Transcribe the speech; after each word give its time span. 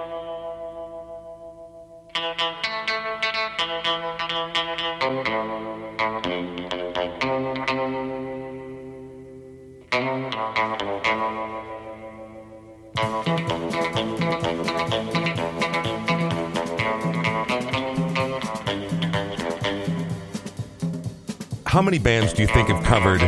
How 21.73 21.81
many 21.81 21.97
bands 21.97 22.33
do 22.33 22.43
you 22.43 22.47
think 22.47 22.67
have 22.69 22.83
covered 22.83 23.19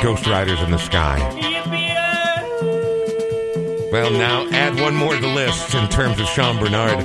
Ghost 0.00 0.24
Riders 0.28 0.60
in 0.60 0.70
the 0.70 0.78
Sky? 0.78 1.18
Well, 3.90 4.12
now 4.12 4.48
add 4.52 4.80
one 4.80 4.94
more 4.94 5.16
to 5.16 5.20
the 5.20 5.26
list 5.26 5.74
in 5.74 5.88
terms 5.88 6.20
of 6.20 6.28
Sean 6.28 6.60
Bernard. 6.60 7.02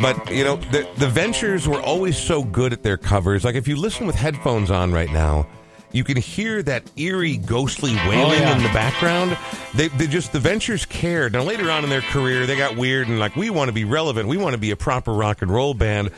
But, 0.00 0.30
you 0.30 0.44
know, 0.44 0.54
the, 0.54 0.88
the 0.98 1.08
Ventures 1.08 1.66
were 1.66 1.80
always 1.80 2.16
so 2.16 2.44
good 2.44 2.72
at 2.72 2.84
their 2.84 2.96
covers. 2.96 3.42
Like, 3.42 3.56
if 3.56 3.66
you 3.66 3.74
listen 3.74 4.06
with 4.06 4.14
headphones 4.14 4.70
on 4.70 4.92
right 4.92 5.10
now, 5.10 5.48
you 5.90 6.04
can 6.04 6.16
hear 6.16 6.62
that 6.62 6.88
eerie, 6.96 7.36
ghostly 7.36 7.96
oh, 7.98 8.08
wailing 8.08 8.38
yeah. 8.38 8.56
in 8.56 8.62
the 8.62 8.68
background. 8.68 9.36
They, 9.74 9.88
they 9.88 10.06
just, 10.06 10.32
the 10.32 10.38
Ventures 10.38 10.86
cared. 10.86 11.32
Now, 11.32 11.42
later 11.42 11.72
on 11.72 11.82
in 11.82 11.90
their 11.90 12.02
career, 12.02 12.46
they 12.46 12.56
got 12.56 12.76
weird 12.76 13.08
and 13.08 13.18
like, 13.18 13.34
we 13.34 13.50
want 13.50 13.68
to 13.68 13.72
be 13.72 13.84
relevant. 13.84 14.28
We 14.28 14.36
want 14.36 14.52
to 14.52 14.58
be 14.58 14.70
a 14.70 14.76
proper 14.76 15.12
rock 15.12 15.42
and 15.42 15.50
roll 15.50 15.74
band. 15.74 16.12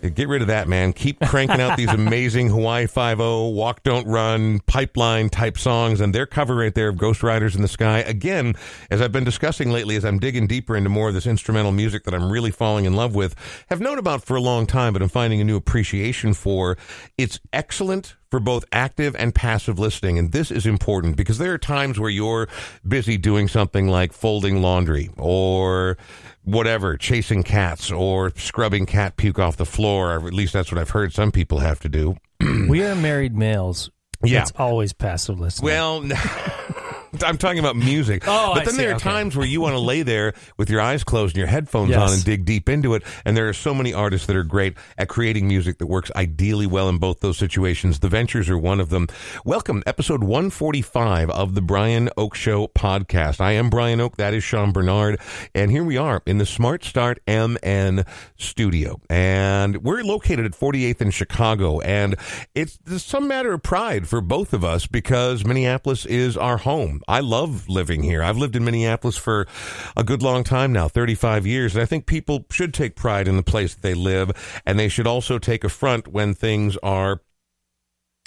Get 0.00 0.28
rid 0.28 0.40
of 0.40 0.48
that, 0.48 0.66
man. 0.66 0.94
Keep 0.94 1.20
cranking 1.20 1.60
out 1.60 1.76
these 1.76 1.88
amazing 1.92 2.48
Hawaii 2.48 2.86
Five 2.86 3.20
O, 3.20 3.48
Walk 3.48 3.82
Don't 3.82 4.06
Run, 4.06 4.60
Pipeline 4.60 5.28
type 5.28 5.58
songs, 5.58 6.00
and 6.00 6.14
their 6.14 6.26
cover 6.26 6.54
right 6.54 6.74
there 6.74 6.88
of 6.88 6.96
Ghost 6.96 7.22
Riders 7.22 7.54
in 7.54 7.60
the 7.60 7.68
Sky. 7.68 7.98
Again, 7.98 8.54
as 8.90 9.02
I've 9.02 9.12
been 9.12 9.24
discussing 9.24 9.70
lately, 9.70 9.96
as 9.96 10.04
I'm 10.04 10.18
digging 10.18 10.46
deeper 10.46 10.74
into 10.74 10.88
more 10.88 11.08
of 11.08 11.14
this 11.14 11.26
instrumental 11.26 11.72
music 11.72 12.04
that 12.04 12.14
I'm 12.14 12.32
really 12.32 12.50
falling 12.50 12.86
in 12.86 12.94
love 12.94 13.14
with, 13.14 13.34
have 13.68 13.80
known 13.80 13.98
about 13.98 14.24
for 14.24 14.36
a 14.36 14.40
long 14.40 14.66
time, 14.66 14.94
but 14.94 15.02
I'm 15.02 15.10
finding 15.10 15.40
a 15.40 15.44
new 15.44 15.56
appreciation 15.56 16.32
for. 16.32 16.78
It's 17.18 17.38
excellent 17.52 18.16
for 18.30 18.40
both 18.40 18.64
active 18.72 19.16
and 19.16 19.34
passive 19.34 19.78
listening. 19.78 20.18
And 20.18 20.32
this 20.32 20.50
is 20.50 20.64
important 20.64 21.16
because 21.16 21.38
there 21.38 21.52
are 21.52 21.58
times 21.58 21.98
where 21.98 22.10
you're 22.10 22.48
busy 22.86 23.18
doing 23.18 23.48
something 23.48 23.88
like 23.88 24.12
folding 24.12 24.62
laundry 24.62 25.10
or 25.18 25.98
whatever, 26.50 26.96
chasing 26.96 27.42
cats 27.42 27.90
or 27.90 28.32
scrubbing 28.36 28.86
cat 28.86 29.16
puke 29.16 29.38
off 29.38 29.56
the 29.56 29.66
floor. 29.66 30.14
Or 30.16 30.26
at 30.26 30.34
least 30.34 30.52
that's 30.52 30.70
what 30.70 30.78
I've 30.78 30.90
heard 30.90 31.12
some 31.12 31.32
people 31.32 31.58
have 31.58 31.80
to 31.80 31.88
do. 31.88 32.16
we 32.68 32.82
are 32.82 32.94
married 32.94 33.36
males. 33.36 33.90
Yeah. 34.22 34.42
It's 34.42 34.52
always 34.56 34.92
passive 34.92 35.40
listening. 35.40 35.66
Well, 35.66 36.02
I'm 37.24 37.38
talking 37.38 37.58
about 37.58 37.76
music. 37.76 38.24
Oh, 38.30 38.52
but 38.54 38.62
I 38.62 38.64
then 38.64 38.74
see. 38.74 38.82
there 38.82 38.90
are 38.92 38.94
Okay. 38.94 39.02
times 39.10 39.36
where 39.36 39.46
you 39.46 39.60
want 39.60 39.74
to 39.74 39.80
lay 39.80 40.02
there 40.02 40.34
with 40.56 40.70
your 40.70 40.80
eyes 40.80 41.02
closed 41.02 41.34
and 41.34 41.38
your 41.38 41.46
headphones 41.48 41.94
on 41.96 42.12
and 42.12 42.24
dig 42.24 42.44
deep 42.44 42.68
into 42.68 42.94
it. 42.94 43.02
And 43.24 43.36
there 43.36 43.48
are 43.48 43.52
so 43.52 43.74
many 43.74 43.92
artists 43.92 44.26
that 44.28 44.36
are 44.36 44.44
great 44.44 44.74
at 44.96 45.08
creating 45.08 45.48
music 45.48 45.78
that 45.78 45.86
works 45.88 46.10
ideally 46.14 46.66
well 46.66 46.88
in 46.88 46.98
both 46.98 47.20
those 47.20 47.36
situations. 47.38 47.98
The 48.00 48.08
Ventures 48.08 48.48
are 48.48 48.58
one 48.58 48.78
of 48.78 48.88
them. 48.90 49.08
Welcome, 49.44 49.82
episode 49.86 50.22
145 50.22 51.30
of 51.30 51.54
the 51.54 51.60
Brian 51.60 52.08
Oake 52.16 52.34
Show 52.34 52.68
podcast. 52.68 53.40
I 53.40 53.52
am 53.52 53.68
Brian 53.70 53.98
Oake. 54.00 54.16
That 54.16 54.32
is 54.34 54.44
Sean 54.44 54.70
Bernard. 54.72 55.18
And 55.54 55.70
here 55.70 55.82
we 55.84 55.96
are 55.96 56.22
in 56.26 56.38
the 56.38 56.46
Smart 56.46 56.84
Start 56.84 57.18
MN 57.26 58.04
studio. 58.38 59.00
And 59.10 59.82
we're 59.82 60.02
located 60.04 60.44
at 60.46 60.52
48th 60.52 61.00
in 61.00 61.10
Chicago. 61.10 61.80
And 61.80 62.14
it's 62.54 62.78
some 63.02 63.26
matter 63.26 63.52
of 63.52 63.62
pride 63.62 64.06
for 64.06 64.20
both 64.20 64.52
of 64.52 64.64
us 64.64 64.86
because 64.86 65.44
Minneapolis 65.44 66.06
is 66.06 66.36
our 66.36 66.58
home. 66.58 66.99
I 67.08 67.20
love 67.20 67.68
living 67.68 68.02
here. 68.02 68.22
I've 68.22 68.36
lived 68.36 68.56
in 68.56 68.64
Minneapolis 68.64 69.16
for 69.16 69.46
a 69.96 70.04
good 70.04 70.22
long 70.22 70.44
time 70.44 70.72
now, 70.72 70.88
35 70.88 71.46
years. 71.46 71.74
And 71.74 71.82
I 71.82 71.86
think 71.86 72.06
people 72.06 72.44
should 72.50 72.74
take 72.74 72.96
pride 72.96 73.28
in 73.28 73.36
the 73.36 73.42
place 73.42 73.74
that 73.74 73.82
they 73.82 73.94
live. 73.94 74.30
And 74.66 74.78
they 74.78 74.88
should 74.88 75.06
also 75.06 75.38
take 75.38 75.64
affront 75.64 76.08
when 76.08 76.34
things 76.34 76.76
are 76.82 77.20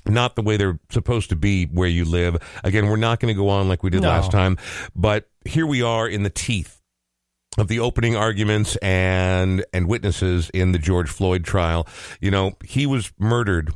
not 0.06 0.36
the 0.36 0.42
way 0.42 0.58
they're 0.58 0.80
supposed 0.90 1.30
to 1.30 1.36
be 1.36 1.66
where 1.66 1.88
you 1.88 2.06
live. 2.06 2.38
Again, 2.64 2.88
we're 2.88 2.98
not 2.98 3.20
going 3.20 3.34
to 3.34 3.38
go 3.38 3.50
on 3.50 3.70
like 3.70 3.84
we 3.84 3.90
did 3.90 4.02
No. 4.02 4.10
last 4.10 4.32
time, 4.32 4.58
but 4.96 5.30
here 5.46 5.66
we 5.66 5.82
are 5.82 6.08
in 6.08 6.24
the 6.24 6.30
teeth 6.30 6.82
of 7.58 7.68
the 7.68 7.80
opening 7.80 8.16
arguments 8.16 8.76
and 8.78 9.64
and 9.72 9.88
witnesses 9.88 10.50
in 10.54 10.72
the 10.72 10.80
George 10.80 11.10
Floyd 11.10 11.44
trial. 11.46 11.88
You 12.20 12.32
know, 12.32 12.58
he 12.66 12.86
was 12.86 13.14
murdered 13.20 13.72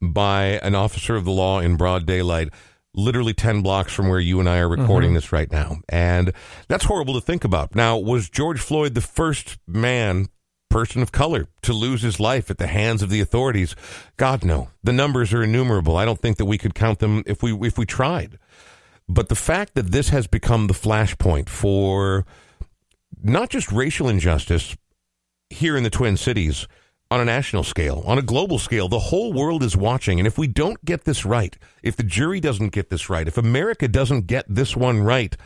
by 0.00 0.60
an 0.62 0.74
officer 0.74 1.16
of 1.16 1.24
the 1.24 1.30
law 1.32 1.60
in 1.60 1.76
broad 1.76 2.06
daylight. 2.06 2.50
Literally 2.94 3.34
10 3.34 3.62
blocks 3.62 3.92
from 3.92 4.08
where 4.08 4.20
you 4.20 4.40
and 4.40 4.48
I 4.48 4.58
are 4.58 4.68
recording 4.68 5.10
mm-hmm. 5.10 5.16
this 5.16 5.32
right 5.32 5.50
now. 5.50 5.78
And 5.88 6.32
that's 6.68 6.84
horrible 6.84 7.14
to 7.14 7.20
think 7.20 7.44
about. 7.44 7.74
Now, 7.74 7.98
was 7.98 8.30
George 8.30 8.60
Floyd 8.60 8.94
the 8.94 9.00
first 9.00 9.58
man 9.66 10.28
person 10.70 11.02
of 11.02 11.12
color 11.12 11.46
to 11.62 11.72
lose 11.72 12.02
his 12.02 12.18
life 12.18 12.50
at 12.50 12.58
the 12.58 12.66
hands 12.66 13.02
of 13.02 13.10
the 13.10 13.20
authorities? 13.20 13.74
God 14.16 14.44
no. 14.44 14.70
The 14.82 14.92
numbers 14.92 15.32
are 15.32 15.42
innumerable. 15.42 15.96
I 15.96 16.04
don't 16.04 16.20
think 16.20 16.36
that 16.36 16.46
we 16.46 16.58
could 16.58 16.74
count 16.74 17.00
them 17.00 17.22
if 17.26 17.42
we 17.42 17.52
if 17.66 17.78
we 17.78 17.86
tried. 17.86 18.38
But 19.08 19.28
the 19.28 19.34
fact 19.34 19.74
that 19.74 19.90
this 19.92 20.08
has 20.08 20.26
become 20.26 20.66
the 20.66 20.74
flashpoint 20.74 21.48
for 21.48 22.24
not 23.22 23.50
just 23.50 23.70
racial 23.70 24.08
injustice 24.08 24.76
here 25.50 25.76
in 25.76 25.82
the 25.82 25.90
Twin 25.90 26.16
Cities 26.16 26.66
on 27.14 27.20
a 27.20 27.24
national 27.24 27.62
scale, 27.62 28.02
on 28.06 28.18
a 28.18 28.22
global 28.22 28.58
scale, 28.58 28.88
the 28.88 28.98
whole 28.98 29.32
world 29.32 29.62
is 29.62 29.76
watching. 29.76 30.18
And 30.18 30.26
if 30.26 30.36
we 30.36 30.48
don't 30.48 30.84
get 30.84 31.04
this 31.04 31.24
right, 31.24 31.56
if 31.80 31.94
the 31.94 32.02
jury 32.02 32.40
doesn't 32.40 32.70
get 32.70 32.90
this 32.90 33.08
right, 33.08 33.28
if 33.28 33.38
America 33.38 33.86
doesn't 33.86 34.26
get 34.26 34.44
this 34.48 34.76
one 34.76 35.00
right, 35.00 35.36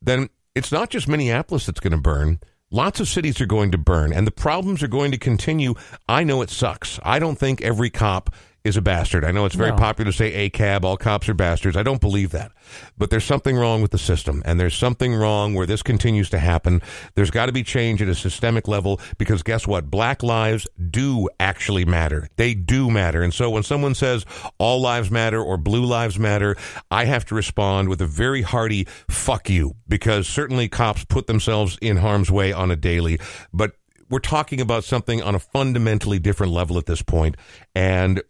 then 0.00 0.30
it's 0.54 0.72
not 0.72 0.88
just 0.88 1.08
Minneapolis 1.08 1.66
that's 1.66 1.78
going 1.78 1.92
to 1.92 1.98
burn. 1.98 2.40
Lots 2.70 3.00
of 3.00 3.08
cities 3.08 3.38
are 3.38 3.46
going 3.46 3.70
to 3.72 3.78
burn, 3.78 4.14
and 4.14 4.26
the 4.26 4.30
problems 4.30 4.82
are 4.82 4.88
going 4.88 5.10
to 5.10 5.18
continue. 5.18 5.74
I 6.08 6.24
know 6.24 6.40
it 6.40 6.48
sucks. 6.48 6.98
I 7.02 7.18
don't 7.18 7.36
think 7.36 7.60
every 7.60 7.90
cop 7.90 8.34
is 8.64 8.76
a 8.76 8.82
bastard. 8.82 9.24
I 9.24 9.30
know 9.32 9.46
it's 9.46 9.54
very 9.54 9.70
No. 9.70 9.76
popular 9.76 10.10
to 10.10 10.16
say 10.16 10.32
a 10.34 10.50
cab, 10.50 10.84
all 10.84 10.96
cops 10.96 11.28
are 11.28 11.34
bastards. 11.34 11.76
I 11.76 11.82
don't 11.82 12.00
believe 12.00 12.30
that. 12.32 12.52
But 12.98 13.08
there's 13.10 13.24
something 13.24 13.56
wrong 13.56 13.80
with 13.80 13.90
the 13.90 13.98
system, 13.98 14.42
and 14.44 14.60
there's 14.60 14.76
something 14.76 15.14
wrong 15.14 15.54
where 15.54 15.66
this 15.66 15.82
continues 15.82 16.28
to 16.30 16.38
happen. 16.38 16.82
There's 17.14 17.30
got 17.30 17.46
to 17.46 17.52
be 17.52 17.62
change 17.62 18.02
at 18.02 18.08
a 18.08 18.14
systemic 18.14 18.68
level 18.68 19.00
because 19.16 19.42
guess 19.42 19.66
what? 19.66 19.90
Black 19.90 20.22
lives 20.22 20.66
do 20.90 21.28
actually 21.38 21.84
matter. 21.86 22.28
They 22.36 22.52
do 22.54 22.90
matter. 22.90 23.22
And 23.22 23.32
so 23.32 23.48
when 23.48 23.62
someone 23.62 23.94
says 23.94 24.26
all 24.58 24.80
lives 24.80 25.10
matter 25.10 25.42
or 25.42 25.56
blue 25.56 25.84
lives 25.84 26.18
matter, 26.18 26.54
I 26.90 27.06
have 27.06 27.24
to 27.26 27.34
respond 27.34 27.88
with 27.88 28.00
a 28.02 28.06
very 28.06 28.42
hearty 28.42 28.86
fuck 29.08 29.48
you 29.48 29.74
because 29.88 30.28
certainly 30.28 30.68
cops 30.68 31.04
put 31.04 31.26
themselves 31.26 31.78
in 31.80 31.96
harm's 31.96 32.30
way 32.30 32.52
on 32.52 32.70
a 32.70 32.76
daily. 32.76 33.18
But 33.52 33.72
we're 34.10 34.18
talking 34.18 34.60
about 34.60 34.84
something 34.84 35.22
on 35.22 35.34
a 35.34 35.38
fundamentally 35.38 36.18
different 36.18 36.52
level 36.52 36.76
at 36.78 36.86
this 36.86 37.00
point, 37.00 37.36
and 37.74 38.20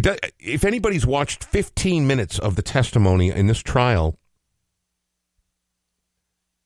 does, 0.00 0.18
if 0.38 0.64
anybody's 0.64 1.06
watched 1.06 1.44
15 1.44 2.06
minutes 2.06 2.38
of 2.38 2.56
the 2.56 2.62
testimony 2.62 3.30
in 3.30 3.46
this 3.46 3.58
trial, 3.60 4.18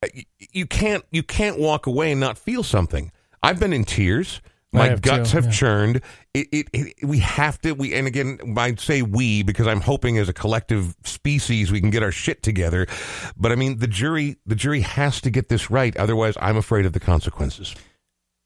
uh, 0.02 0.08
you- 0.14 0.24
you 0.52 0.66
can't 0.66 1.04
you 1.10 1.22
can't 1.22 1.58
walk 1.58 1.86
away 1.86 2.12
and 2.12 2.20
not 2.20 2.38
feel 2.38 2.62
something. 2.62 3.10
I've 3.42 3.58
been 3.60 3.72
in 3.72 3.84
tears. 3.84 4.40
My 4.72 4.88
have 4.88 5.00
guts 5.00 5.30
too, 5.30 5.36
have 5.38 5.44
yeah. 5.46 5.50
churned. 5.52 6.00
It, 6.34 6.48
it, 6.52 6.68
it, 6.72 6.94
we 7.06 7.20
have 7.20 7.58
to. 7.62 7.72
We 7.72 7.94
and 7.94 8.06
again, 8.06 8.38
I'd 8.58 8.78
say 8.78 9.00
we 9.00 9.42
because 9.42 9.66
I'm 9.66 9.80
hoping 9.80 10.18
as 10.18 10.28
a 10.28 10.34
collective 10.34 10.94
species 11.04 11.72
we 11.72 11.80
can 11.80 11.90
get 11.90 12.02
our 12.02 12.12
shit 12.12 12.42
together. 12.42 12.86
But 13.36 13.52
I 13.52 13.54
mean, 13.54 13.78
the 13.78 13.86
jury 13.86 14.36
the 14.44 14.54
jury 14.56 14.80
has 14.80 15.20
to 15.22 15.30
get 15.30 15.48
this 15.48 15.70
right. 15.70 15.96
Otherwise, 15.96 16.34
I'm 16.40 16.56
afraid 16.56 16.84
of 16.84 16.92
the 16.92 17.00
consequences. 17.00 17.74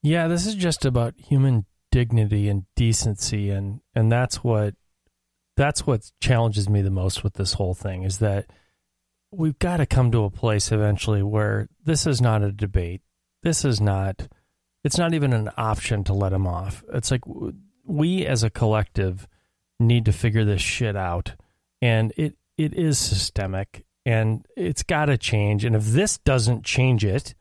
Yeah, 0.02 0.28
this 0.28 0.46
is 0.46 0.54
just 0.54 0.84
about 0.84 1.14
human 1.18 1.66
dignity 1.92 2.48
and 2.48 2.64
decency 2.76 3.50
and 3.50 3.80
and 3.94 4.10
that's 4.10 4.44
what 4.44 4.74
that's 5.56 5.86
what 5.86 6.10
challenges 6.20 6.68
me 6.68 6.82
the 6.82 6.90
most 6.90 7.22
with 7.22 7.34
this 7.34 7.54
whole 7.54 7.74
thing 7.74 8.02
is 8.02 8.18
that 8.18 8.46
we've 9.32 9.58
got 9.58 9.78
to 9.78 9.86
come 9.86 10.10
to 10.10 10.24
a 10.24 10.30
place 10.30 10.72
eventually 10.72 11.22
where 11.22 11.68
this 11.84 12.06
is 12.06 12.20
not 12.20 12.42
a 12.42 12.52
debate. 12.52 13.02
This 13.42 13.64
is 13.64 13.80
not 13.80 14.28
it's 14.82 14.98
not 14.98 15.12
even 15.12 15.34
an 15.34 15.50
option 15.58 16.04
to 16.04 16.14
let 16.14 16.32
him 16.32 16.46
off. 16.46 16.82
It's 16.94 17.10
like 17.10 17.20
we 17.84 18.24
as 18.24 18.42
a 18.42 18.50
collective 18.50 19.28
need 19.78 20.06
to 20.06 20.12
figure 20.12 20.44
this 20.44 20.62
shit 20.62 20.96
out 20.96 21.34
and 21.82 22.12
it 22.16 22.36
it 22.56 22.74
is 22.74 22.98
systemic 22.98 23.84
and 24.04 24.46
it's 24.56 24.82
got 24.82 25.06
to 25.06 25.18
change 25.18 25.64
and 25.64 25.76
if 25.76 25.84
this 25.86 26.18
doesn't 26.18 26.64
change 26.64 27.04
it 27.04 27.34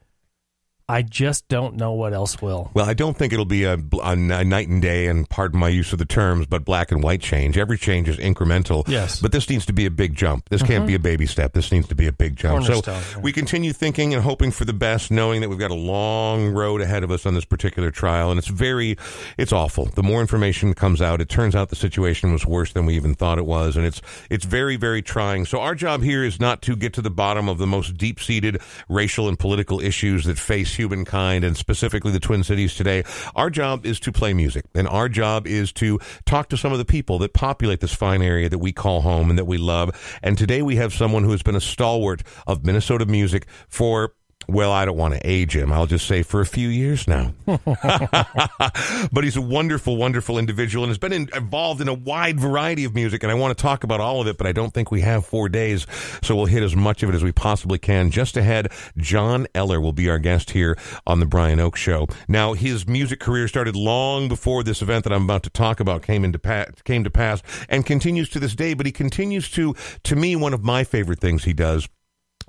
I 0.90 1.04
just 1.04 1.48
don't 1.50 1.76
know 1.76 1.92
what 1.92 2.14
else 2.14 2.42
will. 2.42 2.72
Well, 2.74 2.90
I 2.90 2.96
don't 2.96 3.16
think 3.16 3.32
it'll 3.32 3.46
be 3.46 3.64
a, 3.64 3.78
a, 4.04 4.16
night 4.16 4.70
and 4.70 4.82
day, 4.82 5.06
and 5.06 5.30
pardon 5.30 5.60
my 5.60 5.70
use 5.70 5.94
of 5.94 6.00
the 6.00 6.06
terms, 6.06 6.48
but 6.48 6.66
black 6.66 6.92
and 6.92 7.04
white 7.04 7.22
change. 7.22 7.60
Every 7.60 7.78
change 7.78 8.10
is 8.10 8.18
incremental. 8.18 8.88
Yes. 8.88 9.20
But 9.20 9.32
this 9.32 9.48
needs 9.52 9.68
to 9.68 9.74
be 9.74 9.86
a 9.86 9.92
big 9.92 10.16
jump. 10.16 10.50
This 10.50 10.64
can't 10.64 10.88
be 10.88 10.94
mm-hmm. 10.94 11.02
a 11.02 11.04
baby 11.04 11.26
step. 11.28 11.54
This 11.54 11.72
needs 11.72 11.88
to 11.90 11.96
be 11.96 12.08
a 12.08 12.12
big 12.12 12.36
jump. 12.36 12.66
So 12.66 12.82
yeah. 12.88 13.20
we 13.20 13.32
continue 13.32 13.72
thinking 13.72 14.16
and 14.16 14.24
hoping 14.24 14.50
for 14.50 14.66
the 14.66 14.74
best, 14.74 15.12
knowing 15.12 15.42
that 15.42 15.50
we've 15.50 15.60
got 15.60 15.70
a 15.70 15.76
long 15.76 16.50
road 16.50 16.82
ahead 16.82 17.04
of 17.04 17.12
us 17.12 17.24
on 17.28 17.36
this 17.36 17.46
particular 17.46 17.92
trial, 17.92 18.32
and 18.32 18.40
it's 18.40 18.48
very, 18.48 18.98
it's 19.38 19.54
awful. 19.54 19.86
The 19.86 20.02
more 20.02 20.22
information 20.22 20.74
comes 20.74 21.04
out, 21.04 21.22
it 21.22 21.30
turns 21.30 21.54
out 21.54 21.70
the 21.70 21.76
situation 21.76 22.34
was 22.34 22.48
worse 22.48 22.74
than 22.74 22.88
we 22.88 22.96
even 22.96 23.14
thought 23.14 23.38
it 23.38 23.46
was, 23.46 23.78
and 23.78 23.86
it's 23.86 24.02
it's 24.32 24.46
very 24.46 24.76
very 24.76 25.04
trying. 25.04 25.46
So 25.46 25.60
our 25.60 25.76
job 25.76 26.02
here 26.02 26.24
is 26.24 26.40
not 26.40 26.64
to 26.64 26.76
get 26.76 26.94
to 26.94 27.04
the 27.04 27.12
bottom 27.12 27.48
of 27.48 27.60
the 27.60 27.68
most 27.68 27.96
deep 27.96 28.20
seated 28.20 28.60
racial 28.88 29.28
and 29.28 29.38
political 29.38 29.80
issues 29.80 30.26
that 30.26 30.40
face 30.40 30.79
humankind, 30.80 31.44
and 31.44 31.58
specifically 31.58 32.12
the 32.12 32.22
Twin 32.22 32.42
Cities 32.42 32.74
today. 32.74 33.04
Our 33.36 33.50
job 33.50 33.86
is 33.86 34.00
to 34.00 34.14
play 34.14 34.34
music, 34.34 34.64
and 34.74 34.88
our 34.88 35.10
job 35.10 35.46
is 35.46 35.74
to 35.74 36.00
talk 36.26 36.48
to 36.50 36.58
some 36.58 36.72
of 36.72 36.78
the 36.78 36.86
people 36.86 37.20
that 37.20 37.34
populate 37.34 37.82
this 37.82 37.94
fine 37.94 38.22
area 38.22 38.48
that 38.48 38.60
we 38.60 38.72
call 38.72 39.02
home 39.02 39.30
and 39.30 39.38
that 39.38 39.44
we 39.46 39.58
love. 39.58 39.92
And 40.24 40.38
today 40.38 40.62
we 40.62 40.78
have 40.78 40.94
someone 40.94 41.26
who 41.26 41.32
has 41.32 41.44
been 41.44 41.56
a 41.56 41.62
stalwart 41.62 42.24
of 42.48 42.66
Minnesota 42.66 43.06
music 43.06 43.46
for 43.68 44.14
well, 44.50 44.72
I 44.72 44.86
don't 44.86 44.98
want 44.98 45.14
to 45.14 45.20
age 45.24 45.56
him. 45.56 45.72
I'll 45.72 45.86
just 45.86 46.08
say 46.08 46.24
for 46.24 46.42
a 46.42 46.46
few 46.46 46.68
years 46.68 47.08
now. 47.08 47.34
but 47.46 49.24
he's 49.24 49.38
a 49.38 49.42
wonderful, 49.42 49.98
wonderful 49.98 50.38
individual 50.38 50.84
and 50.84 50.90
has 50.90 50.98
been 50.98 51.14
in, 51.14 51.30
involved 51.36 51.82
in 51.82 51.88
a 51.88 51.94
wide 51.94 52.40
variety 52.40 52.86
of 52.86 52.96
music. 52.96 53.24
And 53.24 53.32
I 53.32 53.36
want 53.36 53.58
to 53.58 53.62
talk 53.62 53.84
about 53.84 54.00
all 54.00 54.22
of 54.22 54.28
it, 54.28 54.38
but 54.38 54.48
I 54.48 54.52
don't 54.52 54.74
think 54.74 54.92
we 54.92 55.02
have 55.02 55.26
four 55.26 55.50
days. 55.50 55.86
So 56.24 56.36
we'll 56.36 56.46
hit 56.46 56.64
as 56.64 56.76
much 56.76 57.04
of 57.04 57.10
it 57.10 57.16
as 57.16 57.24
we 57.24 57.32
possibly 57.32 57.78
can. 57.78 58.12
Just 58.12 58.38
ahead, 58.38 58.72
John 58.98 59.48
Eller 59.54 59.80
will 59.80 59.94
be 59.94 60.10
our 60.10 60.20
guest 60.20 60.52
here 60.52 60.78
on 61.06 61.20
the 61.20 61.26
Brian 61.26 61.60
Oake 61.60 61.76
Show. 61.76 62.08
Now, 62.28 62.54
his 62.54 62.88
music 62.88 63.20
career 63.20 63.48
started 63.48 63.76
long 63.76 64.28
before 64.28 64.64
this 64.64 64.82
event 64.82 65.04
that 65.04 65.14
I'm 65.14 65.24
about 65.24 65.44
to 65.44 65.50
talk 65.50 65.80
about 65.80 66.02
came 66.02 66.26
into 66.26 66.40
pa- 66.40 66.66
came 66.84 67.04
to 67.04 67.10
pass 67.10 67.42
and 67.70 67.86
continues 67.86 68.30
to 68.30 68.40
this 68.40 68.56
day. 68.56 68.74
But 68.74 68.86
he 68.86 68.92
continues 68.92 69.50
to, 69.52 69.76
to 70.04 70.16
me, 70.16 70.36
one 70.36 70.54
of 70.54 70.64
my 70.64 70.84
favorite 70.84 71.20
things 71.20 71.44
he 71.44 71.54
does 71.54 71.88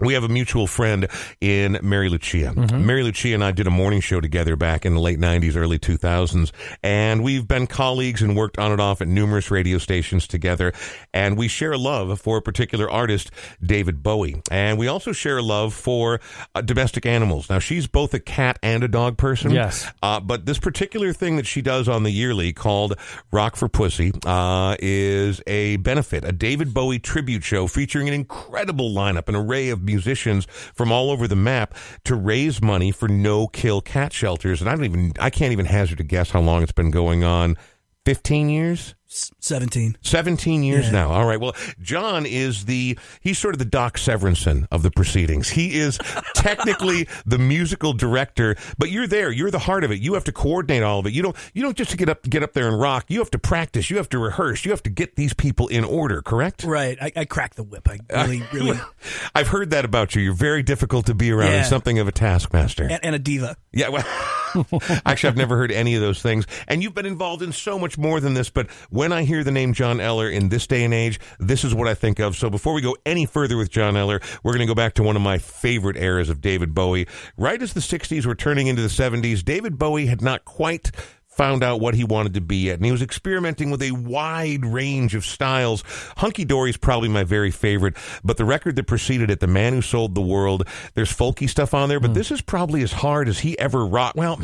we 0.01 0.15
have 0.15 0.25
a 0.25 0.29
mutual 0.29 0.67
friend 0.67 1.09
in 1.41 1.79
Mary 1.83 2.09
Lucia. 2.09 2.53
Mary 2.55 3.03
Lucia 3.03 3.35
and 3.35 3.45
I 3.45 3.53
did 3.53 3.67
a 3.67 3.71
morning 3.71 4.01
show 4.01 4.21
together 4.21 4.57
back 4.57 4.87
in 4.87 4.95
the 4.95 5.01
late 5.01 5.19
90s, 5.19 5.57
early 5.57 5.79
2000s, 5.79 6.51
and 6.83 7.23
we've 7.23 7.47
been 7.47 7.67
colleagues 7.67 8.23
and 8.23 8.37
worked 8.37 8.59
on 8.59 8.73
and 8.73 8.81
off 8.81 9.01
at 9.01 9.09
numerous 9.09 9.51
radio 9.51 9.79
stations 9.79 10.27
together. 10.27 10.73
And 11.13 11.37
we 11.37 11.49
share 11.49 11.73
a 11.73 11.79
love 11.79 12.21
for 12.21 12.39
a 12.39 12.43
particular 12.43 12.91
artist, 12.91 13.31
David 13.63 14.03
Bowie. 14.03 14.43
And 14.51 14.79
we 14.79 14.89
also 14.89 15.13
share 15.13 15.39
a 15.39 15.43
love 15.43 15.75
for 15.75 16.21
uh, 16.55 16.61
domestic 16.63 17.07
animals. 17.07 17.51
Now, 17.51 17.59
she's 17.59 17.87
both 17.87 18.15
a 18.15 18.21
cat 18.21 18.59
and 18.63 18.83
a 18.83 18.89
dog 18.89 19.17
person. 19.17 19.51
Yes. 19.51 19.87
Uh, 20.03 20.21
but 20.21 20.47
this 20.47 20.59
particular 20.59 21.13
thing 21.13 21.37
that 21.37 21.47
she 21.47 21.63
does 21.63 21.89
on 21.89 22.03
the 22.03 22.11
yearly 22.11 22.53
called 22.53 22.97
Rock 23.33 23.57
for 23.57 23.69
Pussy 23.69 24.13
uh, 24.25 24.77
is 24.81 25.43
a 25.47 25.77
benefit, 25.79 26.25
a 26.25 26.33
David 26.33 26.73
Bowie 26.73 26.99
tribute 26.99 27.45
show 27.45 27.67
featuring 27.67 28.09
an 28.09 28.15
incredible 28.15 28.91
lineup, 28.91 29.29
an 29.29 29.35
array 29.35 29.69
of 29.69 29.85
musicians 29.91 30.47
from 30.75 30.93
all 30.93 31.11
over 31.11 31.27
the 31.27 31.37
map 31.37 31.75
to 32.05 32.15
raise 32.15 32.63
money 32.63 32.91
for 32.91 33.09
no 33.09 33.47
kill 33.47 33.81
cat 33.81 34.13
shelters. 34.13 34.61
And 34.61 34.71
I 34.71 34.75
don't 34.75 34.85
even, 34.85 35.13
I 35.19 35.31
can't 35.31 35.53
even 35.53 35.67
hazard 35.67 36.01
a 36.01 36.05
guess 36.05 36.31
how 36.31 36.41
long 36.41 36.63
it's 36.63 36.73
been 36.73 36.91
going 36.91 37.25
on. 37.25 37.57
15 38.07 38.49
years? 38.49 38.95
S- 39.11 39.33
17. 39.41 39.97
17 40.03 40.63
years 40.63 40.87
Yeah. 40.87 40.93
now. 40.93 41.11
All 41.11 41.27
right. 41.27 41.41
Well, 41.41 41.55
John 41.83 42.27
is 42.27 42.67
the, 42.67 42.97
he's 43.21 43.39
sort 43.39 43.55
of 43.55 43.59
the 43.59 43.65
Doc 43.65 43.97
Severinsen 43.99 44.69
of 44.71 44.83
the 44.85 44.91
proceedings. 44.93 45.49
He 45.51 45.79
is 45.79 45.99
technically 46.35 47.09
the 47.27 47.39
musical 47.39 47.93
director, 47.93 48.55
but 48.79 48.91
you're 48.91 49.09
there. 49.09 49.33
You're 49.33 49.51
the 49.51 49.59
heart 49.59 49.83
of 49.83 49.91
it. 49.91 49.99
You 50.01 50.15
have 50.15 50.25
to 50.25 50.33
coordinate 50.33 50.83
all 50.85 51.01
of 51.01 51.07
it. 51.07 51.13
You 51.13 51.23
don't, 51.23 51.37
you 51.55 51.63
don't 51.63 51.77
just 51.77 51.97
get 51.97 52.09
up, 52.09 52.23
get 52.23 52.43
up 52.45 52.53
there 52.53 52.69
and 52.69 52.81
rock. 52.81 53.07
You 53.09 53.19
have 53.19 53.31
to 53.33 53.39
practice. 53.39 53.91
You 53.91 53.97
have 53.97 54.09
to 54.11 54.19
rehearse. 54.19 54.65
You 54.65 54.71
have 54.71 54.83
to 54.85 54.91
get 54.91 55.17
these 55.17 55.35
people 55.35 55.67
in 55.69 55.85
order, 55.85 56.23
correct? 56.23 56.63
Right. 56.63 56.97
I, 57.03 57.13
I 57.17 57.25
cracked 57.25 57.57
the 57.57 57.65
whip. 57.65 57.89
I 57.89 57.99
really, 58.13 58.43
really. 58.53 58.79
I've 59.35 59.49
heard 59.49 59.71
that 59.71 59.85
about 59.85 60.15
you. 60.15 60.23
You're 60.23 60.35
very 60.35 60.63
difficult 60.63 61.07
to 61.07 61.15
be 61.15 61.33
around 61.33 61.49
and 61.49 61.55
Yeah. 61.57 61.63
something 61.65 61.99
of 61.99 62.07
a 62.07 62.13
taskmaster. 62.13 62.85
and, 62.85 63.05
and 63.05 63.15
a 63.17 63.19
diva. 63.19 63.57
Yeah, 63.73 63.89
well, 63.89 64.05
actually, 65.07 65.29
I've 65.31 65.37
never 65.37 65.57
heard 65.57 65.73
any 65.73 65.95
of 65.97 66.01
those 66.01 66.23
things. 66.23 66.47
And 66.69 66.83
you've 66.83 66.95
been 66.95 67.07
involved 67.07 67.43
in 67.43 67.53
so 67.53 67.79
much 67.79 67.99
more 67.99 68.21
than 68.21 68.35
this. 68.35 68.51
But 68.51 68.69
when 69.01 69.13
I 69.13 69.23
hear 69.23 69.43
the 69.43 69.51
name 69.51 69.73
John 69.73 69.99
Eller 69.99 70.29
in 70.29 70.51
this 70.51 70.67
day 70.67 70.85
and 70.85 70.93
age, 70.93 71.19
this 71.39 71.65
is 71.65 71.75
what 71.75 71.89
I 71.89 71.95
think 71.95 72.19
of. 72.19 72.37
So 72.37 72.51
before 72.51 72.75
we 72.75 72.83
go 72.83 72.99
any 73.07 73.25
further 73.25 73.57
with 73.57 73.71
John 73.71 73.97
Eller, 73.97 74.21
we're 74.43 74.53
going 74.53 74.61
to 74.61 74.67
go 74.67 74.75
back 74.75 74.93
to 74.97 75.03
one 75.03 75.17
of 75.17 75.23
my 75.23 75.39
favorite 75.39 75.97
eras 75.97 76.29
of 76.29 76.43
David 76.43 76.75
Bowie. 76.75 77.07
Right 77.39 77.63
as 77.63 77.73
the 77.73 77.81
60s 77.81 78.27
were 78.27 78.35
turning 78.35 78.67
into 78.67 78.83
the 78.83 78.89
70s, 78.89 79.43
David 79.43 79.79
Bowie 79.79 80.05
had 80.05 80.21
not 80.21 80.45
quite 80.45 80.91
found 81.29 81.65
out 81.65 81.81
what 81.81 81.95
he 81.95 82.05
wanted 82.05 82.35
to 82.35 82.43
be 82.43 82.59
yet. 82.59 82.77
And 82.77 82.85
he 82.85 82.93
was 82.93 83.01
experimenting 83.01 83.71
with 83.71 83.81
a 83.81 83.93
wide 83.93 84.67
range 84.67 85.15
of 85.15 85.25
styles. 85.25 85.83
Hunky 86.19 86.45
Dory 86.45 86.69
is 86.69 86.77
probably 86.77 87.09
my 87.09 87.25
very 87.25 87.51
favorite, 87.51 87.97
but 88.23 88.37
the 88.37 88.45
record 88.45 88.77
that 88.77 88.87
preceded 88.87 89.31
it, 89.31 89.41
The 89.41 89.47
Man 89.47 89.73
Who 89.73 89.81
Sold 89.81 90.15
the 90.15 90.21
World, 90.21 90.69
there's 90.93 91.11
folky 91.11 91.49
stuff 91.49 91.73
on 91.73 91.89
there, 91.89 92.01
but 92.01 92.09
hmm. 92.09 92.17
this 92.17 92.31
is 92.31 92.43
probably 92.43 92.83
as 92.83 92.93
hard 92.93 93.29
as 93.29 93.39
he 93.39 93.59
ever 93.59 93.87
rocked. 93.87 94.17
Well, 94.17 94.41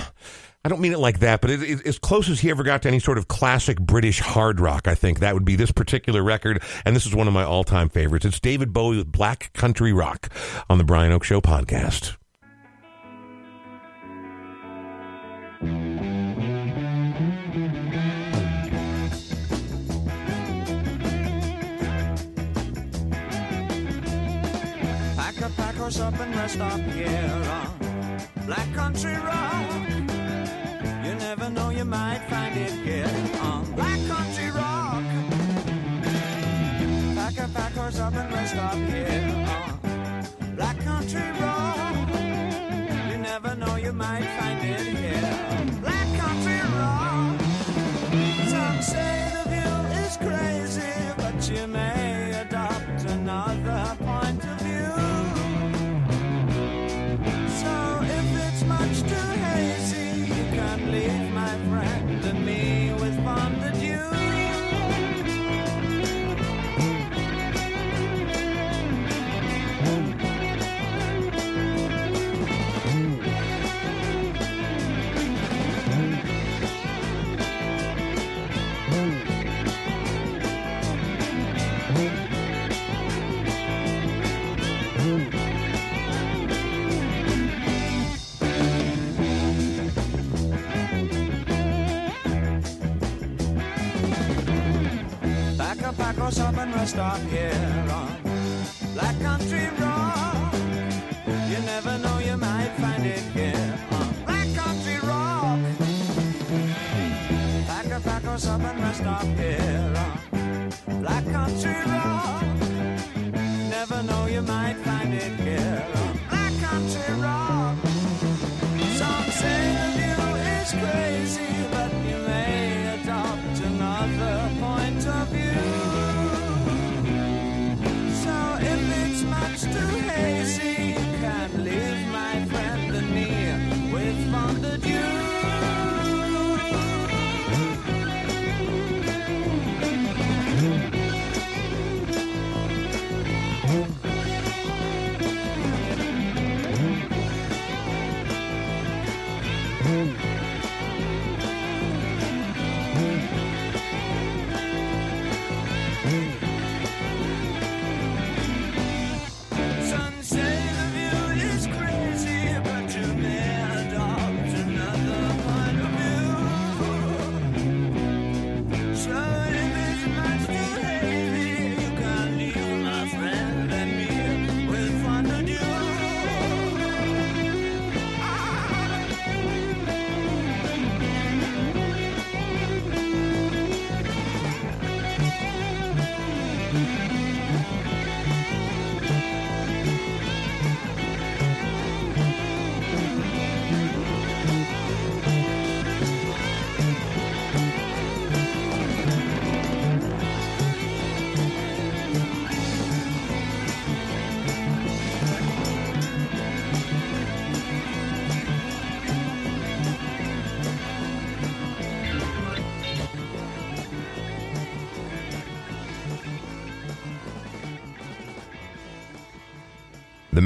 I 0.67 0.69
don't 0.69 0.81
mean 0.81 0.93
it 0.93 0.99
like 0.99 1.21
that, 1.21 1.41
but 1.41 1.51
it, 1.51 1.63
it, 1.63 1.87
as 1.87 1.97
close 1.97 2.29
as 2.29 2.41
he 2.41 2.51
ever 2.51 2.65
got 2.65 2.83
to 2.83 2.89
any 2.89 2.99
sort 2.99 3.19
of 3.19 3.29
classic 3.29 3.79
British 3.79 4.19
hard 4.19 4.59
rock, 4.59 4.89
I 4.89 4.97
think 4.97 5.21
that 5.21 5.33
would 5.33 5.45
be 5.45 5.55
this 5.55 5.71
particular 5.71 6.25
record. 6.25 6.61
And 6.85 6.97
this 6.97 7.07
is 7.07 7.15
one 7.15 7.29
of 7.29 7.33
my 7.33 7.45
all 7.45 7.63
time 7.63 7.89
favorites. 7.89 8.27
It's 8.27 8.41
David 8.41 8.73
Bowie 8.73 8.97
with 8.97 9.13
Black 9.13 9.53
Country 9.53 9.93
Rock 9.93 10.29
on 10.69 10.79
the 10.79 10.83
Brian 10.83 11.13
Oake 11.13 11.23
Show 11.23 11.41
podcast. 11.41 12.17
Pack 25.15 25.41
a 25.43 25.51
pack 25.55 25.75
horse 25.77 26.01
up 26.01 26.19
and 26.19 26.35
rest 26.35 26.59
up 26.59 26.81
here 26.81 27.43
on 27.53 28.47
Black 28.47 28.75
Country 28.75 29.15
Rock. 29.15 30.06
Never 31.29 31.51
know, 31.51 31.71
you 31.71 31.85
might 31.85 32.23
find 32.31 32.57
it 32.57 32.71
here 32.87 33.11
on 33.43 33.65
Black 33.73 33.99
Country 34.07 34.49
Rock. 34.53 35.03
Pack 37.17 37.39
a 37.39 37.49
pack 37.53 37.73
horse 37.73 37.99
up 37.99 38.15
and 38.15 38.33
rest 38.33 38.55
up 38.55 38.75
here 38.75 39.45
on 39.59 40.55
Black 40.55 40.79
Country 40.85 41.29
Rock. 41.41 42.09
You 43.11 43.19
never 43.19 43.57
know, 43.57 43.75
you 43.75 43.93
might 43.93 44.29
find 44.39 44.61
it 44.75 44.87
here. 45.01 45.81
Black 45.83 46.09
Country 46.23 46.61
Rock. 46.79 47.41
Some 48.53 48.81
say 48.93 49.33
the 49.35 49.43
view 49.51 49.77
is 50.05 50.17
crazy, 50.19 50.95
but 51.17 51.51
you 51.51 51.67
may 51.67 52.41
adopt 52.41 53.05
another 53.11 53.66
Pack 96.27 96.35
a 96.35 96.41
pack 96.41 96.43
or 96.43 96.49
up 96.49 96.59
and 96.59 96.75
rest 96.75 96.97
up 96.97 97.21
here 97.31 97.87
on 97.93 98.17
Black 98.95 99.21
Country 99.21 99.69
Rock. 99.79 100.55
You 101.49 101.59
never 101.65 101.99
know, 101.99 102.19
you 102.19 102.37
might 102.37 102.73
find 102.79 103.07
it 103.07 103.21
here 103.33 103.79
on 103.93 104.13
Black 104.25 104.53
Country 104.57 104.99
Rock. 105.07 105.61
Pack 107.69 107.87
a 107.87 108.01
pack 108.01 108.25
or 108.25 108.51
up 108.51 108.61
and 108.61 108.81
rest 108.81 109.05
up 109.05 109.23
here 109.39 109.93
on 110.89 111.01
Black 111.01 111.25
Country 111.27 111.93
Rock. 111.93 111.96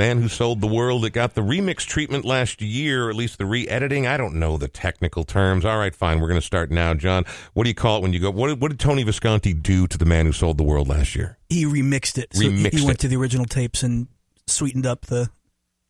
Man 0.00 0.23
Who 0.23 0.28
Sold 0.28 0.61
the 0.61 0.66
World. 0.66 1.04
that 1.04 1.11
got 1.11 1.35
the 1.35 1.40
remix 1.42 1.87
treatment 1.87 2.25
last 2.25 2.61
year, 2.62 3.07
or 3.07 3.11
at 3.11 3.16
least 3.16 3.38
the 3.38 3.45
re-editing. 3.47 4.07
I 4.07 4.16
don't 4.16 4.35
know 4.35 4.57
the 4.57 4.66
technical 4.69 5.25
terms. 5.25 5.64
All 5.64 5.78
right, 5.78 5.95
fine. 5.95 6.21
We're 6.21 6.28
going 6.28 6.40
to 6.40 6.47
start 6.47 6.71
now, 6.71 6.95
John. 6.95 7.25
What 7.54 7.64
do 7.64 7.71
you 7.71 7.75
call 7.75 7.99
it 7.99 8.02
when 8.02 8.12
you 8.12 8.21
go? 8.21 8.30
What, 8.30 8.49
did- 8.49 8.61
what 8.61 8.71
did 8.71 8.80
Tony 8.80 9.02
Visconti 9.02 9.52
do 9.52 9.87
to 9.87 9.99
The 9.99 10.04
Man 10.07 10.26
Who 10.26 10.33
Sold 10.33 10.57
the 10.59 10.64
World 10.64 10.88
last 10.88 11.14
year? 11.14 11.38
He 11.49 11.64
remixed 11.64 12.19
it. 12.19 12.35
So 12.35 12.42
Remixed 12.42 12.78
he 12.78 12.85
went 12.85 12.99
it. 12.99 13.00
to 13.02 13.09
the 13.09 13.16
original 13.16 13.45
tapes 13.47 13.83
and 13.83 14.09
sweetened 14.47 14.87
up 14.87 15.02
the 15.07 15.30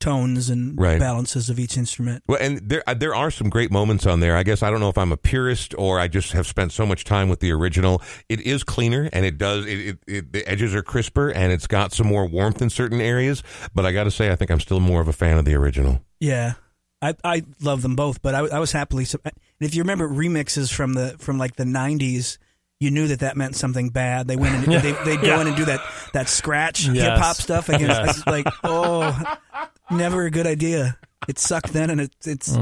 tones 0.00 0.48
and 0.50 0.76
Right. 0.80 0.98
balances 0.98 1.48
of 1.50 1.58
each 1.60 1.76
instrument. 1.76 2.24
Well, 2.26 2.38
and 2.40 2.58
there 2.68 2.82
uh, 2.86 2.94
there 2.94 3.14
are 3.14 3.30
some 3.30 3.48
great 3.50 3.70
moments 3.70 4.06
on 4.06 4.20
there. 4.20 4.36
I 4.36 4.42
guess 4.42 4.62
I 4.62 4.70
don't 4.70 4.80
know 4.80 4.88
if 4.88 4.98
I'm 4.98 5.12
a 5.12 5.16
purist 5.16 5.74
or 5.78 6.00
I 6.00 6.08
just 6.08 6.32
have 6.32 6.46
spent 6.46 6.72
so 6.72 6.84
much 6.86 7.04
time 7.04 7.28
with 7.28 7.40
the 7.40 7.52
original. 7.52 8.02
It 8.28 8.40
is 8.40 8.64
cleaner 8.64 9.08
and 9.12 9.24
it 9.24 9.38
does 9.38 9.66
it, 9.66 9.78
it, 9.78 9.98
it 10.06 10.32
the 10.32 10.48
edges 10.48 10.74
are 10.74 10.82
crisper 10.82 11.28
and 11.30 11.52
it's 11.52 11.66
got 11.66 11.92
some 11.92 12.06
more 12.08 12.26
warmth 12.26 12.60
in 12.62 12.70
certain 12.70 13.00
areas. 13.00 13.42
But 13.74 13.86
I 13.86 13.92
got 13.92 14.04
to 14.04 14.10
say, 14.10 14.30
I 14.30 14.36
think 14.36 14.50
I'm 14.50 14.60
still 14.60 14.80
more 14.80 15.00
of 15.00 15.08
a 15.08 15.12
fan 15.12 15.38
of 15.38 15.44
the 15.44 15.54
original. 15.54 16.02
Yeah, 16.18 16.54
I 17.02 17.14
I 17.22 17.42
love 17.60 17.82
them 17.82 17.94
both, 17.94 18.20
but 18.22 18.34
I, 18.34 18.40
I 18.40 18.58
was 18.58 18.72
happily. 18.72 19.04
sur- 19.04 19.20
And 19.24 19.34
if 19.60 19.74
you 19.74 19.82
remember 19.82 20.08
remixes 20.08 20.72
from 20.72 20.94
the 20.94 21.16
from 21.18 21.38
like 21.38 21.56
the 21.56 21.64
'90s, 21.64 22.38
you 22.78 22.90
knew 22.90 23.08
that 23.08 23.20
that 23.20 23.36
meant 23.36 23.56
something 23.56 23.90
bad. 23.90 24.26
They 24.26 24.36
went 24.36 24.54
and 24.66 24.82
they 24.82 24.92
they'd 25.04 25.20
go 25.20 25.40
in 25.40 25.46
and 25.46 25.56
do 25.56 25.66
that 25.66 25.80
that 26.14 26.28
scratch 26.28 26.86
Yes. 26.86 26.96
hip 26.96 27.18
hop 27.18 27.36
stuff 27.36 27.68
against. 27.68 28.00
It's 28.18 28.26
like 28.26 28.46
oh, 28.64 29.12
never 29.90 30.24
a 30.24 30.30
good 30.30 30.46
idea. 30.46 30.96
It 31.28 31.38
sucked 31.38 31.72
then, 31.72 31.90
and 31.90 32.00
it, 32.00 32.12
it's 32.24 32.56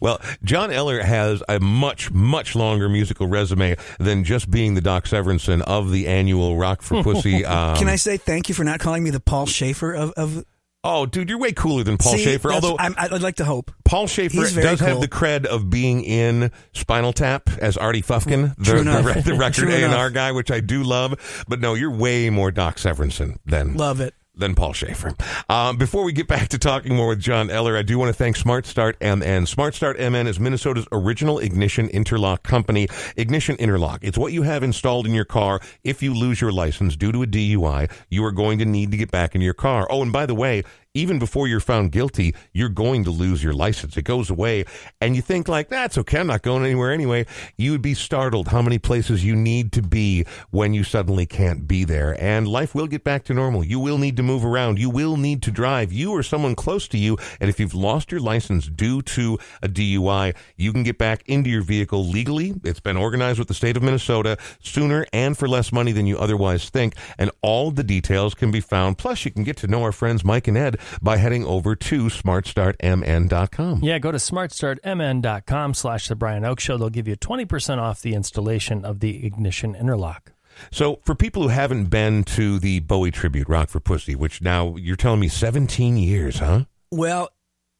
Well, 0.00 0.20
John 0.44 0.70
Eller 0.70 1.02
has 1.02 1.42
a 1.48 1.58
much, 1.60 2.10
much 2.10 2.54
longer 2.54 2.88
musical 2.88 3.26
resume 3.26 3.76
than 3.98 4.24
just 4.24 4.50
being 4.50 4.74
the 4.74 4.80
Doc 4.80 5.04
Severinsen 5.04 5.62
of 5.62 5.90
the 5.90 6.06
annual 6.08 6.56
Rock 6.56 6.82
for 6.82 7.02
Pussy. 7.02 7.44
Um, 7.48 7.76
Can 7.76 7.88
I 7.88 7.96
say 7.96 8.16
thank 8.16 8.48
you 8.48 8.54
for 8.54 8.64
not 8.64 8.80
calling 8.80 9.02
me 9.02 9.10
the 9.10 9.20
Paul 9.20 9.46
Shaffer 9.46 9.94
of? 9.94 10.10
of 10.12 10.44
Oh, 10.84 11.06
dude, 11.06 11.28
you're 11.28 11.38
way 11.38 11.52
cooler 11.52 11.82
than 11.82 11.98
Paul 11.98 12.12
See, 12.12 12.24
Shaffer. 12.24 12.52
Although 12.52 12.76
I'm, 12.78 12.94
I'd 12.96 13.20
like 13.20 13.36
to 13.36 13.44
hope. 13.44 13.72
Paul 13.84 14.06
Shaffer 14.06 14.32
He's 14.32 14.52
very 14.52 14.64
does 14.64 14.80
have 14.80 15.00
the 15.00 15.08
cred 15.08 15.44
of 15.44 15.70
being 15.70 16.04
in 16.04 16.52
Spinal 16.72 17.12
Tap 17.12 17.50
as 17.58 17.76
Artie 17.76 18.02
Fufkin, 18.02 18.54
the, 18.56 18.82
the, 18.82 19.22
the 19.32 19.34
record 19.38 19.70
A 19.70 19.84
and 19.84 19.94
R 19.94 20.10
guy, 20.10 20.32
which 20.32 20.50
I 20.50 20.60
do 20.60 20.84
love. 20.84 21.44
But 21.48 21.60
no, 21.60 21.74
you're 21.74 21.90
way 21.90 22.30
more 22.30 22.50
Doc 22.50 22.76
Severinsen 22.76 23.38
than 23.44 23.76
Love 23.76 24.00
it. 24.00 24.14
Than 24.38 24.54
Paul 24.54 24.72
Shaffer. 24.72 25.14
Um, 25.48 25.76
before 25.76 26.04
we 26.04 26.12
get 26.12 26.28
back 26.28 26.48
to 26.50 26.58
talking 26.58 26.94
more 26.94 27.08
with 27.08 27.18
John 27.20 27.50
Eller, 27.50 27.76
I 27.76 27.82
do 27.82 27.98
want 27.98 28.08
to 28.08 28.12
thank 28.12 28.36
Smart 28.36 28.66
Start 28.66 28.96
MN. 29.00 29.46
Smart 29.46 29.74
Start 29.74 29.98
MN 29.98 30.28
is 30.28 30.38
Minnesota's 30.38 30.86
original 30.92 31.40
ignition 31.40 31.88
interlock 31.88 32.44
company. 32.44 32.88
Ignition 33.16 33.56
Interlock. 33.56 33.98
It's 34.02 34.16
what 34.16 34.32
you 34.32 34.42
have 34.42 34.62
installed 34.62 35.06
in 35.06 35.12
your 35.12 35.24
car. 35.24 35.60
If 35.82 36.02
you 36.02 36.14
lose 36.14 36.40
your 36.40 36.52
license 36.52 36.94
due 36.94 37.10
to 37.10 37.22
a 37.24 37.26
DUI, 37.26 37.90
you 38.10 38.24
are 38.24 38.32
going 38.32 38.60
to 38.60 38.64
need 38.64 38.92
to 38.92 38.96
get 38.96 39.10
back 39.10 39.34
in 39.34 39.40
your 39.40 39.54
car. 39.54 39.88
Oh, 39.90 40.02
and 40.02 40.12
by 40.12 40.24
the 40.24 40.34
way, 40.34 40.62
even 40.98 41.20
before 41.20 41.46
you're 41.46 41.60
found 41.60 41.92
guilty, 41.92 42.34
you're 42.52 42.68
going 42.68 43.04
to 43.04 43.10
lose 43.10 43.42
your 43.42 43.52
license. 43.52 43.96
It 43.96 44.02
goes 44.02 44.30
away. 44.30 44.64
And 45.00 45.14
you 45.14 45.22
think 45.22 45.46
like, 45.46 45.68
that's 45.68 45.96
okay. 45.98 46.18
I'm 46.18 46.26
not 46.26 46.42
going 46.42 46.64
anywhere 46.64 46.90
anyway. 46.90 47.24
You 47.56 47.70
would 47.70 47.82
be 47.82 47.94
startled 47.94 48.48
how 48.48 48.62
many 48.62 48.78
places 48.78 49.24
you 49.24 49.36
need 49.36 49.70
to 49.72 49.82
be 49.82 50.24
when 50.50 50.74
you 50.74 50.82
suddenly 50.82 51.24
can't 51.24 51.68
be 51.68 51.84
there. 51.84 52.20
And 52.20 52.48
life 52.48 52.74
will 52.74 52.88
get 52.88 53.04
back 53.04 53.22
to 53.24 53.34
normal. 53.34 53.64
You 53.64 53.78
will 53.78 53.96
need 53.96 54.16
to 54.16 54.24
move 54.24 54.44
around. 54.44 54.80
You 54.80 54.90
will 54.90 55.16
need 55.16 55.40
to 55.44 55.52
drive. 55.52 55.92
You 55.92 56.10
or 56.10 56.24
someone 56.24 56.56
close 56.56 56.88
to 56.88 56.98
you. 56.98 57.16
And 57.40 57.48
if 57.48 57.60
you've 57.60 57.74
lost 57.74 58.10
your 58.10 58.20
license 58.20 58.66
due 58.66 59.00
to 59.02 59.38
a 59.62 59.68
DUI, 59.68 60.34
you 60.56 60.72
can 60.72 60.82
get 60.82 60.98
back 60.98 61.22
into 61.26 61.48
your 61.48 61.62
vehicle 61.62 62.04
legally. 62.04 62.54
It's 62.64 62.80
been 62.80 62.96
organized 62.96 63.38
with 63.38 63.46
the 63.46 63.54
state 63.54 63.76
of 63.76 63.84
Minnesota 63.84 64.36
sooner 64.60 65.06
and 65.12 65.38
for 65.38 65.46
less 65.46 65.70
money 65.70 65.92
than 65.92 66.08
you 66.08 66.18
otherwise 66.18 66.70
think. 66.70 66.94
And 67.18 67.30
all 67.40 67.70
the 67.70 67.84
details 67.84 68.34
can 68.34 68.50
be 68.50 68.60
found. 68.60 68.98
Plus, 68.98 69.24
you 69.24 69.30
can 69.30 69.44
get 69.44 69.56
to 69.58 69.68
know 69.68 69.84
our 69.84 69.92
friends 69.92 70.24
Mike 70.24 70.48
and 70.48 70.58
Ed 70.58 70.76
by 71.02 71.16
heading 71.16 71.44
over 71.44 71.74
to 71.76 72.04
smartstartmn.com. 72.04 73.80
Yeah, 73.82 73.98
go 73.98 74.12
to 74.12 74.18
smartstartmn.com 74.18 75.74
slash 75.74 76.08
the 76.08 76.16
Brian 76.16 76.42
Oake 76.44 76.60
Show. 76.60 76.76
They'll 76.76 76.90
give 76.90 77.08
you 77.08 77.16
20% 77.16 77.78
off 77.78 78.00
the 78.02 78.14
installation 78.14 78.84
of 78.84 79.00
the 79.00 79.24
ignition 79.26 79.74
interlock. 79.74 80.32
So, 80.72 81.00
for 81.04 81.14
people 81.14 81.42
who 81.42 81.48
haven't 81.48 81.84
been 81.84 82.24
to 82.24 82.58
the 82.58 82.80
Bowie 82.80 83.12
tribute, 83.12 83.48
Rock 83.48 83.68
for 83.68 83.78
Pussy, 83.78 84.16
which 84.16 84.42
now 84.42 84.74
you're 84.76 84.96
telling 84.96 85.20
me 85.20 85.28
17 85.28 85.96
years, 85.96 86.38
huh? 86.40 86.64
Well, 86.90 87.30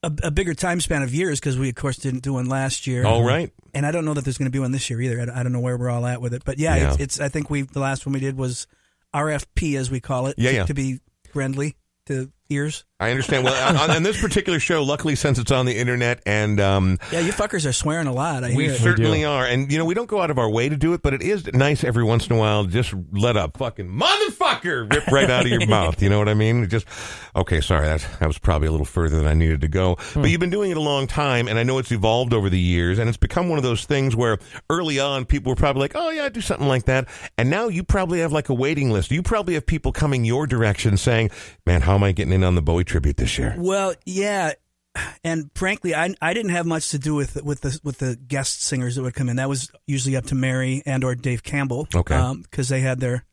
a, 0.02 0.12
a 0.22 0.30
bigger 0.30 0.54
time 0.54 0.80
span 0.80 1.02
of 1.02 1.12
years 1.12 1.40
because 1.40 1.58
we 1.58 1.68
of 1.70 1.74
course 1.74 1.96
didn't 1.96 2.22
do 2.22 2.34
one 2.34 2.46
last 2.46 2.86
year. 2.86 3.04
All 3.04 3.24
right. 3.24 3.52
and 3.74 3.84
I 3.84 3.90
don't 3.90 4.04
know 4.04 4.14
that 4.14 4.24
there's 4.24 4.38
going 4.38 4.46
to 4.46 4.52
be 4.52 4.60
one 4.60 4.70
this 4.70 4.88
year 4.90 5.00
either. 5.00 5.20
I, 5.20 5.40
I 5.40 5.42
don't 5.42 5.52
know 5.52 5.60
where 5.60 5.76
we're 5.76 5.90
all 5.90 6.06
at 6.06 6.20
with 6.20 6.34
it, 6.34 6.44
but 6.44 6.58
yeah, 6.58 6.76
Yeah. 6.76 6.90
It's, 6.92 7.00
it's. 7.00 7.20
I 7.20 7.28
think 7.28 7.50
we 7.50 7.62
the 7.62 7.80
last 7.80 8.06
one 8.06 8.12
we 8.12 8.20
did 8.20 8.36
was 8.36 8.68
RFP 9.14 9.76
as 9.76 9.90
we 9.90 9.98
call 9.98 10.28
it. 10.28 10.36
Yeah, 10.38 10.50
to, 10.50 10.56
yeah. 10.56 10.64
to 10.66 10.74
be 10.74 11.00
friendly 11.32 11.76
to 12.06 12.30
ears. 12.50 12.84
I 13.00 13.10
understand. 13.12 13.44
Well, 13.44 13.76
on, 13.76 13.90
on 13.92 14.02
this 14.02 14.20
particular 14.20 14.58
show, 14.58 14.82
luckily, 14.82 15.14
since 15.14 15.38
it's 15.38 15.52
on 15.52 15.66
the 15.66 15.76
internet 15.78 16.20
and 16.26 16.58
um, 16.60 16.98
Yeah, 17.12 17.20
you 17.20 17.30
fuckers 17.30 17.64
are 17.68 17.72
swearing 17.72 18.08
a 18.08 18.12
lot. 18.12 18.42
I 18.42 18.48
we 18.56 18.64
hear 18.64 18.72
it. 18.72 18.78
certainly 18.80 19.24
are, 19.24 19.46
and 19.46 19.70
you 19.70 19.78
know, 19.78 19.84
we 19.84 19.94
don't 19.94 20.08
go 20.08 20.20
out 20.20 20.30
of 20.32 20.38
our 20.38 20.50
way 20.50 20.68
to 20.68 20.76
do 20.76 20.94
it, 20.94 21.02
but 21.02 21.14
it 21.14 21.22
is 21.22 21.46
nice 21.52 21.84
every 21.84 22.02
once 22.02 22.26
in 22.26 22.34
a 22.34 22.38
while 22.38 22.64
to 22.64 22.70
just 22.70 22.92
let 23.12 23.36
a 23.36 23.52
fucking 23.56 23.86
motherfucker 23.88 24.92
rip 24.92 25.06
right 25.08 25.30
out 25.30 25.42
of 25.44 25.48
your 25.48 25.64
mouth. 25.68 26.02
You 26.02 26.08
know 26.08 26.18
what 26.18 26.28
I 26.28 26.34
mean? 26.34 26.64
It 26.64 26.68
just 26.68 26.86
okay. 27.36 27.60
Sorry, 27.60 27.86
that 27.86 28.04
that 28.18 28.26
was 28.26 28.38
probably 28.38 28.66
a 28.66 28.72
little 28.72 28.84
further 28.86 29.14
than 29.16 29.28
I 29.28 29.34
needed 29.34 29.60
to 29.60 29.68
go. 29.68 29.96
But 30.14 30.30
you've 30.30 30.40
been 30.40 30.50
doing 30.50 30.72
it 30.72 30.76
a 30.76 30.80
long 30.80 31.06
time, 31.06 31.46
and 31.46 31.56
I 31.56 31.62
know 31.62 31.78
it's 31.78 31.92
evolved 31.92 32.32
over 32.34 32.50
the 32.50 32.58
years, 32.58 32.98
and 32.98 33.08
it's 33.08 33.16
become 33.18 33.48
one 33.48 33.58
of 33.58 33.62
those 33.64 33.84
things 33.84 34.16
where 34.16 34.38
early 34.70 34.98
on 34.98 35.24
people 35.24 35.50
were 35.50 35.56
probably 35.56 35.80
like, 35.82 35.92
"Oh 35.94 36.10
yeah, 36.10 36.24
I 36.24 36.30
do 36.30 36.40
something 36.40 36.66
like 36.66 36.86
that," 36.86 37.06
and 37.36 37.48
now 37.48 37.68
you 37.68 37.84
probably 37.84 38.18
have 38.20 38.32
like 38.32 38.48
a 38.48 38.54
waiting 38.54 38.90
list. 38.90 39.12
You 39.12 39.22
probably 39.22 39.54
have 39.54 39.66
people 39.66 39.92
coming 39.92 40.24
your 40.24 40.48
direction 40.48 40.96
saying, 40.96 41.30
"Man, 41.64 41.80
how 41.82 41.94
am 41.94 42.02
I 42.02 42.10
getting 42.10 42.32
in 42.38 42.44
on 42.44 42.54
the 42.54 42.62
Bowie 42.62 42.84
tribute 42.84 43.16
this 43.16 43.38
year?" 43.38 43.54
Well, 43.58 43.94
yeah, 44.06 44.52
and 45.22 45.50
frankly, 45.54 45.94
I 45.94 46.14
I 46.20 46.34
didn't 46.34 46.52
have 46.52 46.66
much 46.66 46.90
to 46.90 46.98
do 46.98 47.14
with 47.14 47.42
with 47.42 47.60
the 47.60 47.78
with 47.84 47.98
the 47.98 48.16
guest 48.16 48.62
singers 48.62 48.96
that 48.96 49.02
would 49.02 49.14
come 49.14 49.28
in. 49.28 49.36
That 49.36 49.48
was 49.48 49.70
usually 49.86 50.16
up 50.16 50.26
to 50.26 50.34
Mary 50.34 50.82
and 50.86 51.04
or 51.04 51.14
Dave 51.14 51.42
Campbell. 51.42 51.86
Okay. 51.94 52.34
because 52.42 52.68
they 52.68 52.80
had 52.80 53.00
their 53.00 53.24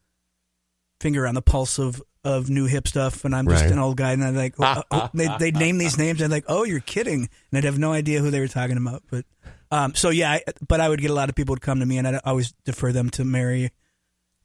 finger 0.99 1.27
on 1.27 1.35
the 1.35 1.41
pulse 1.41 1.79
of. 1.79 2.01
Of 2.27 2.49
new 2.49 2.65
hip 2.65 2.87
stuff, 2.87 3.23
and 3.23 3.35
I'm 3.35 3.47
just 3.47 3.65
Right. 3.65 3.71
an 3.71 3.77
old 3.77 3.97
guy, 3.97 4.11
and 4.13 4.23
I'm 4.23 4.35
like, 4.35 4.55
oh, 4.57 4.81
oh, 4.89 5.09
they 5.13 5.29
they 5.37 5.51
name 5.51 5.77
these 5.77 5.95
names, 5.95 6.19
and 6.21 6.25
I'm 6.25 6.31
like, 6.35 6.45
oh, 6.47 6.63
you're 6.63 6.79
kidding, 6.79 7.29
and 7.51 7.57
I'd 7.59 7.65
have 7.65 7.77
no 7.77 7.93
idea 7.93 8.19
who 8.19 8.31
they 8.31 8.39
were 8.39 8.47
talking 8.47 8.77
about. 8.77 9.03
But, 9.11 9.25
um, 9.69 9.93
so 9.93 10.09
yeah, 10.09 10.31
I, 10.31 10.41
but 10.67 10.81
I 10.81 10.89
would 10.89 10.99
get 10.99 11.11
a 11.11 11.13
lot 11.13 11.29
of 11.29 11.35
people 11.35 11.53
would 11.53 11.61
come 11.61 11.81
to 11.81 11.85
me, 11.85 11.99
and 11.99 12.07
I'd 12.07 12.19
always 12.25 12.51
defer 12.65 12.91
them 12.91 13.11
to 13.11 13.23
Mary 13.23 13.69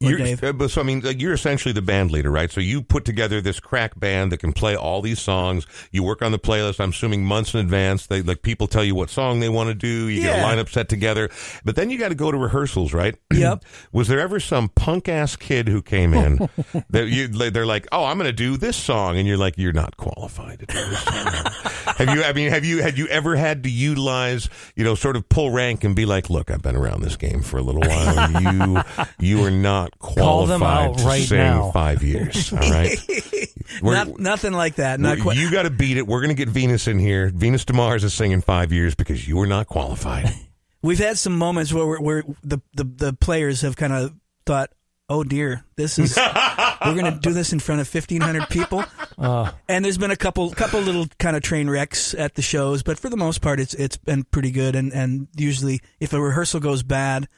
or 0.02 0.16
Dave. 0.16 0.42
uh, 0.42 0.68
so 0.68 0.80
I 0.80 0.84
mean, 0.84 1.00
like, 1.00 1.20
you're 1.20 1.34
essentially 1.34 1.72
the 1.72 1.82
band 1.82 2.10
leader, 2.10 2.30
right? 2.30 2.50
So 2.50 2.60
you 2.60 2.80
put 2.82 3.04
together 3.04 3.40
this 3.40 3.60
crack 3.60 3.98
band 4.00 4.32
that 4.32 4.38
can 4.38 4.52
play 4.52 4.74
all 4.74 5.02
these 5.02 5.20
songs. 5.20 5.66
You 5.90 6.02
work 6.02 6.22
on 6.22 6.32
the 6.32 6.38
playlist. 6.38 6.80
I'm 6.80 6.90
assuming 6.90 7.24
months 7.24 7.52
in 7.54 7.60
advance. 7.60 8.06
They 8.06 8.22
like 8.22 8.42
people 8.42 8.66
tell 8.66 8.82
you 8.84 8.94
what 8.94 9.10
song 9.10 9.40
they 9.40 9.48
want 9.50 9.68
to 9.68 9.74
do. 9.74 10.08
You 10.08 10.22
get 10.22 10.38
a 10.38 10.42
lineup 10.42 10.68
set 10.70 10.88
together, 10.88 11.28
but 11.64 11.76
then 11.76 11.90
you 11.90 11.98
got 11.98 12.08
to 12.08 12.14
go 12.14 12.30
to 12.30 12.38
rehearsals, 12.38 12.92
right? 12.94 13.16
Yep. 13.40 13.64
Was 13.92 14.08
there 14.08 14.20
ever 14.20 14.38
some 14.38 14.68
punk 14.68 15.08
ass 15.08 15.34
kid 15.34 15.66
who 15.66 15.80
came 15.80 16.12
in 16.12 16.50
that 16.90 17.08
you? 17.08 17.28
They're 17.28 17.64
like, 17.64 17.86
"Oh, 17.90 18.04
I'm 18.04 18.18
going 18.18 18.28
to 18.28 18.32
do 18.32 18.58
this 18.58 18.76
song," 18.76 19.16
and 19.16 19.26
you're 19.26 19.38
like, 19.38 19.56
"You're 19.56 19.72
not 19.72 19.96
qualified 19.96 20.58
to 20.60 20.66
do 20.66 20.74
this 20.74 21.02
song." 21.02 21.14
have 21.96 22.14
you? 22.14 22.22
I 22.22 22.34
mean, 22.34 22.50
have 22.50 22.64
you? 22.66 22.82
Had 22.82 22.98
you 22.98 23.06
ever 23.06 23.34
had 23.34 23.62
to 23.62 23.70
utilize, 23.70 24.50
you 24.76 24.84
know, 24.84 24.94
sort 24.94 25.16
of 25.16 25.26
pull 25.30 25.50
rank 25.52 25.84
and 25.84 25.96
be 25.96 26.04
like, 26.04 26.28
"Look, 26.28 26.50
I've 26.50 26.60
been 26.60 26.76
around 26.76 27.00
this 27.00 27.16
game 27.16 27.40
for 27.40 27.56
a 27.56 27.62
little 27.62 27.80
while. 27.80 28.42
You, 28.42 28.82
you 29.18 29.44
are 29.44 29.50
not 29.50 29.89
Call 29.98 30.46
them 30.46 30.60
qualified 30.60 30.90
out 30.90 30.98
to 30.98 31.04
right 31.04 31.22
sing 31.28 31.38
now." 31.38 31.70
five 31.72 32.02
years." 32.02 32.52
All 32.52 32.58
right. 32.58 32.98
Not, 33.82 34.18
nothing 34.18 34.52
like 34.52 34.76
that. 34.76 35.00
Not 35.00 35.20
quite. 35.20 35.36
you 35.36 35.50
got 35.50 35.62
to 35.62 35.70
beat 35.70 35.96
it. 35.96 36.06
We're 36.06 36.20
going 36.20 36.34
to 36.34 36.34
get 36.34 36.48
Venus 36.48 36.88
in 36.88 36.98
here. 36.98 37.30
Venus 37.34 37.64
DeMars 37.64 38.02
is 38.04 38.12
singing 38.14 38.40
five 38.40 38.72
years 38.72 38.94
because 38.94 39.26
you 39.28 39.38
are 39.40 39.46
not 39.46 39.66
qualified. 39.68 40.28
We've 40.82 40.98
had 40.98 41.18
some 41.18 41.36
moments 41.36 41.72
where, 41.72 41.86
we're, 41.86 42.00
where 42.00 42.24
the, 42.42 42.58
the 42.74 42.84
the 42.84 43.12
players 43.12 43.60
have 43.60 43.76
kind 43.76 43.92
of 43.92 44.14
thought, 44.46 44.70
"Oh 45.08 45.22
dear, 45.24 45.64
this 45.76 45.98
is 45.98 46.16
we're 46.84 46.94
going 46.94 47.12
to 47.12 47.18
do 47.20 47.32
this 47.32 47.52
in 47.52 47.60
front 47.60 47.80
of 47.82 47.88
fifteen 47.88 48.22
hundred 48.22 48.48
people." 48.48 48.84
Uh, 49.18 49.52
And 49.68 49.84
there's 49.84 49.98
been 49.98 50.10
a 50.10 50.16
couple 50.16 50.50
couple 50.52 50.80
little 50.80 51.06
kind 51.18 51.36
of 51.36 51.42
train 51.42 51.68
wrecks 51.68 52.14
at 52.14 52.34
the 52.34 52.42
shows, 52.42 52.82
but 52.82 52.98
for 52.98 53.10
the 53.10 53.16
most 53.18 53.40
part, 53.42 53.60
it's 53.60 53.74
it's 53.74 53.98
been 53.98 54.24
pretty 54.24 54.50
good. 54.50 54.74
And 54.74 54.90
and 54.92 55.28
usually, 55.36 55.80
if 56.00 56.12
a 56.14 56.20
rehearsal 56.20 56.60
goes 56.60 56.82
bad, 56.82 57.28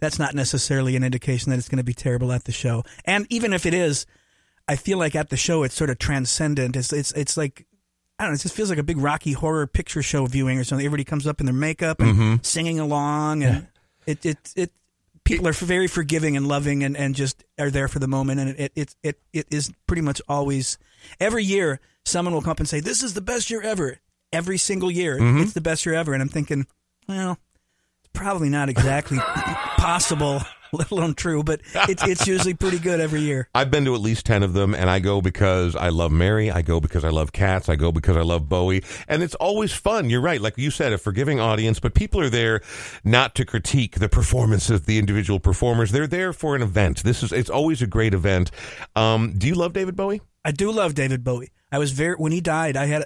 that's 0.00 0.18
not 0.18 0.34
necessarily 0.34 0.96
an 0.96 1.04
indication 1.04 1.50
that 1.50 1.58
it's 1.58 1.68
going 1.68 1.78
to 1.78 1.84
be 1.84 1.94
terrible 1.94 2.32
at 2.32 2.44
the 2.44 2.52
show. 2.52 2.84
And 3.04 3.26
even 3.30 3.52
if 3.52 3.66
it 3.66 3.74
is, 3.74 4.06
I 4.68 4.76
feel 4.76 4.98
like 4.98 5.14
at 5.14 5.30
the 5.30 5.36
show 5.36 5.62
it's 5.62 5.74
sort 5.74 5.90
of 5.90 5.98
transcendent. 5.98 6.76
It's 6.76 6.92
it's 6.92 7.12
it's 7.12 7.36
like. 7.36 7.66
I 8.18 8.24
don't 8.24 8.32
know. 8.32 8.36
It 8.36 8.40
just 8.40 8.54
feels 8.54 8.70
like 8.70 8.78
a 8.78 8.82
big 8.82 8.96
Rocky 8.96 9.32
Horror 9.32 9.66
Picture 9.66 10.00
Show 10.00 10.24
viewing 10.24 10.58
or 10.58 10.64
something. 10.64 10.86
Everybody 10.86 11.04
comes 11.04 11.26
up 11.26 11.38
in 11.38 11.44
their 11.44 11.54
makeup 11.54 12.00
and 12.00 12.14
mm-hmm. 12.14 12.34
singing 12.40 12.80
along, 12.80 13.42
and 13.42 13.66
it 14.06 14.24
it 14.24 14.52
it 14.56 14.72
people 15.22 15.46
are 15.46 15.52
very 15.52 15.86
forgiving 15.86 16.34
and 16.34 16.48
loving, 16.48 16.82
and, 16.82 16.96
and 16.96 17.14
just 17.14 17.44
are 17.58 17.68
there 17.68 17.88
for 17.88 17.98
the 17.98 18.08
moment. 18.08 18.40
And 18.40 18.58
it 18.58 18.72
it 18.74 18.96
it 19.02 19.20
it 19.34 19.46
is 19.50 19.70
pretty 19.86 20.00
much 20.00 20.22
always 20.30 20.78
every 21.20 21.44
year 21.44 21.78
someone 22.06 22.32
will 22.32 22.40
come 22.40 22.52
up 22.52 22.58
and 22.58 22.66
say, 22.66 22.80
"This 22.80 23.02
is 23.02 23.12
the 23.12 23.20
best 23.20 23.50
year 23.50 23.60
ever." 23.60 23.98
Every 24.32 24.58
single 24.58 24.90
year, 24.90 25.18
mm-hmm. 25.18 25.42
it's 25.42 25.52
the 25.52 25.60
best 25.60 25.86
year 25.86 25.94
ever, 25.94 26.12
and 26.12 26.20
I'm 26.20 26.28
thinking, 26.28 26.66
well, 27.08 27.38
it's 28.00 28.10
probably 28.12 28.48
not 28.48 28.68
exactly 28.68 29.18
possible 29.86 30.42
let 30.72 30.90
alone 30.90 31.14
true, 31.14 31.44
but 31.44 31.60
it's 31.88 32.04
it's 32.04 32.26
usually 32.26 32.52
pretty 32.52 32.80
good 32.80 32.98
every 32.98 33.20
year. 33.20 33.48
I've 33.54 33.70
been 33.70 33.84
to 33.84 33.94
at 33.94 34.00
least 34.00 34.26
10 34.26 34.42
of 34.42 34.52
them, 34.52 34.74
and 34.74 34.90
I 34.90 34.98
go 34.98 35.20
because 35.20 35.76
I 35.76 35.90
love 35.90 36.10
Mary. 36.10 36.50
I 36.50 36.62
go 36.62 36.80
because 36.80 37.04
I 37.04 37.10
love 37.10 37.30
cats. 37.30 37.68
I 37.68 37.76
go 37.76 37.92
because 37.92 38.16
I 38.16 38.22
love 38.22 38.48
Bowie. 38.48 38.82
And 39.06 39.22
it's 39.22 39.36
always 39.36 39.72
fun. 39.72 40.10
You're 40.10 40.20
right. 40.20 40.40
Like 40.40 40.58
you 40.58 40.72
said, 40.72 40.92
a 40.92 40.98
forgiving 40.98 41.38
audience, 41.38 41.78
but 41.78 41.94
people 41.94 42.20
are 42.20 42.28
there 42.28 42.62
not 43.04 43.36
to 43.36 43.44
critique 43.44 44.00
the 44.00 44.08
performance 44.08 44.68
of 44.68 44.86
the 44.86 44.98
individual 44.98 45.38
performers. 45.38 45.92
They're 45.92 46.08
there 46.08 46.32
for 46.32 46.56
an 46.56 46.62
event. 46.62 47.04
This 47.04 47.22
is, 47.22 47.32
it's 47.32 47.50
always 47.50 47.80
a 47.80 47.86
great 47.86 48.12
event. 48.12 48.50
Um, 48.96 49.34
do 49.38 49.46
you 49.46 49.54
love 49.54 49.72
David 49.72 49.94
Bowie? 49.94 50.20
I 50.44 50.50
do 50.50 50.72
love 50.72 50.94
David 50.94 51.22
Bowie. 51.22 51.52
I 51.70 51.78
was 51.78 51.92
very 51.92 52.16
when 52.16 52.32
he 52.32 52.40
died. 52.40 52.76
I 52.76 52.86
had 52.86 53.04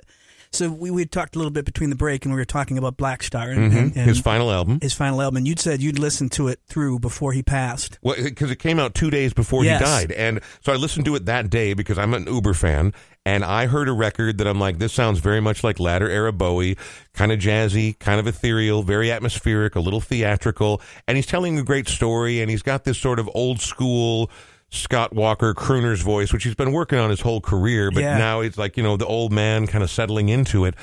so 0.53 0.69
we 0.71 0.91
we 0.91 1.03
had 1.03 1.13
talked 1.13 1.37
a 1.37 1.39
little 1.39 1.51
bit 1.53 1.65
between 1.65 1.91
the 1.91 1.97
break, 1.97 2.25
and 2.25 2.35
we 2.35 2.41
were 2.41 2.45
talking 2.45 2.77
about 2.79 2.97
Blackstar 2.97 3.51
and, 3.53 3.65
and, 3.65 3.73
and 3.75 3.93
Mm-hmm. 3.95 4.01
His 4.09 4.21
final 4.21 4.51
album. 4.51 4.79
his 4.83 4.93
final 4.95 5.23
album. 5.23 5.39
And 5.39 5.49
you'd 5.49 5.61
said 5.61 5.81
you'd 5.81 5.99
listened 5.99 6.33
to 6.33 6.49
it 6.49 6.61
through 6.67 6.99
before 6.99 7.33
he 7.33 7.43
passed. 7.43 7.99
Well, 8.03 8.17
because 8.23 8.51
it 8.51 8.59
came 8.59 8.79
out 8.79 8.95
two 8.95 9.11
days 9.11 9.33
before 9.33 9.65
Yes. 9.65 9.79
he 9.81 9.85
died, 9.85 10.13
and 10.13 10.41
so 10.65 10.73
I 10.73 10.77
listened 10.77 11.05
to 11.07 11.15
it 11.15 11.27
that 11.27 11.51
day 11.51 11.75
because 11.75 11.99
I'm 11.99 12.15
an 12.15 12.27
Uber 12.27 12.55
fan, 12.55 12.93
and 13.25 13.45
I 13.45 13.67
heard 13.67 13.89
a 13.89 13.93
record 13.93 14.39
that 14.39 14.47
I'm 14.47 14.59
like, 14.59 14.79
this 14.79 14.93
sounds 14.93 15.21
very 15.21 15.41
much 15.41 15.63
like 15.63 15.79
latter 15.79 16.09
era 16.09 16.33
Bowie, 16.33 16.77
kind 17.15 17.31
of 17.33 17.39
jazzy, 17.39 17.99
kind 17.99 18.19
of 18.19 18.27
ethereal, 18.27 18.83
very 18.83 19.11
atmospheric, 19.13 19.77
a 19.77 19.81
little 19.81 20.01
theatrical, 20.01 20.81
and 21.07 21.17
he's 21.17 21.27
telling 21.27 21.59
a 21.59 21.63
great 21.63 21.89
story, 21.89 22.41
and 22.41 22.51
he's 22.51 22.63
got 22.63 22.85
this 22.85 22.99
sort 22.99 23.19
of 23.19 23.31
old 23.35 23.61
school. 23.61 24.31
Scott 24.73 25.13
Walker 25.13 25.53
crooner's 25.53 26.01
voice, 26.01 26.33
which 26.33 26.45
he's 26.45 26.55
been 26.55 26.73
working 26.73 26.99
on 26.99 27.11
his 27.11 27.21
whole 27.21 27.41
career, 27.41 27.91
but 27.91 28.03
Yeah. 28.03 28.17
now 28.19 28.41
it's 28.41 28.57
like 28.57 28.77
you 28.77 28.83
know 28.83 28.97
the 28.97 29.07
old 29.07 29.33
man 29.33 29.67
kind 29.67 29.83
of 29.83 29.91
settling 29.91 30.29
into 30.29 30.65
it. 30.65 30.75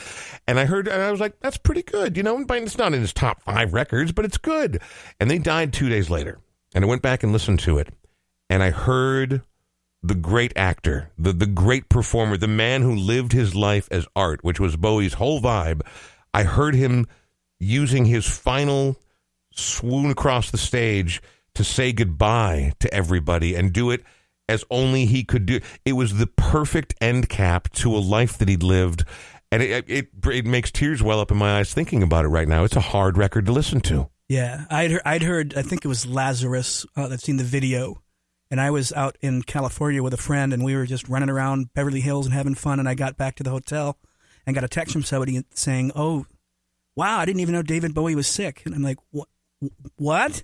And 0.46 0.60
I 0.60 0.65
heard, 0.65 0.88
and 0.89 1.01
I 1.01 1.10
was 1.12 1.20
like, 1.22 1.39
that's 1.39 1.58
pretty 1.58 1.84
good, 1.84 2.17
you 2.17 2.24
know. 2.24 2.44
It's 2.50 2.77
not 2.77 2.94
in 2.94 3.00
his 3.01 3.13
top 3.13 3.41
five 3.44 3.74
records, 3.74 4.12
but 4.12 4.25
it's 4.25 4.38
good. 4.38 4.82
And 5.20 5.32
they 5.32 5.38
died 5.39 5.72
two 5.74 5.88
days 5.89 6.10
later, 6.10 6.39
and 6.75 6.84
I 6.84 6.88
went 6.88 7.01
back 7.01 7.24
and 7.24 7.32
listened 7.32 7.60
to 7.62 7.77
it, 7.77 7.89
and 8.50 8.62
I 8.62 8.72
heard 8.72 9.41
the 10.03 10.15
great 10.15 10.51
actor, 10.58 11.10
the 11.17 11.32
the 11.32 11.47
great 11.47 11.88
performer, 11.88 12.36
the 12.38 12.47
man 12.47 12.82
who 12.82 12.93
lived 12.93 13.32
his 13.32 13.56
life 13.56 13.88
as 13.89 14.06
art, 14.15 14.43
which 14.43 14.60
was 14.60 14.76
Bowie's 14.76 15.13
whole 15.13 15.41
vibe. 15.41 15.82
I 16.34 16.43
heard 16.43 16.76
him 16.76 17.08
using 17.60 18.06
his 18.06 18.28
final 18.28 18.97
swoon 19.52 20.12
across 20.12 20.52
the 20.52 20.58
stage 20.58 21.21
to 21.58 21.63
say 21.63 21.91
goodbye 21.91 22.74
to 22.80 22.93
everybody 22.93 23.56
and 23.56 23.74
do 23.74 23.91
it 23.91 24.04
as 24.50 24.63
only 24.70 25.06
he 25.06 25.24
could 25.24 25.46
do. 25.46 25.60
It 25.86 25.93
was 25.93 26.17
the 26.17 26.28
perfect 26.28 26.96
end 27.02 27.30
cap 27.30 27.70
to 27.74 27.96
a 27.96 28.00
life 28.00 28.38
that 28.38 28.48
he'd 28.48 28.63
lived. 28.63 29.04
And 29.52 29.63
it, 29.63 29.86
it 29.88 30.08
it 30.26 30.46
makes 30.46 30.72
tears 30.72 31.02
well 31.02 31.20
up 31.20 31.32
in 31.32 31.38
my 31.38 31.60
eyes 31.60 31.74
thinking 31.74 32.04
about 32.04 32.26
it 32.26 32.30
right 32.30 32.48
now. 32.48 32.63
It's 32.63 32.76
a 32.76 32.82
hard 32.82 33.17
record 33.17 33.46
to 33.46 33.52
listen 33.52 33.80
to. 33.82 34.10
Yeah, 34.28 34.65
I'd 34.70 34.91
heard, 34.91 35.02
I'd 35.06 35.24
heard 35.24 35.56
I 35.56 35.62
think 35.62 35.86
it 35.86 35.88
was 35.88 36.06
Lazarus. 36.06 36.86
Uh, 36.98 37.08
I've 37.12 37.22
seen 37.22 37.38
the 37.38 37.46
video, 37.46 38.02
and 38.52 38.60
I 38.60 38.72
was 38.72 38.91
out 38.91 39.17
in 39.22 39.43
California 39.43 40.04
with 40.04 40.13
a 40.13 40.17
friend, 40.17 40.52
and 40.54 40.65
we 40.65 40.76
were 40.76 40.86
just 40.86 41.08
running 41.08 41.30
around 41.30 41.74
Beverly 41.74 42.02
Hills 42.02 42.26
and 42.26 42.36
having 42.36 42.56
fun. 42.56 42.80
And 42.80 42.89
I 42.89 42.93
got 42.93 43.15
back 43.15 43.36
to 43.36 43.43
the 43.43 43.52
hotel 43.52 43.98
and 44.46 44.54
got 44.54 44.65
a 44.65 44.67
text 44.67 44.91
from 44.91 45.04
somebody 45.04 45.46
saying, 45.52 45.93
"Oh, 45.96 46.26
wow, 46.98 47.20
I 47.20 47.26
didn't 47.26 47.39
even 47.39 47.54
know 47.54 47.62
David 47.62 47.93
Bowie 47.93 48.15
was 48.15 48.28
sick." 48.28 48.63
And 48.65 48.76
I'm 48.76 48.84
like, 48.84 48.98
"What? 49.12 49.30
What?" 49.96 50.43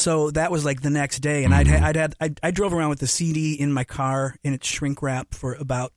So 0.00 0.30
that 0.32 0.50
was 0.50 0.64
like 0.64 0.80
the 0.82 0.90
next 0.90 1.18
day, 1.20 1.44
and 1.44 1.54
I'd 1.54 1.66
Mm-hmm. 1.66 1.82
ha- 1.82 1.88
I'd 1.88 1.96
had 1.96 2.14
I, 2.20 2.34
I 2.42 2.50
drove 2.50 2.72
around 2.74 2.88
with 2.90 3.00
the 3.00 3.06
CD 3.06 3.54
in 3.54 3.72
my 3.72 3.84
car 3.84 4.36
in 4.42 4.52
its 4.54 4.66
shrink 4.66 5.02
wrap 5.02 5.34
for 5.34 5.54
about 5.54 5.92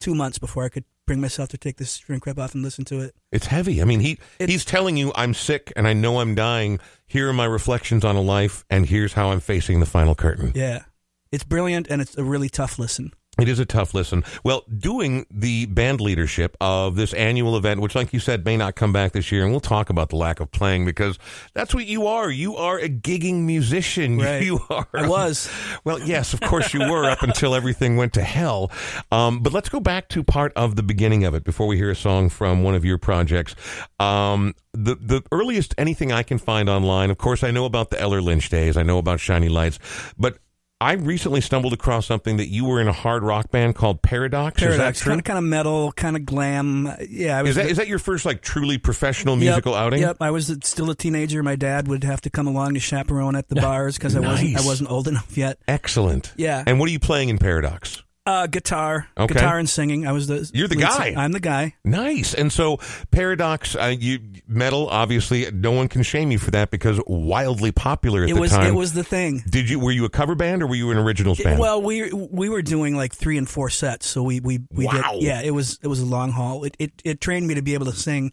two 0.00 0.14
months 0.14 0.38
before 0.38 0.64
I 0.64 0.68
could 0.68 0.84
bring 1.06 1.20
myself 1.20 1.48
to 1.50 1.58
take 1.58 1.76
this 1.78 1.96
shrink 1.96 2.24
wrap 2.26 2.38
off 2.38 2.54
and 2.54 2.62
listen 2.62 2.84
to 2.86 3.00
it. 3.00 3.14
It's 3.32 3.46
heavy. 3.46 3.82
I 3.82 3.84
mean, 3.84 4.00
he 4.00 4.12
It's- 4.38 4.48
he's 4.50 4.64
telling 4.64 4.96
you, 4.96 5.12
"I'm 5.16 5.34
sick 5.34 5.72
and 5.76 5.88
I 5.88 5.92
know 5.92 6.20
I'm 6.20 6.34
dying. 6.34 6.78
Here 7.06 7.28
are 7.28 7.32
my 7.32 7.44
reflections 7.44 8.04
on 8.04 8.14
a 8.16 8.20
life, 8.22 8.64
and 8.70 8.86
here's 8.86 9.14
how 9.14 9.30
I'm 9.32 9.40
facing 9.40 9.80
the 9.80 9.86
final 9.86 10.14
curtain." 10.14 10.52
Yeah, 10.54 10.84
it's 11.32 11.44
brilliant, 11.44 11.88
and 11.90 12.00
it's 12.00 12.16
a 12.16 12.22
really 12.24 12.48
tough 12.48 12.78
listen. 12.78 13.12
It 13.42 13.48
is 13.48 13.58
a 13.58 13.66
tough 13.66 13.92
listen. 13.92 14.22
Well, 14.44 14.62
doing 14.78 15.26
the 15.28 15.66
band 15.66 16.00
leadership 16.00 16.56
of 16.60 16.94
this 16.94 17.12
annual 17.12 17.56
event, 17.56 17.80
which, 17.80 17.96
like 17.96 18.12
you 18.12 18.20
said, 18.20 18.44
may 18.44 18.56
not 18.56 18.76
come 18.76 18.92
back 18.92 19.10
this 19.10 19.32
year, 19.32 19.42
and 19.42 19.50
we'll 19.50 19.58
talk 19.58 19.90
about 19.90 20.10
the 20.10 20.16
lack 20.16 20.38
of 20.38 20.52
playing 20.52 20.84
because 20.84 21.18
that's 21.52 21.74
what 21.74 21.86
you 21.86 22.06
are. 22.06 22.30
You 22.30 22.54
are 22.56 22.78
a 22.78 22.88
gigging 22.88 23.42
musician. 23.42 24.12
Right. 24.22 24.44
You 24.44 24.60
are. 24.70 24.86
I 24.94 25.08
was. 25.08 25.50
Well, 25.84 25.98
yes, 25.98 26.32
of 26.32 26.40
course 26.40 26.72
you 26.72 26.80
were 26.80 27.10
up 27.10 27.22
until 27.22 27.54
everything 27.56 27.96
went 27.96 28.12
to 28.12 28.22
hell. 28.22 28.70
Um, 29.10 29.40
but 29.40 29.52
let's 29.52 29.68
go 29.68 29.80
back 29.80 30.08
to 30.10 30.22
part 30.22 30.52
of 30.54 30.76
the 30.76 30.82
beginning 30.84 31.24
of 31.24 31.34
it 31.34 31.42
before 31.42 31.66
we 31.66 31.76
hear 31.76 31.90
a 31.90 31.96
song 31.96 32.28
from 32.28 32.62
one 32.62 32.76
of 32.76 32.84
your 32.84 32.98
projects. 32.98 33.56
Um, 33.98 34.54
the 34.72 34.94
the 34.94 35.22
earliest 35.32 35.74
anything 35.76 36.12
I 36.12 36.22
can 36.22 36.38
find 36.38 36.68
online, 36.68 37.10
of 37.10 37.18
course, 37.18 37.42
I 37.42 37.50
know 37.50 37.64
about 37.64 37.90
the 37.90 38.00
Eller 38.00 38.20
Lynch 38.22 38.48
days. 38.48 38.76
I 38.76 38.84
know 38.84 38.98
about 38.98 39.18
Shiny 39.18 39.48
Lights, 39.48 39.80
but. 40.16 40.38
I 40.82 40.94
recently 40.94 41.40
stumbled 41.40 41.72
across 41.72 42.06
something 42.06 42.38
that 42.38 42.48
you 42.48 42.64
were 42.64 42.80
in 42.80 42.88
a 42.88 42.92
hard 42.92 43.22
rock 43.22 43.50
band 43.52 43.76
called 43.76 44.02
Paradox. 44.02 44.58
Paradox, 44.60 44.98
Is 44.98 45.00
that 45.00 45.04
true? 45.04 45.10
kind 45.10 45.20
of 45.20 45.24
kind 45.24 45.38
of 45.38 45.44
metal, 45.44 45.92
kind 45.92 46.16
of 46.16 46.26
glam. 46.26 46.92
Yeah, 47.08 47.38
I 47.38 47.42
was. 47.42 47.50
Is 47.50 47.56
that, 47.56 47.66
is 47.66 47.76
that 47.76 47.86
your 47.88 48.00
first 48.00 48.26
like 48.26 48.42
truly 48.42 48.78
professional 48.78 49.36
Yep, 49.36 49.40
musical 49.40 49.74
outing? 49.74 50.00
Yep, 50.00 50.16
I 50.20 50.30
was 50.32 50.46
still 50.64 50.90
a 50.90 50.94
teenager. 50.96 51.42
My 51.42 51.54
dad 51.56 51.86
would 51.86 52.02
have 52.02 52.20
to 52.22 52.30
come 52.30 52.48
along 52.48 52.74
to 52.74 52.80
chaperone 52.80 53.36
at 53.36 53.48
the 53.48 53.54
bars 53.54 53.96
because 53.96 54.16
I 54.16 54.20
wasn't 54.20 54.56
I 54.56 54.64
wasn't 54.66 54.90
old 54.90 55.06
enough 55.06 55.36
yet. 55.38 55.58
Excellent. 55.68 56.32
Yeah. 56.36 56.64
And 56.66 56.80
what 56.80 56.88
are 56.88 56.92
you 56.92 57.00
playing 57.00 57.28
in 57.28 57.38
Paradox? 57.38 58.02
Uh, 58.24 58.46
guitar, 58.46 59.08
Okay. 59.18 59.34
guitar 59.34 59.58
and 59.58 59.68
singing. 59.68 60.06
I 60.06 60.12
was 60.12 60.28
the 60.28 60.48
You're 60.54 60.68
the 60.68 60.76
guy. 60.76 61.06
sing- 61.08 61.18
I'm 61.18 61.32
the 61.32 61.40
guy. 61.40 61.74
Nice. 61.84 62.34
And 62.34 62.52
so 62.52 62.78
Paradox, 63.10 63.74
uh, 63.74 63.92
you 63.98 64.20
metal, 64.46 64.88
obviously, 64.88 65.50
no 65.50 65.72
one 65.72 65.88
can 65.88 66.04
shame 66.04 66.30
you 66.30 66.38
for 66.38 66.52
that 66.52 66.70
because 66.70 67.00
wildly 67.08 67.72
popular 67.72 68.22
at 68.22 68.30
It 68.30 68.34
the 68.34 68.40
was 68.40 68.52
time. 68.52 68.66
it 68.68 68.74
was 68.76 68.92
the 68.92 69.02
thing. 69.02 69.42
Did 69.50 69.68
you 69.68 69.80
were 69.80 69.90
you 69.90 70.04
a 70.04 70.08
cover 70.08 70.36
band 70.36 70.62
or 70.62 70.68
were 70.68 70.76
you 70.76 70.92
an 70.92 70.98
originals 70.98 71.40
band? 71.42 71.58
Well, 71.58 71.82
we 71.82 72.12
we 72.12 72.48
were 72.48 72.62
doing 72.62 72.94
like 72.96 73.12
three 73.12 73.36
and 73.36 73.48
four 73.48 73.68
sets, 73.70 74.06
so 74.06 74.22
we 74.22 74.38
we, 74.38 74.60
we 74.70 74.86
Wow. 74.86 75.14
did. 75.14 75.22
Yeah, 75.24 75.40
it 75.42 75.50
was 75.52 75.80
it 75.82 75.88
was 75.88 75.98
a 75.98 76.06
long 76.06 76.30
haul. 76.30 76.62
It 76.62 76.76
it, 76.78 76.92
it 77.04 77.20
trained 77.20 77.48
me 77.48 77.54
to 77.54 77.62
be 77.62 77.74
able 77.74 77.86
to 77.86 77.92
sing 77.92 78.30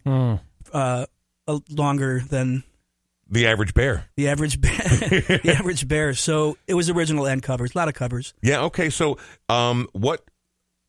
uh, 0.72 1.06
a, 1.48 1.60
longer 1.68 2.20
than 2.28 2.62
the 3.30 3.46
average 3.46 3.74
bear. 3.74 4.06
the 4.16 4.28
average 4.28 4.60
bear. 4.60 4.72
the 5.42 5.54
average 5.58 5.86
bear. 5.86 6.14
So 6.14 6.56
it 6.66 6.74
was 6.74 6.90
original 6.90 7.26
and 7.26 7.42
covers, 7.42 7.74
a 7.74 7.78
lot 7.78 7.88
of 7.88 7.94
covers. 7.94 8.34
Yeah. 8.42 8.62
Okay. 8.62 8.90
So, 8.90 9.18
um, 9.48 9.88
what 9.92 10.24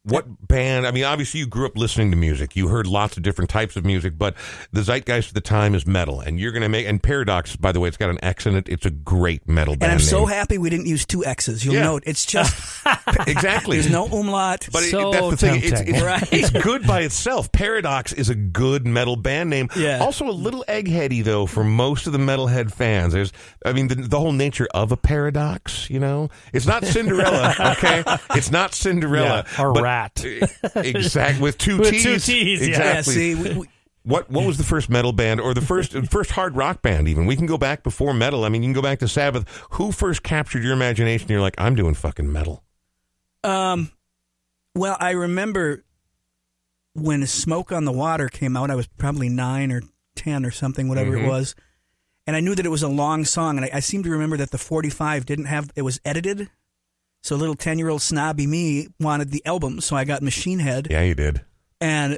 what 0.04 0.48
band? 0.48 0.88
I 0.88 0.92
mean, 0.92 1.04
obviously, 1.04 1.40
you 1.42 1.46
grew 1.48 1.68
up 1.68 1.78
listening 1.78 2.10
to 2.12 2.18
music. 2.18 2.56
You 2.56 2.70
heard 2.70 2.88
lots 2.88 3.18
of 3.18 3.24
different 3.24 3.52
types 3.52 3.76
of 3.76 3.86
music, 3.86 4.18
but 4.18 4.34
the 4.72 4.82
zeitgeist 4.82 5.28
of 5.30 5.34
the 5.36 5.42
time 5.42 5.76
is 5.76 5.86
metal, 5.86 6.20
and 6.20 6.40
you're 6.40 6.52
going 6.52 6.64
to 6.64 6.70
make. 6.70 6.88
And 6.88 7.02
Paradox, 7.04 7.56
by 7.56 7.72
the 7.72 7.80
way, 7.80 7.88
it's 7.88 7.98
got 7.98 8.10
an 8.10 8.18
X 8.24 8.48
in 8.48 8.56
it. 8.56 8.68
It's 8.68 8.86
a 8.86 8.90
great 8.90 9.48
metal 9.48 9.76
band. 9.76 9.92
And 9.92 10.02
I'm 10.02 10.06
so 10.06 10.26
happy 10.26 10.58
we 10.58 10.72
didn't 10.72 10.88
use 10.88 11.06
two 11.06 11.24
X's. 11.24 11.64
You'll 11.64 11.76
Yeah. 11.76 11.84
note 11.84 12.04
it's 12.08 12.26
just 12.26 12.84
exactly. 13.28 13.78
there's 13.80 13.92
no 13.92 14.06
umlaut. 14.08 14.68
But 14.72 14.84
it- 14.84 14.92
that's 14.92 15.30
the 15.30 15.38
thing. 15.38 15.62
It's, 15.64 15.82
it's, 15.82 16.02
Right. 16.02 16.34
it's 16.34 16.50
good 16.50 16.88
by 16.88 17.02
itself. 17.02 17.52
Paradox 17.52 18.12
is 18.12 18.30
a 18.30 18.36
good 18.36 18.88
metal 18.88 19.16
band 19.16 19.50
name. 19.52 19.70
Yeah. 19.78 20.00
Also 20.00 20.28
a 20.28 20.32
little 20.32 20.66
eggheady 20.68 21.24
though 21.24 21.46
for 21.46 21.64
most 21.64 22.08
of 22.08 22.14
the 22.14 22.20
metalhead 22.20 22.72
fans. 22.72 23.14
There's, 23.14 23.32
I 23.66 23.74
mean, 23.74 23.88
the, 23.88 23.96
the 23.96 24.20
whole 24.20 24.32
nature 24.32 24.68
of 24.74 24.92
a 24.92 24.98
paradox. 24.98 25.90
You 25.92 26.00
know, 26.00 26.30
it's 26.54 26.66
not 26.66 26.86
Cinderella. 26.86 27.54
okay, 27.78 28.04
it's 28.36 28.50
not 28.52 28.74
Cinderella. 28.74 29.46
Yeah, 29.58 29.64
or 29.64 29.74
but- 29.74 29.84
rat. 29.92 30.24
exactly 30.86 31.42
with 31.42 31.58
two 31.58 31.78
With 31.80 31.90
T's. 31.92 32.04
two 32.04 32.18
Ts, 32.20 32.62
yeah. 32.62 32.68
yeah, 32.68 32.68
Exactly. 33.00 33.14
see, 33.14 33.36
we, 33.36 33.54
we, 33.60 33.68
What 34.04 34.30
what 34.32 34.46
was 34.46 34.58
the 34.58 34.64
first 34.64 34.90
metal 34.90 35.12
band 35.12 35.40
or 35.42 35.54
the 35.54 35.62
first 35.62 35.92
first 36.10 36.32
hard 36.32 36.56
rock 36.56 36.82
band? 36.82 37.08
Even 37.08 37.26
we 37.26 37.36
can 37.36 37.46
go 37.46 37.58
back 37.58 37.84
before 37.84 38.14
metal. 38.14 38.44
I 38.46 38.50
mean, 38.50 38.64
you 38.64 38.68
can 38.68 38.74
go 38.74 38.82
back 38.82 39.00
to 39.00 39.08
Sabbath. 39.08 39.46
Who 39.72 39.92
first 39.92 40.24
captured 40.24 40.64
your 40.64 40.74
imagination? 40.74 41.28
You're 41.30 41.42
like, 41.42 41.56
I'm 41.58 41.76
doing 41.76 41.94
fucking 41.94 42.32
metal. 42.32 42.64
um, 43.44 43.92
well, 44.76 44.96
I 45.00 45.12
remember 45.12 45.84
when 46.94 47.26
Smoke 47.28 47.72
on 47.72 47.86
the 47.86 47.92
Water 47.92 48.30
came 48.30 48.56
out. 48.58 48.72
I 48.72 48.76
was 48.76 48.88
probably 48.88 49.30
nine 49.30 49.72
or 49.72 49.82
ten 50.16 50.46
or 50.46 50.52
something, 50.52 50.88
whatever 50.88 51.12
Mhm. 51.18 51.24
it 51.26 51.28
was, 51.28 51.56
and 52.26 52.36
I 52.36 52.40
knew 52.40 52.56
that 52.56 52.66
it 52.66 52.70
was 52.70 52.84
a 52.84 52.88
long 52.88 53.26
song. 53.26 53.58
And 53.58 53.66
I, 53.66 53.70
I 53.76 53.80
seem 53.82 54.02
to 54.04 54.10
remember 54.10 54.38
that 54.38 54.52
the 54.52 54.58
45 54.58 55.26
didn't 55.26 55.46
have 55.46 55.72
it 55.76 55.82
was 55.84 56.00
edited. 56.06 56.50
So 57.24 57.36
little 57.36 57.56
ten 57.56 57.78
year 57.78 57.90
old 57.90 58.02
snobby 58.02 58.48
me 58.48 58.88
wanted 59.00 59.32
the 59.32 59.46
album, 59.46 59.80
so 59.82 59.96
I 59.96 60.06
got 60.06 60.22
Machine 60.22 60.60
Head 60.60 60.88
Yeah, 60.90 61.02
you 61.04 61.16
did. 61.16 61.42
and 61.80 62.18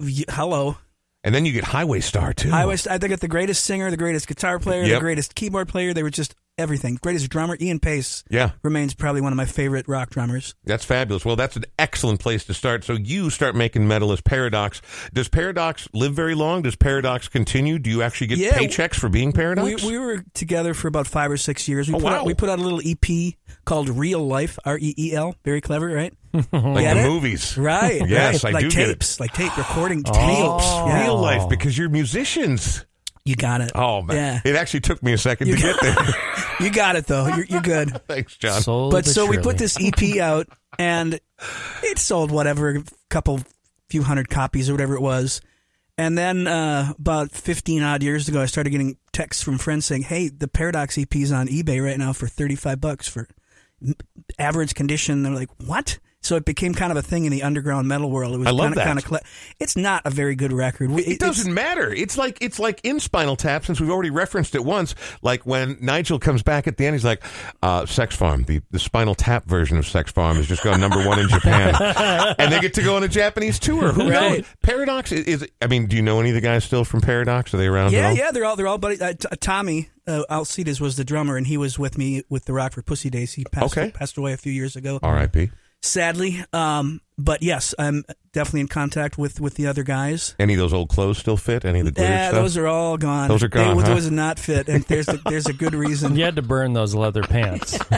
y- 0.00 0.24
hello. 0.28 0.76
And 1.24 1.32
then 1.32 1.46
you 1.46 1.52
get 1.52 1.62
Highway 1.64 2.00
Star 2.00 2.32
too. 2.32 2.50
I 2.50 2.64
was 2.66 2.86
I 2.88 2.98
think 2.98 3.12
it's 3.12 3.20
the 3.20 3.28
greatest 3.28 3.64
singer, 3.64 3.90
the 3.90 3.96
greatest 3.96 4.26
guitar 4.26 4.58
player, 4.58 4.82
Yep. 4.82 4.96
the 4.96 5.00
greatest 5.00 5.34
keyboard 5.36 5.68
player. 5.68 5.94
They 5.94 6.02
were 6.02 6.10
just 6.10 6.34
everything. 6.58 6.98
Greatest 7.02 7.28
drummer, 7.30 7.56
Ian 7.60 7.78
Paice 7.80 8.24
Yeah, 8.30 8.50
remains 8.62 8.94
probably 8.94 9.20
one 9.20 9.32
of 9.32 9.36
my 9.36 9.44
favorite 9.44 9.86
rock 9.88 10.10
drummers. 10.10 10.54
that's 10.64 10.84
fabulous. 10.84 11.24
Well, 11.24 11.36
that's 11.36 11.56
an 11.56 11.64
excellent 11.78 12.20
place 12.20 12.44
to 12.44 12.54
start. 12.54 12.84
So 12.84 12.92
you 12.94 13.30
start 13.30 13.54
making 13.56 13.86
metal 13.88 14.12
as 14.12 14.20
Paradox. 14.20 14.80
Does 15.12 15.28
Paradox 15.28 15.88
live 15.92 16.14
very 16.14 16.34
long? 16.34 16.62
Does 16.62 16.76
Paradox 16.76 17.28
continue? 17.28 17.78
Do 17.78 17.90
you 17.90 18.02
actually 18.02 18.28
get 18.28 18.38
Yeah. 18.38 18.52
paychecks 18.58 18.94
for 18.94 19.08
being 19.08 19.32
Paradox? 19.32 19.82
we 19.82 19.98
were 19.98 20.24
together 20.34 20.74
for 20.74 20.88
about 20.88 21.06
five 21.06 21.30
or 21.30 21.36
six 21.36 21.68
years. 21.68 21.88
We 21.88 21.94
Oh, 21.94 21.98
put 21.98 22.04
wow. 22.04 22.20
out 22.20 22.26
we 22.26 22.34
put 22.34 22.48
out 22.48 22.58
a 22.58 22.62
little 22.62 22.80
EP 22.84 23.36
called 23.64 23.88
Real 23.88 24.26
Life, 24.26 24.58
R 24.64 24.78
E 24.78 24.94
E 24.98 25.14
L. 25.14 25.34
Very 25.44 25.60
clever, 25.60 25.88
right? 25.88 26.12
like 26.34 26.50
Get 26.52 26.94
the 26.94 27.00
it? 27.00 27.06
movies. 27.08 27.56
Right. 27.58 28.02
Yes, 28.08 28.42
right. 28.44 28.50
I 28.54 28.58
like 28.58 28.62
do 28.64 28.70
get 28.70 28.88
it. 28.88 28.92
tapes, 28.94 29.20
like 29.20 29.32
tape 29.32 29.56
recording 29.56 30.02
Oh. 30.06 30.12
tapes. 30.12 30.64
Yeah. 30.66 31.02
Real 31.04 31.18
life 31.20 31.48
because 31.48 31.76
you're 31.76 31.88
musicians. 31.88 32.84
You 33.24 33.36
got 33.36 33.60
it. 33.60 33.70
Oh 33.74 34.02
man, 34.02 34.16
Yeah. 34.16 34.50
it 34.50 34.56
actually 34.56 34.80
took 34.80 35.02
me 35.02 35.12
a 35.12 35.18
second 35.18 35.48
to 35.48 35.56
get 35.56 35.76
there. 35.80 35.96
You 36.60 36.70
got 36.70 36.94
it 36.94 37.06
though. 37.06 37.26
You're, 37.26 37.44
you're 37.46 37.60
good. 37.60 37.90
Thanks, 38.06 38.36
John. 38.36 38.60
Slowly 38.62 38.92
but 38.92 39.04
so 39.06 39.26
we 39.26 39.36
put 39.38 39.58
this 39.58 39.76
EP 39.80 40.18
out, 40.18 40.46
and 40.78 41.18
it 41.82 41.98
sold 41.98 42.30
whatever, 42.30 42.70
a 42.76 42.84
couple, 43.10 43.40
few 43.88 44.02
hundred 44.04 44.28
copies 44.28 44.68
or 44.70 44.74
whatever 44.74 44.94
it 44.94 45.00
was. 45.00 45.40
And 45.98 46.16
then 46.16 46.46
uh, 46.46 46.92
about 46.98 47.32
15 47.32 47.82
odd 47.82 48.02
years 48.04 48.28
ago, 48.28 48.40
I 48.40 48.46
started 48.46 48.70
getting 48.70 48.96
texts 49.12 49.42
from 49.42 49.58
friends 49.58 49.86
saying, 49.86 50.02
"Hey, 50.02 50.28
the 50.28 50.46
Paradox 50.46 50.96
EP 50.98 51.16
is 51.16 51.32
on 51.32 51.48
eBay 51.48 51.84
right 51.84 51.98
now 51.98 52.12
for 52.12 52.28
35 52.28 52.80
bucks 52.80 53.08
for 53.08 53.26
average 54.38 54.74
condition." 54.74 55.22
They're 55.22 55.32
like, 55.34 55.50
"What?" 55.66 55.98
So 56.22 56.36
it 56.36 56.44
became 56.44 56.72
kind 56.72 56.92
of 56.92 56.96
a 56.96 57.02
thing 57.02 57.24
in 57.24 57.32
the 57.32 57.42
underground 57.42 57.88
metal 57.88 58.08
world. 58.10 58.34
It 58.34 58.38
was 58.38 58.46
I 58.46 58.52
love 58.52 58.60
kind 58.60 58.72
of 58.72 59.04
that. 59.04 59.04
kind 59.10 59.20
of. 59.22 59.54
It's 59.58 59.76
not 59.76 60.02
a 60.04 60.10
very 60.10 60.34
good 60.36 60.52
record. 60.52 60.90
We- 60.90 61.02
It 61.02 61.18
doesn't 61.18 61.52
matter. 61.52 61.92
It's 61.92 62.16
like 62.16 62.38
it's 62.40 62.58
like 62.60 62.80
in 62.84 63.00
Spinal 63.00 63.34
Tap, 63.36 63.64
since 63.66 63.80
we've 63.80 63.90
already 63.90 64.10
referenced 64.10 64.54
it 64.54 64.64
once. 64.64 64.94
Like 65.22 65.44
when 65.44 65.78
Nigel 65.80 66.18
comes 66.20 66.42
back 66.42 66.66
at 66.68 66.76
the 66.76 66.86
end, 66.86 66.94
he's 66.94 67.04
like, 67.04 67.24
uh, 67.62 67.86
"Sex 67.86 68.14
Farm, 68.14 68.44
the, 68.44 68.60
the 68.70 68.78
Spinal 68.78 69.14
Tap 69.16 69.46
version 69.46 69.76
of 69.78 69.86
Sex 69.86 70.12
Farm 70.12 70.36
has 70.36 70.46
just 70.46 70.62
gone 70.62 70.80
number 70.80 71.04
one 71.06 71.18
in 71.18 71.28
Japan, 71.28 71.74
and 72.38 72.52
they 72.52 72.60
get 72.60 72.74
to 72.74 72.82
go 72.82 72.94
on 72.96 73.02
a 73.02 73.08
Japanese 73.08 73.58
tour. 73.58 73.92
Who 73.92 74.02
Right. 74.10 74.38
knows? 74.38 74.44
Paradox 74.62 75.10
is, 75.12 75.24
is. 75.26 75.48
I 75.60 75.66
mean, 75.66 75.86
do 75.86 75.96
you 75.96 76.02
know 76.02 76.20
any 76.20 76.28
of 76.30 76.34
the 76.36 76.40
guys 76.40 76.62
still 76.64 76.84
from 76.84 77.00
Paradox? 77.00 77.52
Are 77.52 77.56
they 77.56 77.66
around? 77.66 77.92
Yeah, 77.92 78.12
yeah, 78.12 78.30
they're 78.30 78.44
all 78.44 78.54
they're 78.56 78.68
all 78.68 78.78
buddies. 78.78 79.02
Uh, 79.02 79.12
T- 79.14 79.28
Tommy 79.40 79.90
uh, 80.06 80.22
Alcides 80.30 80.80
was 80.80 80.96
the 80.96 81.04
drummer, 81.04 81.36
and 81.36 81.48
he 81.48 81.56
was 81.56 81.80
with 81.80 81.98
me 81.98 82.22
with 82.28 82.44
the 82.44 82.52
Rock 82.52 82.72
for 82.74 82.82
Pussy 82.82 83.10
days. 83.10 83.32
He 83.32 83.44
passed 83.44 83.76
Okay. 83.76 83.90
passed 83.90 84.16
away 84.16 84.32
a 84.32 84.36
few 84.36 84.52
years 84.52 84.76
ago, 84.76 85.00
R.I.P. 85.02 85.50
sadly. 85.82 86.42
Um, 86.52 87.00
but 87.18 87.42
yes, 87.42 87.74
I'm 87.78 88.04
definitely 88.32 88.60
in 88.62 88.68
contact 88.68 89.18
with 89.18 89.38
with 89.40 89.54
the 89.54 89.66
other 89.66 89.82
guys. 89.84 90.34
Any 90.40 90.54
of 90.54 90.58
those 90.58 90.72
old 90.72 90.88
clothes 90.88 91.18
still 91.18 91.36
fit? 91.36 91.64
Any 91.64 91.80
of 91.80 91.84
the 91.84 91.92
glitter 91.92 92.10
Yeah, 92.10 92.28
stuff? 92.30 92.42
those 92.42 92.56
are 92.56 92.66
all 92.66 92.96
gone. 92.96 93.28
Those 93.28 93.42
are 93.44 93.48
gone, 93.48 93.76
They, 93.76 93.82
huh? 93.82 93.94
Those 93.94 94.06
are 94.08 94.10
not 94.12 94.38
fit, 94.40 94.68
and 94.68 94.82
there's 94.84 95.08
a, 95.08 95.18
there's 95.26 95.46
a 95.46 95.52
good 95.52 95.74
reason. 95.74 96.16
You 96.22 96.24
had 96.24 96.36
to 96.36 96.42
burn 96.42 96.72
those 96.72 96.94
leather 96.94 97.22
pants. 97.22 97.78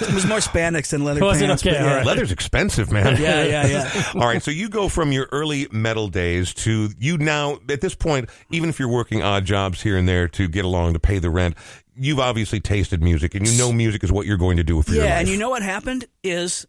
It 0.00 0.14
was 0.14 0.24
more 0.26 0.38
spandex 0.38 0.88
than 0.90 1.04
leather 1.04 1.20
Was 1.20 1.40
it 1.42 1.46
pants. 1.46 1.62
okay? 1.62 1.72
but 1.76 1.80
yeah. 1.82 1.88
All 1.90 1.96
right. 1.96 2.06
Leather's 2.06 2.32
expensive, 2.32 2.90
man. 2.92 3.16
Yeah, 3.20 3.44
yeah, 3.44 3.66
yeah. 3.66 4.02
All 4.14 4.26
right, 4.26 4.42
so 4.42 4.50
you 4.50 4.68
go 4.68 4.88
from 4.88 5.12
your 5.12 5.28
early 5.32 5.66
metal 5.72 6.08
days 6.08 6.54
to 6.54 6.90
you 6.98 7.18
now 7.18 7.58
at 7.68 7.80
this 7.80 7.94
point, 7.94 8.30
even 8.50 8.68
if 8.70 8.78
you're 8.78 8.88
working 8.88 9.22
odd 9.22 9.44
jobs 9.44 9.82
here 9.82 9.96
and 9.98 10.08
there 10.08 10.28
to 10.28 10.48
get 10.48 10.64
along 10.64 10.92
to 10.94 11.00
pay 11.00 11.18
the 11.18 11.30
rent, 11.30 11.56
you've 11.96 12.18
obviously 12.20 12.60
tasted 12.60 13.02
music 13.02 13.34
and 13.34 13.46
you 13.48 13.56
know 13.58 13.72
music 13.72 14.02
is 14.04 14.10
what 14.12 14.26
you're 14.26 14.36
going 14.36 14.56
to 14.56 14.64
do 14.64 14.80
for 14.82 14.92
your 14.92 15.04
Yeah, 15.04 15.10
life. 15.10 15.20
and 15.20 15.28
you 15.28 15.36
know 15.38 15.50
what 15.50 15.62
happened 15.62 16.06
is 16.22 16.66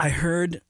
I 0.00 0.08
heard 0.10 0.60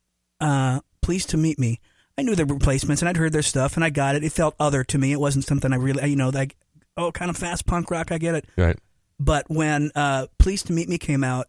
uh, 0.41 0.81
"Pleased 1.03 1.31
to 1.31 1.37
Meet 1.37 1.59
Me." 1.59 1.81
I 2.17 2.23
knew 2.23 2.35
the 2.37 2.47
replacements, 2.47 3.03
and 3.03 3.09
I'd 3.09 3.17
heard 3.17 3.33
their 3.33 3.43
stuff, 3.43 3.75
and 3.77 3.85
I 3.85 3.91
got 3.91 4.15
it. 4.15 4.23
It 4.23 4.31
felt 4.33 4.55
other 4.61 4.85
to 4.85 4.99
me. 4.99 5.13
It 5.13 5.19
wasn't 5.21 5.45
something 5.45 5.73
I 5.73 5.77
really, 5.77 6.09
you 6.09 6.17
know, 6.17 6.29
like 6.29 6.57
oh, 6.97 7.11
kind 7.11 7.29
of 7.31 7.37
fast 7.37 7.67
punk 7.67 7.91
rock. 7.91 8.13
I 8.13 8.19
get 8.19 8.35
it. 8.37 8.45
right. 8.57 8.79
But 9.19 9.47
when 9.49 9.91
uh, 9.95 10.27
"Pleased 10.39 10.67
to 10.69 10.73
Meet 10.73 10.89
Me" 10.89 10.99
came 10.99 11.25
out, 11.25 11.47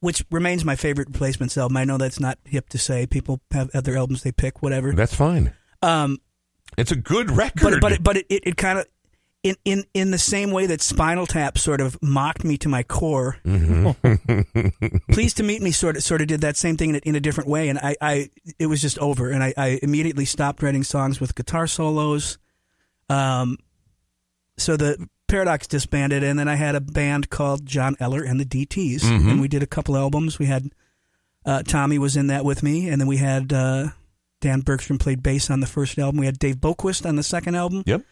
which 0.00 0.24
remains 0.30 0.64
my 0.64 0.76
favorite 0.76 1.08
replacements 1.08 1.56
album, 1.58 1.76
I 1.76 1.84
know 1.84 1.98
that's 1.98 2.18
not 2.20 2.38
hip 2.44 2.68
to 2.70 2.78
say. 2.78 3.06
People 3.06 3.40
have 3.52 3.70
other 3.74 3.96
albums 3.96 4.22
they 4.22 4.32
pick, 4.32 4.62
whatever. 4.62 4.92
That's 4.92 5.14
fine. 5.14 5.52
Um, 5.82 6.18
It's 6.76 6.92
a 6.92 6.96
good 6.96 7.30
record. 7.30 7.60
but 7.62 7.80
but 7.80 7.92
it, 7.92 8.02
but 8.02 8.16
it, 8.16 8.26
it, 8.28 8.42
it 8.46 8.56
kind 8.56 8.78
of 8.78 8.86
in, 9.42 9.56
in 9.64 9.84
in 9.92 10.10
the 10.12 10.18
same 10.18 10.50
way 10.52 10.66
that 10.66 10.80
Spinal 10.80 11.26
Tap 11.26 11.58
sort 11.58 11.80
of 11.80 12.00
mocked 12.02 12.44
me 12.44 12.56
to 12.58 12.68
my 12.68 12.82
core. 12.82 13.36
Pleased 15.10 15.36
to 15.38 15.42
meet 15.42 15.62
me 15.62 15.70
sort 15.72 15.96
of 15.96 16.02
sort 16.02 16.20
of 16.20 16.28
did 16.28 16.42
that 16.42 16.56
same 16.56 16.76
thing 16.76 16.90
in 16.90 16.96
a, 16.96 16.98
in 17.00 17.14
a 17.16 17.20
different 17.20 17.50
way, 17.50 17.68
and 17.68 17.78
I, 17.78 17.96
I 18.00 18.30
it 18.58 18.66
was 18.66 18.80
just 18.80 18.98
over, 18.98 19.30
and 19.30 19.42
I, 19.42 19.52
I 19.56 19.78
immediately 19.82 20.24
stopped 20.24 20.62
writing 20.62 20.84
songs 20.84 21.20
with 21.20 21.34
guitar 21.34 21.66
solos. 21.66 22.38
Um, 23.08 23.58
so 24.56 24.76
the 24.76 25.08
Paradox 25.28 25.66
disbanded, 25.66 26.22
and 26.22 26.38
then 26.38 26.46
I 26.48 26.54
had 26.54 26.74
a 26.74 26.80
band 26.80 27.30
called 27.30 27.66
John 27.66 27.96
Eller 27.98 28.22
and 28.22 28.38
the 28.38 28.44
DTs, 28.44 29.02
and 29.04 29.40
we 29.40 29.48
did 29.48 29.62
a 29.62 29.66
couple 29.66 29.96
albums. 29.96 30.38
We 30.38 30.46
had 30.46 30.70
uh, 31.44 31.62
Tommy 31.64 31.98
was 31.98 32.16
in 32.16 32.28
that 32.28 32.44
with 32.44 32.62
me, 32.62 32.88
and 32.88 33.00
then 33.00 33.08
we 33.08 33.16
had 33.16 33.52
uh, 33.52 33.88
Dan 34.40 34.60
Bergstrom 34.60 34.98
played 34.98 35.22
bass 35.22 35.50
on 35.50 35.60
the 35.60 35.66
first 35.66 35.98
album. 35.98 36.20
We 36.20 36.26
had 36.26 36.38
Dave 36.38 36.56
Boquist 36.56 37.04
on 37.06 37.16
the 37.16 37.22
second 37.22 37.56
album 37.56 37.82
Yep. 37.86 38.02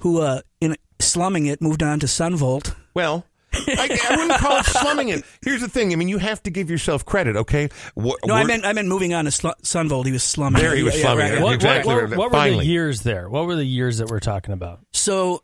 Who 0.00 0.20
uh 0.20 0.40
in 0.60 0.76
slumming 1.00 1.46
it 1.46 1.60
moved 1.62 1.82
on 1.82 2.00
to 2.00 2.08
Son 2.08 2.36
Volt. 2.36 2.74
Well, 2.94 3.24
I, 3.52 3.98
I 4.10 4.16
wouldn't 4.16 4.38
call 4.40 4.58
it 4.58 4.66
slumming 4.66 5.08
it. 5.08 5.24
Here's 5.42 5.60
the 5.62 5.68
thing. 5.68 5.92
I 5.92 5.96
mean, 5.96 6.08
you 6.08 6.18
have 6.18 6.42
to 6.42 6.50
give 6.50 6.68
yourself 6.70 7.04
credit, 7.06 7.36
okay? 7.36 7.68
What, 7.94 8.18
No, 8.26 8.34
I 8.34 8.44
meant 8.44 8.64
I 8.66 8.72
meant 8.72 8.88
moving 8.88 9.14
on 9.14 9.24
to 9.24 9.30
Sl- 9.30 9.48
Son 9.62 9.88
Volt. 9.88 10.06
He 10.06 10.12
was 10.12 10.22
slumming. 10.22 10.60
There 10.60 10.74
he 10.76 10.82
was 10.82 10.94
Yeah, 10.94 10.98
yeah, 11.00 11.04
slumming 11.14 11.32
right, 11.32 11.42
what, 11.42 11.54
Exactly 11.54 11.94
what, 11.94 12.08
what, 12.10 12.18
what 12.18 12.30
were 12.30 12.38
Finally. 12.38 12.64
the 12.66 12.70
years 12.70 13.00
there? 13.02 13.28
What 13.30 13.46
were 13.46 13.56
the 13.56 13.64
years 13.64 13.98
that 13.98 14.08
we're 14.10 14.20
talking 14.20 14.52
about? 14.52 14.80
So 14.92 15.42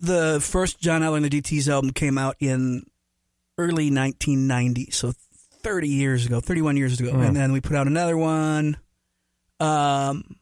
the 0.00 0.40
first 0.42 0.80
John 0.80 1.02
Eller 1.02 1.16
and 1.16 1.24
the 1.24 1.30
DTs 1.42 1.68
album 1.68 1.90
came 1.90 2.16
out 2.18 2.36
in 2.40 2.84
early 3.58 3.90
1990, 3.90 4.90
so 4.90 5.12
30 5.62 5.88
years 5.88 6.26
ago, 6.26 6.40
31 6.40 6.76
years 6.76 6.98
ago, 7.00 7.10
and 7.18 7.34
then 7.36 7.52
we 7.52 7.60
put 7.60 7.76
out 7.76 7.86
another 7.86 8.16
one. 8.16 8.76
Um, 9.60 10.36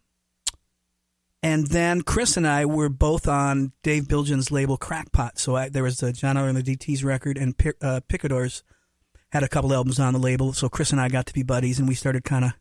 and 1.42 1.66
then 1.68 2.02
Chris 2.02 2.37
and 2.37 2.46
I 2.46 2.64
were 2.64 2.88
both 2.88 3.26
on 3.26 3.72
Dave 3.83 4.07
Bilgen's 4.09 4.50
label 4.50 4.76
Crackpot. 4.76 5.38
So 5.38 5.57
I, 5.57 5.68
there 5.68 5.83
was 5.83 6.02
a 6.02 6.12
John 6.12 6.37
Eller 6.37 6.48
and 6.48 6.57
the 6.57 6.76
DTs 6.76 7.05
record, 7.05 7.37
and 7.37 7.55
uh, 7.81 8.00
Picadors 8.09 8.62
had 9.31 9.42
a 9.42 9.48
couple 9.48 9.72
albums 9.72 9.98
on 9.98 10.12
the 10.12 10.18
label. 10.18 10.52
So 10.52 10.68
Chris 10.68 10.92
and 10.92 11.00
I 11.00 11.09
got 11.09 11.26
to 11.26 11.35
be 11.35 11.42
buddies, 11.42 11.78
and 11.78 11.88
we 11.88 11.94
started 11.94 12.22
kind 12.24 12.44
of 12.44 12.52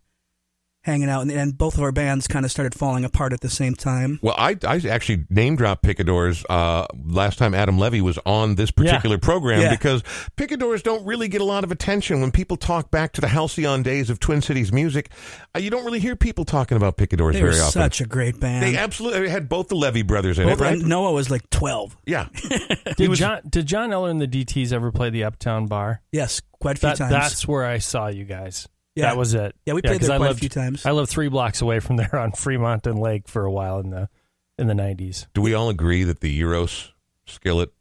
hanging 0.83 1.09
out, 1.09 1.21
and, 1.21 1.31
and 1.31 1.57
both 1.57 1.75
of 1.75 1.83
our 1.83 1.91
bands 1.91 2.27
kind 2.27 2.43
of 2.43 2.51
started 2.51 2.73
falling 2.73 3.05
apart 3.05 3.33
at 3.33 3.41
the 3.41 3.49
same 3.49 3.75
time. 3.75 4.19
Well, 4.23 4.33
I, 4.37 4.57
I 4.67 4.77
actually 4.89 5.25
name 5.29 5.55
dropped 5.55 5.83
Picadors 5.83 6.43
uh, 6.49 6.87
last 7.05 7.37
time 7.37 7.53
Adam 7.53 7.77
Levy 7.77 8.01
was 8.01 8.17
on 8.25 8.55
this 8.55 8.71
particular 8.71 9.17
program 9.19 9.61
Yeah. 9.61 9.69
because 9.69 10.03
Picadors 10.37 10.81
don't 10.81 11.05
really 11.05 11.27
get 11.27 11.39
a 11.41 11.43
lot 11.45 11.63
of 11.63 11.71
attention 11.71 12.19
when 12.21 12.31
people 12.31 12.57
talk 12.57 12.89
back 12.89 13.13
to 13.13 13.21
the 13.21 13.27
halcyon 13.27 13.83
days 13.83 14.09
of 14.09 14.19
Twin 14.19 14.41
Cities 14.41 14.71
music. 14.73 15.11
Uh, 15.55 15.59
you 15.59 15.69
don't 15.69 15.85
really 15.85 15.99
hear 15.99 16.15
people 16.15 16.45
talking 16.45 16.77
about 16.77 16.97
Picadors 16.97 17.35
They 17.35 17.43
were 17.43 17.49
very 17.51 17.61
often. 17.61 17.71
such 17.73 18.01
a 18.01 18.05
great 18.05 18.39
band. 18.39 18.63
they 18.63 18.75
absolutely 18.77 19.29
had 19.29 19.47
both 19.49 19.67
the 19.67 19.75
Levy 19.75 20.01
brothers 20.01 20.39
in 20.39 20.47
Both- 20.47 20.61
it, 20.61 20.63
right? 20.63 20.73
and 20.79 20.87
Noah 20.87 21.11
was 21.11 21.29
like 21.29 21.47
12. 21.51 21.95
Yeah. 22.07 22.27
Did 22.97 23.09
was- 23.09 23.19
John 23.19 23.41
did 23.47 23.67
John 23.67 23.93
Eller 23.93 24.09
and 24.09 24.19
the 24.19 24.27
DTs 24.27 24.73
ever 24.73 24.91
play 24.91 25.09
the 25.11 25.25
Uptown 25.25 25.67
Bar? 25.67 26.01
Yes, 26.11 26.41
quite 26.59 26.77
a 26.77 26.79
few 26.79 26.89
That, 26.89 26.97
times. 26.97 27.11
that's 27.11 27.47
where 27.47 27.65
I 27.65 27.77
saw 27.77 28.07
you 28.07 28.25
guys. 28.25 28.67
Yeah. 28.95 29.06
That 29.06 29.17
was 29.17 29.34
it. 29.34 29.56
Yeah, 29.65 29.73
we 29.73 29.82
played 29.82 29.99
'cause 29.99 30.08
there 30.08 30.15
I 30.15 30.19
quite 30.19 30.32
a 30.32 30.36
few 30.36 30.49
times. 30.49 30.86
I 30.86 30.91
lived 30.91 31.10
three 31.10 31.30
blocks 31.30 31.62
away 31.62 31.80
from 31.80 31.95
there 31.95 32.15
on 32.17 32.32
Fremont 32.34 32.86
and 32.88 32.99
Lake 32.99 33.27
for 33.27 33.45
a 33.45 33.51
while 33.51 33.80
in 33.80 33.89
the 33.91 34.10
in 34.58 34.67
the 34.67 34.75
nineties. 34.75 35.27
Do 35.34 35.41
we 35.41 35.54
all 35.54 35.69
agree 35.69 36.04
that 36.04 36.19
the 36.19 36.41
Euros 36.41 36.89
skillet 37.25 37.71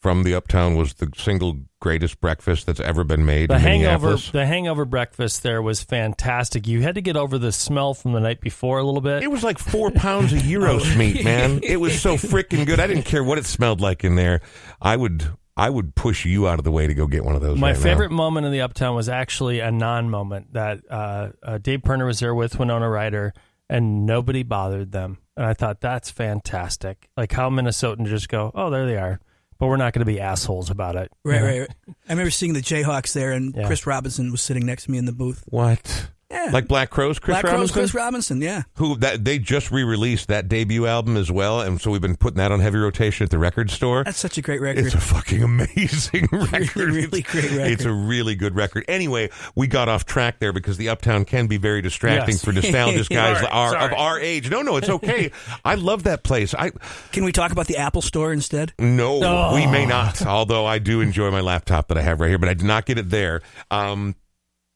from 0.00 0.22
the 0.22 0.34
Uptown 0.34 0.76
was 0.76 0.94
the 0.94 1.08
single 1.16 1.60
greatest 1.80 2.20
breakfast 2.20 2.66
that's 2.66 2.78
ever 2.80 3.04
been 3.04 3.24
made 3.24 3.48
The 3.48 3.54
in 3.54 3.60
hangover 3.60 3.88
Minneapolis? 4.08 4.30
the 4.30 4.44
hangover 4.46 4.84
breakfast 4.84 5.42
there 5.42 5.62
was 5.62 5.82
fantastic. 5.82 6.66
You 6.66 6.82
had 6.82 6.94
to 6.96 7.00
get 7.00 7.16
over 7.16 7.38
the 7.38 7.50
smell 7.52 7.94
from 7.94 8.12
the 8.12 8.20
night 8.20 8.42
before 8.42 8.78
a 8.78 8.84
little 8.84 9.00
bit. 9.00 9.22
It 9.22 9.30
was 9.30 9.42
like 9.42 9.58
four 9.58 9.90
pounds 9.90 10.34
of 10.34 10.38
Euros 10.42 10.94
meat, 10.96 11.24
man. 11.24 11.60
It 11.62 11.78
was 11.78 11.98
so 11.98 12.16
freaking 12.18 12.66
good. 12.66 12.80
I 12.80 12.86
didn't 12.86 13.04
care 13.04 13.24
what 13.24 13.38
it 13.38 13.46
smelled 13.46 13.80
like 13.80 14.04
in 14.04 14.14
there. 14.14 14.42
I 14.80 14.94
would, 14.96 15.26
I 15.56 15.70
would 15.70 15.94
push 15.94 16.24
you 16.24 16.48
out 16.48 16.58
of 16.58 16.64
the 16.64 16.72
way 16.72 16.86
to 16.88 16.94
go 16.94 17.06
get 17.06 17.24
one 17.24 17.36
of 17.36 17.40
those. 17.40 17.58
My 17.58 17.68
right 17.70 17.76
now. 17.76 17.82
favorite 17.82 18.10
moment 18.10 18.44
in 18.46 18.52
the 18.52 18.60
Uptown 18.62 18.94
was 18.96 19.08
actually 19.08 19.60
a 19.60 19.70
non-moment 19.70 20.52
that 20.54 20.80
uh, 20.90 21.28
uh, 21.42 21.58
Dave 21.58 21.82
Pirner 21.84 22.06
was 22.06 22.18
there 22.20 22.34
with 22.34 22.58
Winona 22.58 22.88
Ryder, 22.88 23.32
and 23.68 24.04
nobody 24.04 24.42
bothered 24.42 24.90
them. 24.92 25.18
And 25.36 25.46
I 25.46 25.54
thought 25.54 25.80
that's 25.80 26.10
fantastic. 26.10 27.08
Like 27.16 27.32
how 27.32 27.50
Minnesotans 27.50 28.06
just 28.08 28.28
go, 28.28 28.50
"Oh, 28.54 28.70
there 28.70 28.86
they 28.86 28.96
are," 28.96 29.20
but 29.58 29.68
we're 29.68 29.76
not 29.76 29.92
going 29.92 30.00
to 30.04 30.12
be 30.12 30.20
assholes 30.20 30.70
about 30.70 30.96
it. 30.96 31.10
Right, 31.24 31.34
You 31.36 31.40
know? 31.40 31.46
right, 31.46 31.58
right. 31.60 31.68
I 32.08 32.12
remember 32.12 32.30
seeing 32.30 32.52
the 32.52 32.60
Jayhawks 32.60 33.12
there, 33.12 33.32
and 33.32 33.54
Yeah. 33.54 33.66
Chris 33.66 33.86
Robinson 33.86 34.30
was 34.32 34.42
sitting 34.42 34.66
next 34.66 34.84
to 34.84 34.90
me 34.90 34.98
in 34.98 35.04
the 35.04 35.12
booth. 35.12 35.44
What? 35.46 36.10
Yeah, 36.34 36.50
Like 36.52 36.66
Black 36.68 36.90
Crowes, 36.90 37.18
Chris 37.18 37.34
Black 37.34 37.42
Crowes, 37.44 37.52
Robinson, 37.54 37.74
Chris 37.74 37.94
Robinson. 37.94 38.40
Yeah, 38.42 38.62
who 38.76 38.96
that 38.98 39.24
they 39.24 39.38
just 39.38 39.70
re-released 39.70 40.28
that 40.28 40.48
debut 40.48 40.86
album 40.86 41.16
as 41.16 41.30
well, 41.30 41.60
and 41.60 41.80
so 41.80 41.90
we've 41.90 42.00
been 42.00 42.16
putting 42.16 42.38
that 42.38 42.50
on 42.52 42.60
heavy 42.60 42.78
rotation 42.78 43.24
at 43.24 43.30
the 43.30 43.38
record 43.38 43.70
store. 43.70 44.04
that's 44.04 44.18
such 44.18 44.36
a 44.38 44.42
great 44.42 44.60
record. 44.60 44.84
It's 44.84 44.94
a 44.94 45.00
fucking 45.00 45.42
amazing 45.42 46.28
record. 46.32 46.76
really 46.76 47.20
It's- 47.20 47.32
great 47.32 47.50
record. 47.52 47.72
It's 47.72 47.84
a 47.84 47.92
really 47.92 48.34
good 48.34 48.54
record. 48.56 48.84
Anyway, 48.88 49.30
we 49.54 49.66
got 49.66 49.88
off 49.88 50.04
track 50.04 50.40
there 50.40 50.52
because 50.52 50.76
the 50.76 50.88
Uptown 50.88 51.24
can 51.24 51.46
be 51.46 51.56
very 51.56 51.80
distracting 51.82 52.34
Yes. 52.34 52.44
for 52.44 52.52
nostalgic 52.52 53.08
guys 53.10 53.38
Sorry, 53.38 53.48
our, 53.50 53.76
of 53.76 53.92
our 53.92 54.18
age. 54.20 54.50
No, 54.50 54.62
no, 54.62 54.76
it's 54.76 54.88
okay. 54.88 55.30
I 55.64 55.76
love 55.76 56.02
that 56.04 56.24
place. 56.24 56.54
I 56.54 56.70
Can 57.12 57.24
we 57.24 57.32
talk 57.32 57.52
about 57.52 57.66
the 57.68 57.76
Apple 57.76 58.02
Store 58.02 58.32
instead? 58.32 58.72
no, 58.78 59.20
Oh. 59.22 59.54
we 59.54 59.66
may 59.66 59.86
not. 59.86 60.24
Although 60.26 60.66
I 60.66 60.78
do 60.78 61.00
enjoy 61.00 61.30
my 61.30 61.40
laptop 61.40 61.88
that 61.88 61.98
I 61.98 62.02
have 62.02 62.20
right 62.20 62.28
here, 62.28 62.38
but 62.38 62.48
I 62.48 62.54
did 62.54 62.66
not 62.66 62.86
get 62.86 62.98
it 62.98 63.10
there. 63.10 63.40
Um, 63.70 64.16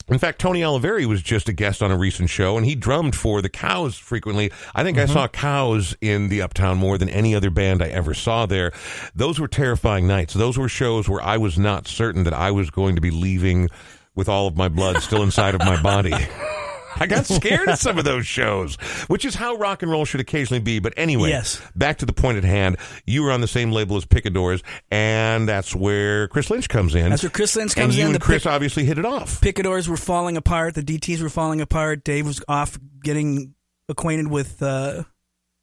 in 0.09 0.19
fact, 0.19 0.39
Tony 0.41 0.61
Oliveri 0.61 1.07
was 1.07 1.23
just 1.23 1.49
a 1.49 1.53
guest 1.53 1.83
on 1.83 1.91
a 1.91 1.97
recent 1.97 2.31
show, 2.31 2.57
and 2.57 2.65
he 2.65 2.75
drummed 2.75 3.15
for 3.15 3.43
the 3.43 3.49
Cows 3.49 3.97
frequently. 3.97 4.51
I 4.75 4.83
think 4.83 4.99
I 4.99 5.05
mm-hmm. 5.05 5.13
saw 5.13 5.29
Cows 5.29 5.97
in 6.01 6.29
the 6.29 6.43
Uptown 6.43 6.79
more 6.79 6.97
than 6.99 7.09
any 7.09 7.35
other 7.35 7.51
band 7.51 7.83
I 7.83 7.89
ever 7.89 8.15
saw 8.15 8.47
there. 8.47 8.73
Those 9.15 9.39
were 9.39 9.49
terrifying 9.49 10.07
nights. 10.07 10.35
Those 10.35 10.57
were 10.57 10.69
shows 10.69 11.09
where 11.09 11.23
I 11.23 11.37
was 11.37 11.59
not 11.59 11.87
certain 11.87 12.25
that 12.25 12.35
I 12.35 12.51
was 12.51 12.71
going 12.71 12.95
to 12.95 13.01
be 13.01 13.11
leaving 13.11 13.69
with 14.15 14.29
all 14.29 14.47
of 14.47 14.57
my 14.57 14.69
blood 14.69 15.03
still 15.03 15.23
inside 15.23 15.55
of 15.55 15.61
my 15.61 15.81
body. 15.81 16.13
I 17.01 17.07
got 17.07 17.27
scared 17.27 17.69
at 17.69 17.79
some 17.79 17.99
of 17.99 18.05
those 18.05 18.27
shows, 18.27 18.77
which 19.09 19.25
is 19.25 19.35
how 19.35 19.57
rock 19.57 19.83
and 19.83 19.91
roll 19.91 20.05
should 20.05 20.21
occasionally 20.21 20.61
be. 20.61 20.79
But 20.79 20.95
anyway, 20.97 21.31
Yes. 21.31 21.61
back 21.77 21.99
to 21.99 22.07
the 22.07 22.13
point 22.13 22.39
at 22.39 22.45
hand. 22.45 22.77
You 23.07 23.23
were 23.23 23.33
on 23.33 23.41
the 23.41 23.47
same 23.49 23.73
label 23.73 23.97
as 23.97 24.05
Picadors, 24.05 24.63
and 24.91 25.49
that's 25.49 25.75
where 25.75 26.29
Chris 26.29 26.51
Lynch 26.51 26.69
comes 26.69 26.95
in. 26.95 27.11
That's 27.11 27.23
where 27.23 27.31
Chris 27.31 27.57
Lynch 27.57 27.73
and 27.77 27.83
comes 27.85 27.97
you 27.97 28.03
in. 28.03 28.07
and 28.09 28.15
The 28.15 28.21
Chris 28.21 28.43
pic- 28.45 28.53
obviously 28.53 28.85
hit 28.85 28.99
it 28.99 29.05
off. 29.05 29.41
Picadors 29.41 29.89
were 29.89 29.97
falling 29.97 30.37
apart. 30.37 30.75
The 30.75 30.83
DTs 30.83 31.21
were 31.23 31.29
falling 31.29 31.61
apart. 31.61 32.05
Dave 32.05 32.27
was 32.27 32.43
off 32.49 32.79
getting 33.03 33.55
acquainted 33.89 34.29
with 34.29 34.63
uh, 34.63 35.05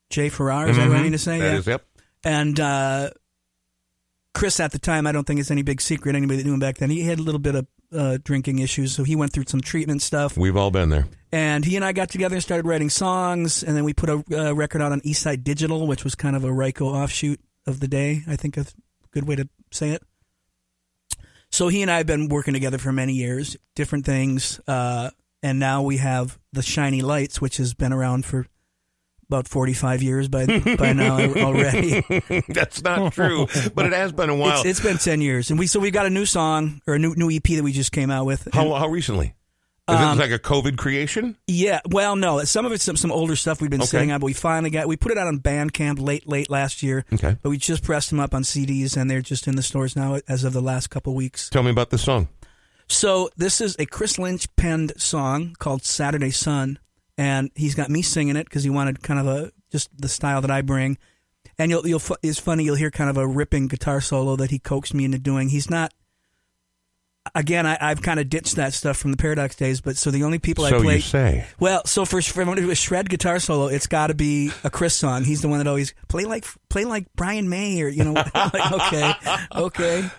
Jay 0.09 0.29
Farrar. 0.29 0.69
Is 0.69 0.77
that 0.77 0.87
what 0.87 0.97
I 0.97 1.01
mean 1.03 1.11
to 1.11 1.17
say? 1.17 1.33
Mm-hmm. 1.39 1.41
That 1.41 1.51
yeah. 1.53 1.57
is- 1.59 1.67
yep. 1.67 1.85
And 2.23 2.59
uh, 2.59 3.09
Chris, 4.33 4.59
at 4.59 4.71
the 4.71 4.79
time, 4.79 5.07
I 5.07 5.11
don't 5.11 5.25
think 5.25 5.39
it's 5.39 5.51
any 5.51 5.61
big 5.61 5.79
secret. 5.79 6.15
Anybody 6.15 6.37
that 6.41 6.45
knew 6.45 6.53
him 6.53 6.59
back 6.59 6.77
then, 6.77 6.89
he 6.89 7.01
had 7.03 7.19
a 7.19 7.21
little 7.21 7.39
bit 7.39 7.55
of 7.55 7.67
uh, 7.95 8.17
drinking 8.23 8.59
issues, 8.59 8.93
so 8.93 9.03
he 9.03 9.15
went 9.15 9.33
through 9.33 9.45
some 9.47 9.61
treatment 9.61 10.01
stuff. 10.01 10.37
We've 10.37 10.57
all 10.57 10.71
been 10.71 10.89
there. 10.89 11.07
And 11.31 11.65
he 11.65 11.75
and 11.75 11.83
I 11.83 11.91
got 11.91 12.09
together 12.09 12.35
and 12.35 12.43
started 12.43 12.65
writing 12.65 12.89
songs, 12.89 13.63
and 13.63 13.75
then 13.75 13.83
we 13.83 13.93
put 13.93 14.09
a 14.09 14.23
uh, 14.31 14.53
record 14.53 14.81
out 14.81 14.91
on 14.91 15.01
Eastside 15.01 15.43
Digital, 15.43 15.87
which 15.87 16.03
was 16.03 16.15
kind 16.15 16.35
of 16.35 16.43
a 16.43 16.49
Ryko 16.49 16.81
offshoot 16.81 17.39
of 17.65 17.79
the 17.79 17.87
day. 17.87 18.23
I 18.27 18.35
think 18.35 18.57
a 18.57 18.65
good 19.11 19.27
way 19.27 19.35
to 19.35 19.47
say 19.71 19.91
it. 19.91 20.03
So 21.51 21.67
he 21.67 21.81
and 21.81 21.89
I 21.89 21.97
have 21.97 22.07
been 22.07 22.27
working 22.27 22.53
together 22.53 22.77
for 22.77 22.91
many 22.91 23.13
years, 23.13 23.55
different 23.75 24.05
things, 24.05 24.59
uh, 24.67 25.11
and 25.41 25.59
now 25.59 25.81
we 25.83 25.97
have 25.97 26.39
the 26.51 26.61
Shiny 26.61 27.01
Lights, 27.01 27.39
which 27.39 27.57
has 27.57 27.73
been 27.73 27.93
around 27.93 28.25
for 28.25 28.47
about 29.27 29.47
forty-five 29.47 30.01
years 30.03 30.27
by 30.27 30.45
by 30.77 30.93
now 30.93 31.19
already. 31.19 32.01
That's 32.49 32.81
not 32.83 33.13
true, 33.13 33.47
but 33.73 33.85
it 33.85 33.93
has 33.93 34.11
been 34.11 34.29
a 34.29 34.35
while. 34.35 34.57
It's, 34.61 34.65
it's 34.65 34.79
been 34.79 34.97
ten 34.97 35.21
years, 35.21 35.49
and 35.49 35.59
we 35.59 35.67
so 35.67 35.79
we 35.79 35.91
got 35.91 36.05
a 36.05 36.09
new 36.09 36.25
song 36.25 36.81
or 36.87 36.95
a 36.95 36.99
new 36.99 37.13
new 37.15 37.29
EP 37.29 37.43
that 37.43 37.63
we 37.63 37.71
just 37.71 37.91
came 37.91 38.11
out 38.11 38.25
with. 38.25 38.47
how, 38.53 38.73
how 38.73 38.87
recently? 38.87 39.35
Is 39.87 39.95
Um, 39.95 40.17
it 40.19 40.21
like 40.21 40.31
a 40.31 40.39
COVID 40.39 40.77
creation? 40.77 41.37
Yeah, 41.45 41.79
well, 41.91 42.15
no, 42.15 42.43
some 42.43 42.65
of 42.65 42.71
it's 42.71 42.83
some, 42.83 42.97
some 42.97 43.11
older 43.11 43.35
stuff 43.35 43.61
we've 43.61 43.69
been 43.69 43.81
Okay. 43.81 43.87
sitting 43.87 44.11
on, 44.11 44.19
but 44.19 44.25
we 44.25 44.33
finally 44.33 44.71
got 44.71 44.87
we 44.87 44.97
put 44.97 45.11
it 45.11 45.17
out 45.19 45.27
on 45.27 45.37
Bandcamp 45.39 45.99
late 45.99 46.27
late 46.27 46.49
last 46.49 46.81
year. 46.81 47.05
Okay. 47.13 47.37
But 47.41 47.49
we 47.51 47.57
just 47.57 47.83
pressed 47.83 48.09
them 48.09 48.19
up 48.19 48.33
on 48.33 48.41
CDs, 48.41 48.97
and 48.97 49.11
they're 49.11 49.21
just 49.21 49.47
in 49.47 49.55
the 49.55 49.61
stores 49.61 49.95
now 49.95 50.19
as 50.27 50.43
of 50.43 50.53
the 50.53 50.61
last 50.61 50.89
couple 50.89 51.13
weeks. 51.13 51.49
Tell 51.51 51.61
me 51.61 51.69
about 51.69 51.91
the 51.91 51.99
song. 51.99 52.29
So 52.87 53.29
this 53.37 53.61
is 53.61 53.75
a 53.77 53.85
Chris 53.85 54.17
Lynch 54.17 54.47
penned 54.55 54.93
song 54.99 55.55
called 55.59 55.83
Saturday 55.83 56.31
Sun, 56.31 56.79
and 57.17 57.49
he's 57.55 57.75
got 57.75 57.89
me 57.89 58.01
singing 58.01 58.35
it 58.35 58.45
because 58.45 58.63
he 58.63 58.69
wanted 58.69 59.01
kind 59.01 59.19
of 59.19 59.27
a 59.27 59.51
just 59.71 59.89
the 59.97 60.09
style 60.09 60.41
that 60.41 60.51
I 60.51 60.61
bring. 60.61 60.97
And 61.57 61.71
you'll 61.71 61.87
you'll 61.87 62.01
it's 62.21 62.39
funny 62.39 62.63
you'll 62.63 62.75
hear 62.75 62.91
kind 62.91 63.09
of 63.09 63.17
a 63.17 63.27
ripping 63.27 63.67
guitar 63.67 64.01
solo 64.01 64.35
that 64.35 64.51
he 64.51 64.59
coaxed 64.59 64.93
me 64.93 65.05
into 65.05 65.19
doing. 65.19 65.49
He's 65.49 65.69
not. 65.69 65.93
Again, 67.33 67.65
I, 67.65 67.75
I've 67.81 68.03
kind 68.03 68.19
of 68.19 68.29
ditched 68.29 68.55
that 68.57 68.71
stuff 68.71 68.97
from 68.97 69.09
the 69.09 69.17
Paradox 69.17 69.55
days, 69.55 69.81
but 69.81 69.97
so 69.97 70.11
the 70.11 70.23
only 70.23 70.37
people 70.37 70.67
so 70.67 70.77
I 70.77 70.93
you 70.93 71.01
say. 71.01 71.47
Well, 71.59 71.81
so 71.85 72.05
for 72.05 72.21
for 72.21 72.45
when 72.45 72.55
do 72.57 72.69
a 72.69 72.75
shred 72.75 73.09
guitar 73.09 73.39
solo, 73.39 73.67
it's 73.67 73.87
got 73.87 74.07
to 74.07 74.13
be 74.13 74.51
a 74.63 74.69
Chris 74.69 74.95
song. 74.95 75.23
He's 75.23 75.41
the 75.41 75.47
one 75.47 75.57
that 75.57 75.67
always 75.67 75.95
play 76.07 76.25
like 76.25 76.45
play 76.69 76.85
like 76.85 77.07
Brian 77.15 77.49
May 77.49 77.81
or 77.81 77.87
you 77.87 78.03
know 78.03 78.13
like 78.35 78.71
okay, 78.71 79.13
okay. 79.55 80.09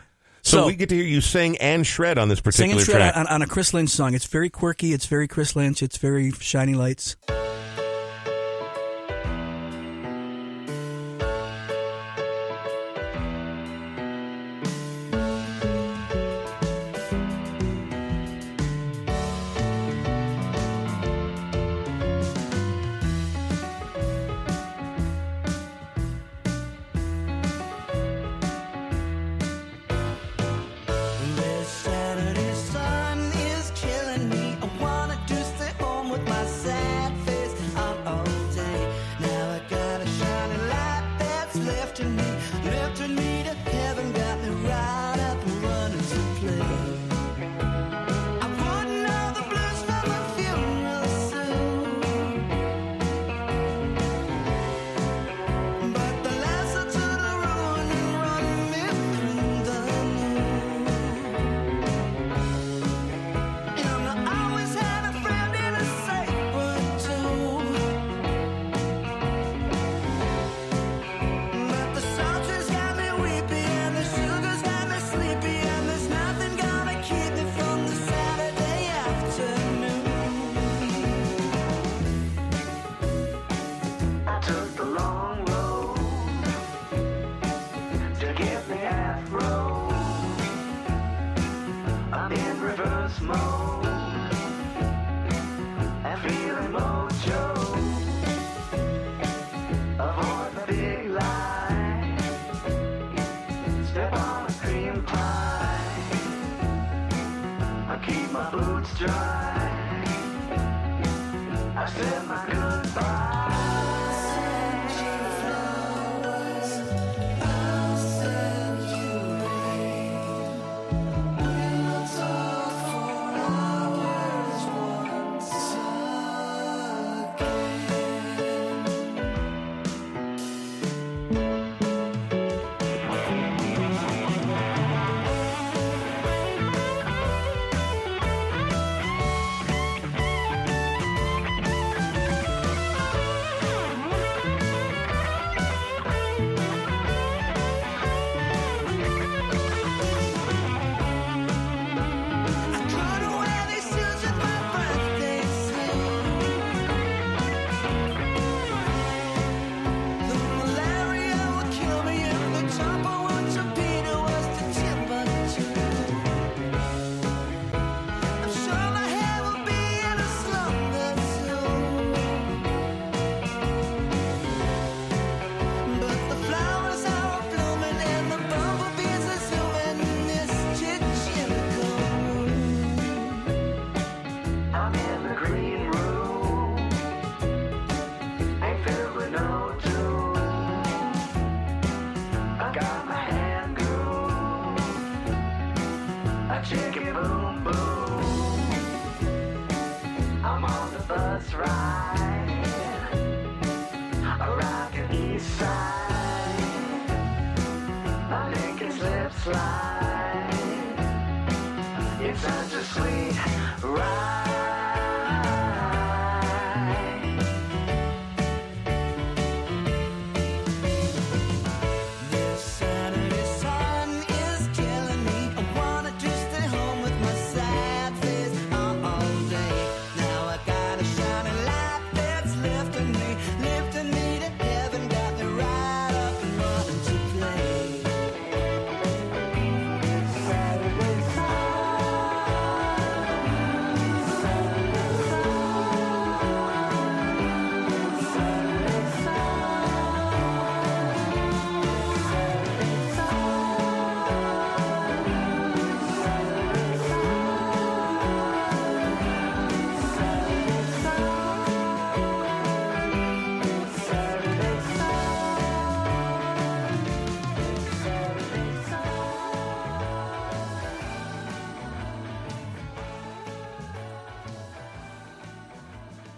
So, 0.47 0.67
we 0.67 0.77
get 0.77 0.91
to 0.91 0.95
hear 0.95 1.05
you 1.05 1.21
sing 1.21 1.57
and 1.59 1.87
shred 1.87 2.19
on 2.19 2.29
this 2.29 2.41
particular 2.41 2.69
sing 2.71 2.79
and 2.79 2.87
shred 2.87 3.13
track. 3.13 3.17
on, 3.17 3.27
on 3.27 3.43
a 3.43 3.47
Chris 3.47 3.75
Lynch 3.75 3.91
song. 3.91 4.15
It's 4.15 4.27
very 4.27 4.49
quirky. 4.49 4.93
It's 4.93 5.07
very 5.07 5.27
Chris 5.27 5.57
Lynch. 5.57 5.83
It's 5.83 5.97
very 5.97 6.31
shiny 6.31 6.75
lights. 6.75 7.17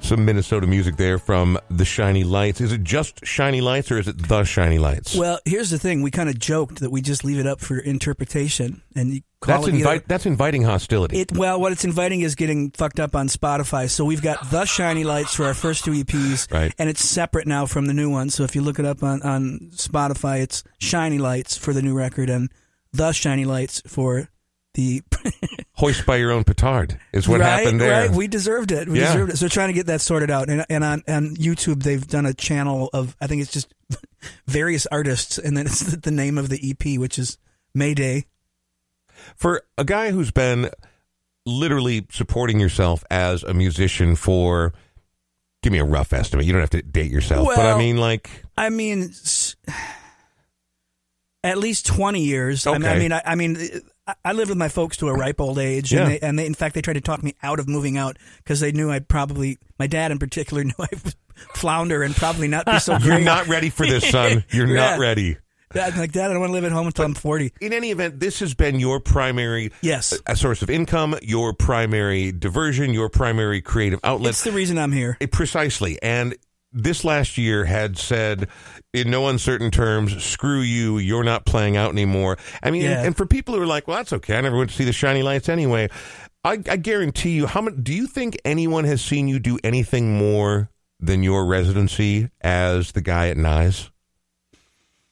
Some 0.09 0.25
Minnesota 0.25 0.67
music 0.67 0.97
there 0.97 1.19
from 1.19 1.59
the 1.69 1.85
Shiny 1.85 2.25
Lights. 2.25 2.63
Is 2.63 2.73
it 2.73 2.83
just 2.83 3.27
Shiny 3.27 3.61
Lights 3.61 3.91
or 3.91 3.99
is 3.99 4.09
it 4.09 4.27
the 4.27 4.43
Shiny 4.45 4.79
Lights? 4.79 5.15
Well, 5.15 5.39
here's 5.45 5.69
the 5.69 5.79
thing: 5.79 6.01
we 6.01 6.11
kind 6.11 6.31
of 6.31 6.39
joked 6.39 6.81
that 6.81 6.89
we 6.91 7.03
just 7.03 7.25
leave 7.25 7.39
it 7.39 7.47
up 7.47 7.61
for 7.61 7.79
interpretation, 7.79 8.81
and 8.97 9.13
you 9.13 9.21
call 9.43 9.61
that's 9.67 9.75
either- 9.75 10.03
That's 10.07 10.25
inviting 10.25 10.63
hostility. 10.63 11.21
It 11.21 11.33
well, 11.33 11.61
what 11.61 11.73
it's 11.73 11.85
inviting 11.85 12.23
is 12.23 12.37
getting 12.37 12.71
fucked 12.71 12.99
up 13.01 13.15
on 13.15 13.29
Spotify. 13.29 13.91
So 13.91 14.07
we've 14.07 14.23
got 14.23 14.51
the 14.51 14.65
Shiny 14.65 15.05
Lights 15.05 15.35
for 15.35 15.45
our 15.45 15.53
first 15.53 15.85
two 15.85 15.93
EPs, 15.93 16.51
Right. 16.51 16.75
And 16.79 16.89
it's 16.89 17.05
separate 17.05 17.47
now 17.47 17.67
from 17.67 17.85
the 17.85 17.93
new 17.93 18.09
one. 18.09 18.31
So 18.31 18.45
if 18.45 18.55
you 18.57 18.63
look 18.63 18.79
it 18.79 18.87
up 18.87 19.03
on 19.03 19.21
on 19.21 19.69
Spotify, 19.75 20.41
it's 20.41 20.65
Shiny 20.79 21.19
Lights 21.19 21.59
for 21.59 21.75
the 21.75 21.83
new 21.83 21.95
record 21.95 22.31
and 22.31 22.51
the 22.95 23.13
Shiny 23.13 23.45
Lights 23.45 23.83
for 23.87 24.31
the 24.79 25.03
Hoist 25.75 26.07
by 26.07 26.17
your 26.17 26.31
own 26.31 26.45
petard 26.45 27.01
is 27.13 27.27
what 27.29 27.41
right, 27.41 27.49
happened 27.49 27.81
there. 27.81 28.07
Right, 28.09 28.11
we 28.17 28.29
deserved 28.29 28.71
it. 28.71 28.89
We 28.89 29.01
Yeah. 29.01 29.07
deserved 29.13 29.33
it. 29.33 29.37
So 29.39 29.49
trying 29.49 29.69
to 29.71 29.73
get 29.73 29.87
that 29.87 30.01
sorted 30.01 30.31
out. 30.31 30.49
And 30.49 30.65
and 30.71 30.85
on 30.85 31.03
on 31.09 31.35
YouTube, 31.35 31.83
they've 31.83 32.07
done 32.07 32.27
a 32.27 32.33
channel 32.35 32.89
of 32.93 33.17
I 33.21 33.27
think 33.27 33.43
it's 33.43 33.51
just 33.51 33.75
various 34.47 34.87
artists, 34.87 35.37
and 35.37 35.57
then 35.57 35.67
it's 35.67 35.81
the 35.97 36.11
name 36.13 36.39
of 36.39 36.49
the 36.49 36.61
EP, 36.71 36.97
which 36.99 37.19
is 37.19 37.39
Mayday. 37.75 38.27
for 39.35 39.63
a 39.77 39.85
guy 39.85 40.13
who's 40.13 40.31
been 40.31 40.71
literally 41.45 42.07
supporting 42.13 42.61
yourself 42.61 43.03
as 43.11 43.43
a 43.43 43.53
musician 43.55 44.15
for 44.15 44.73
give 45.65 45.73
me 45.73 45.79
a 45.81 45.85
rough 45.85 46.13
estimate 46.13 46.45
you 46.47 46.53
don't 46.53 46.61
have 46.61 46.71
to 46.71 46.83
date 46.83 47.11
yourself 47.11 47.49
but 47.57 47.65
i 47.65 47.77
mean 47.79 47.97
like 47.97 48.31
I 48.57 48.69
mean, 48.69 49.05
s- 49.05 49.57
at 51.45 51.59
least 51.59 51.87
twenty 51.87 52.23
years. 52.23 52.67
I 52.67 52.79
mean, 52.79 52.85
I 52.89 52.99
mean, 52.99 53.13
I, 53.13 53.23
I 53.25 53.35
mean, 53.35 53.57
I- 54.09 54.15
I 54.25 54.33
lived 54.33 54.49
with 54.49 54.59
my 54.59 54.69
folks 54.69 54.97
to 54.99 55.09
a 55.09 55.13
ripe 55.15 55.41
old 55.41 55.59
age, 55.59 55.93
Yeah. 55.93 56.01
and, 56.03 56.11
they, 56.11 56.19
and 56.21 56.39
they, 56.39 56.47
in 56.47 56.55
fact, 56.55 56.75
they 56.75 56.83
tried 56.83 56.95
to 56.95 57.01
talk 57.01 57.23
me 57.23 57.35
out 57.43 57.61
of 57.61 57.69
moving 57.69 57.97
out 57.97 58.19
because 58.39 58.61
they 58.61 58.73
knew 58.73 58.91
I'd 58.91 59.07
probably, 59.09 59.59
my 59.79 59.87
dad 59.87 60.11
in 60.11 60.19
particular, 60.19 60.65
knew 60.65 60.75
I 60.79 60.89
would 60.91 61.15
flounder 61.55 62.03
and 62.03 62.17
probably 62.17 62.49
not 62.49 62.67
be 62.67 62.79
so 62.81 62.97
you're 63.03 63.21
not 63.21 63.47
ready 63.47 63.71
for 63.71 63.87
this 63.87 64.11
son 64.11 64.43
you're 64.51 64.67
not 64.67 64.99
ready 64.99 65.37
Dad, 65.73 65.97
like, 65.99 66.11
Dad, 66.13 66.31
I 66.31 66.33
don't 66.33 66.41
want 66.41 66.49
to 66.51 66.55
live 66.55 66.65
at 66.65 66.73
home 66.73 66.87
until 66.87 67.05
I'm 67.05 67.15
forty. 67.15 67.53
in 67.61 67.73
any 67.75 67.91
event 67.93 68.19
this 68.19 68.41
has 68.41 68.55
been 68.55 68.81
your 68.81 68.99
primary 69.01 69.71
Yes, 69.83 70.19
a 70.27 70.35
source 70.35 70.63
of 70.63 70.71
income 70.71 71.15
your 71.23 71.53
primary 71.53 72.33
diversion 72.33 72.93
your 72.93 73.09
primary 73.09 73.61
creative 73.61 74.01
outlet 74.03 74.31
it's 74.31 74.43
the 74.43 74.51
reason 74.51 74.79
I'm 74.79 74.91
here. 74.93 75.17
Eh, 75.21 75.27
Precisely. 75.31 76.01
And 76.03 76.35
this 76.73 77.05
last 77.05 77.39
year 77.39 77.65
had 77.65 77.97
said, 77.99 78.49
in 78.93 79.11
no 79.11 79.29
uncertain 79.29 79.71
terms, 79.71 80.23
screw 80.23 80.61
you, 80.61 80.99
you're 80.99 81.25
not 81.25 81.45
playing 81.47 81.77
out 81.77 81.91
anymore. 81.93 82.37
I 82.63 82.71
mean, 82.71 82.83
Yeah. 82.83 82.99
and, 82.99 83.07
and 83.09 83.17
for 83.17 83.27
people 83.27 83.55
who 83.55 83.63
are 83.63 83.67
like, 83.67 83.89
well, 83.89 83.97
that's 83.97 84.13
okay, 84.13 84.37
I 84.37 84.41
never 84.41 84.57
went 84.57 84.71
to 84.71 84.77
see 84.77 84.85
the 84.85 84.93
shiny 84.93 85.23
lights 85.23 85.49
anyway. 85.49 85.89
I, 86.45 86.53
I 86.69 86.77
guarantee 86.77 87.31
you, 87.31 87.47
how 87.47 87.61
much 87.61 87.75
do 87.83 87.93
you 87.93 88.07
think 88.07 88.39
anyone 88.45 88.85
has 88.85 89.03
seen 89.03 89.29
you 89.29 89.39
do 89.39 89.59
anything 89.65 90.17
more 90.17 90.71
than 91.01 91.23
your 91.23 91.47
residency 91.47 92.31
as 92.41 92.93
the 92.93 93.01
guy 93.01 93.29
at 93.29 93.37
Nyes? 93.37 93.91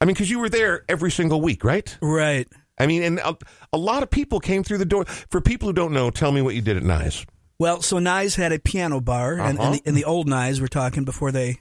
I 0.00 0.04
mean, 0.04 0.14
because 0.14 0.30
you 0.30 0.38
were 0.38 0.48
there 0.48 0.84
every 0.88 1.10
single 1.10 1.40
week, 1.40 1.64
right? 1.64 1.96
Right. 2.02 2.46
I 2.78 2.86
mean, 2.86 3.02
and 3.02 3.18
a, 3.20 3.36
a 3.72 3.78
lot 3.78 4.02
of 4.02 4.10
people 4.10 4.38
came 4.40 4.62
through 4.62 4.78
the 4.78 4.84
door. 4.84 5.06
For 5.06 5.40
people 5.40 5.68
who 5.68 5.72
don't 5.72 5.92
know, 5.92 6.10
tell 6.10 6.30
me 6.32 6.42
what 6.42 6.54
you 6.54 6.60
did 6.60 6.76
at 6.76 6.82
Nyes. 6.82 7.24
Well, 7.58 7.80
so 7.82 7.98
Nyes 7.98 8.36
had 8.36 8.52
a 8.52 8.58
piano 8.58 9.00
bar, 9.00 9.34
and, 9.38 9.58
Uh-huh. 9.58 9.66
and, 9.70 9.74
the, 9.76 9.82
and 9.86 9.96
the 9.96 10.04
old 10.04 10.28
Nyes 10.28 10.60
we're 10.60 10.66
talking 10.66 11.04
before 11.04 11.32
they 11.32 11.58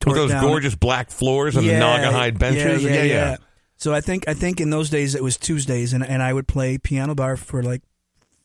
tore 0.00 0.12
With 0.14 0.16
it 0.16 0.20
those 0.22 0.30
down. 0.30 0.44
gorgeous 0.44 0.74
black 0.74 1.10
floors 1.10 1.56
and 1.56 1.66
the 1.66 1.72
Naugahyde 1.72 2.38
benches. 2.38 2.82
Yeah, 2.82 2.90
yeah, 2.90 3.02
yeah. 3.02 3.36
So 3.76 3.92
I 3.94 4.00
think 4.00 4.28
I 4.28 4.34
think 4.34 4.60
in 4.60 4.70
those 4.70 4.90
days 4.90 5.14
it 5.14 5.22
was 5.22 5.36
Tuesdays, 5.36 5.92
and 5.92 6.04
and 6.04 6.22
I 6.22 6.32
would 6.32 6.46
play 6.48 6.78
piano 6.78 7.14
bar 7.14 7.36
for 7.36 7.62
like 7.62 7.82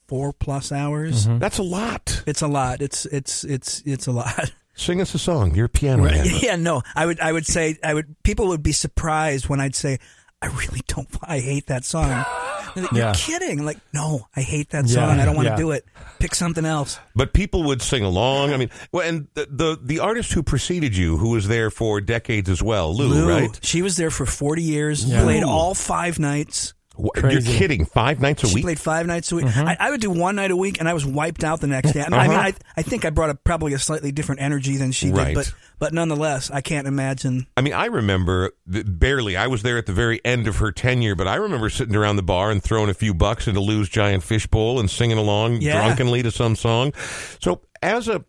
four 0.07 0.31
plus 0.33 0.71
hours. 0.71 1.27
That's 1.27 1.57
a 1.57 1.63
lot. 1.63 2.23
It's 2.27 2.41
a 2.41 2.47
lot. 2.47 2.81
It's 2.81 3.05
it's 3.07 3.43
it's 3.43 3.81
it's 3.85 4.07
a 4.07 4.11
lot. 4.11 4.51
Sing 4.75 4.99
us 4.99 5.13
a 5.15 5.19
song. 5.19 5.55
You're 5.55 5.65
a 5.67 5.69
piano 5.69 6.03
man. 6.03 6.25
yeah, 6.41 6.57
no. 6.57 6.81
I 6.95 7.05
would 7.05 7.19
I 7.21 7.31
would 7.31 7.45
say 7.45 7.77
I 7.83 7.93
would. 7.93 8.15
People 8.23 8.47
would 8.49 8.63
be 8.63 8.73
surprised 8.73 9.47
when 9.47 9.59
I'd 9.61 9.75
say 9.75 9.99
I 10.41 10.47
really 10.47 10.81
don't. 10.87 11.07
I 11.23 11.39
hate 11.39 11.67
that 11.67 11.85
song. 11.85 12.09
Like, 12.09 12.91
You're 12.91 13.03
Yeah. 13.03 13.13
kidding? 13.15 13.59
I'm 13.59 13.65
like, 13.65 13.79
no, 13.93 14.27
I 14.35 14.41
hate 14.41 14.71
that 14.71 14.85
Yeah, 14.87 14.95
song. 14.95 15.19
I 15.19 15.25
don't 15.25 15.35
want 15.35 15.45
to 15.47 15.51
yeah. 15.53 15.57
do 15.57 15.71
it. 15.71 15.85
Pick 16.19 16.35
something 16.35 16.65
else. 16.65 16.99
But 17.15 17.31
people 17.33 17.63
would 17.63 17.81
sing 17.81 18.03
along. 18.03 18.51
I 18.53 18.57
mean, 18.57 18.69
well, 18.91 19.07
and 19.07 19.27
the, 19.33 19.47
the 19.49 19.79
the 19.81 19.99
artist 19.99 20.33
who 20.33 20.43
preceded 20.43 20.95
you, 20.95 21.17
who 21.17 21.29
was 21.29 21.47
there 21.47 21.69
for 21.69 22.01
decades 22.01 22.49
as 22.49 22.61
well, 22.61 22.93
Lou, 22.93 23.07
Lou, 23.07 23.29
right? 23.29 23.59
She 23.63 23.81
was 23.81 23.95
there 23.95 24.11
for 24.11 24.25
40 24.25 24.61
years. 24.61 25.05
Yeah. 25.05 25.23
Played 25.23 25.43
all 25.43 25.73
five 25.73 26.19
nights. 26.19 26.73
Wha- 26.97 27.09
Crazy. 27.15 27.49
You're 27.49 27.59
kidding? 27.59 27.85
Five 27.85 28.19
nights 28.21 28.43
a 28.43 28.47
She 28.47 28.55
week? 28.55 28.63
played 28.63 28.79
five 28.79 29.05
nights 29.07 29.31
a 29.31 29.35
week. 29.35 29.45
Mm-hmm. 29.45 29.67
I, 29.67 29.77
I 29.79 29.89
would 29.91 30.01
do 30.01 30.09
one 30.11 30.35
night 30.35 30.51
a 30.51 30.55
week, 30.55 30.79
and 30.79 30.87
I 30.89 30.93
was 30.93 31.05
wiped 31.05 31.43
out 31.43 31.61
the 31.61 31.67
next 31.67 31.91
day. 31.93 32.01
I 32.01 32.09
mean, 32.09 32.19
I, 32.19 32.25
Uh-huh. 32.27 32.39
I, 32.39 32.53
I 32.77 32.81
think 32.81 33.05
I 33.05 33.09
brought 33.09 33.29
a, 33.29 33.35
probably 33.35 33.73
a 33.73 33.79
slightly 33.79 34.11
different 34.11 34.41
energy 34.41 34.77
than 34.77 34.91
she 34.91 35.11
Right. 35.11 35.27
did, 35.27 35.35
but 35.35 35.53
but 35.77 35.93
nonetheless, 35.93 36.49
I 36.51 36.61
can't 36.61 36.87
imagine. 36.87 37.47
I 37.57 37.61
mean, 37.61 37.73
I 37.73 37.85
remember 37.85 38.51
barely. 38.65 39.35
I 39.35 39.47
was 39.47 39.61
there 39.61 39.77
at 39.77 39.85
the 39.85 39.93
very 39.93 40.21
end 40.23 40.47
of 40.47 40.57
her 40.57 40.71
tenure, 40.71 41.15
but 41.15 41.27
I 41.27 41.35
remember 41.35 41.69
sitting 41.69 41.95
around 41.95 42.15
the 42.15 42.23
bar 42.23 42.49
and 42.51 42.63
throwing 42.63 42.89
a 42.89 42.93
few 42.93 43.13
bucks 43.13 43.47
into 43.47 43.59
Lou's 43.59 43.89
giant 43.89 44.23
fishbowl 44.23 44.79
and 44.79 44.89
singing 44.89 45.17
along 45.17 45.61
Yeah. 45.61 45.73
drunkenly 45.81 46.23
to 46.23 46.31
some 46.31 46.55
song. 46.55 46.93
So, 47.41 47.61
as 47.83 48.07
a 48.07 48.23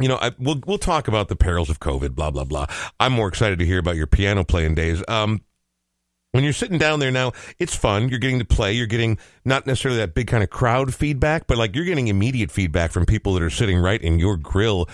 you 0.00 0.08
know, 0.08 0.18
I, 0.20 0.32
we'll 0.38 0.60
we'll 0.66 0.76
talk 0.76 1.08
about 1.08 1.28
the 1.28 1.36
perils 1.36 1.70
of 1.70 1.80
COVID, 1.80 2.14
blah 2.14 2.30
blah 2.30 2.44
blah. 2.44 2.66
I'm 3.00 3.12
more 3.12 3.28
excited 3.28 3.58
to 3.60 3.64
hear 3.64 3.78
about 3.78 3.96
your 3.96 4.06
piano 4.06 4.44
playing 4.44 4.74
days. 4.74 5.02
Um, 5.08 5.40
when 6.36 6.44
you're 6.44 6.52
sitting 6.52 6.78
down 6.78 7.00
there 7.00 7.10
now, 7.10 7.32
it's 7.58 7.74
fun. 7.74 8.08
You're 8.08 8.18
getting 8.18 8.38
to 8.38 8.44
play. 8.44 8.74
You're 8.74 8.86
getting 8.86 9.18
not 9.44 9.66
necessarily 9.66 9.98
that 10.00 10.14
big 10.14 10.28
kind 10.28 10.44
of 10.44 10.50
crowd 10.50 10.94
feedback, 10.94 11.46
but 11.46 11.58
like 11.58 11.74
you're 11.74 11.84
getting 11.84 12.08
immediate 12.08 12.50
feedback 12.50 12.92
from 12.92 13.06
people 13.06 13.34
that 13.34 13.42
are 13.42 13.50
sitting 13.50 13.78
right 13.78 14.00
in 14.00 14.18
your 14.18 14.36
grill. 14.36 14.88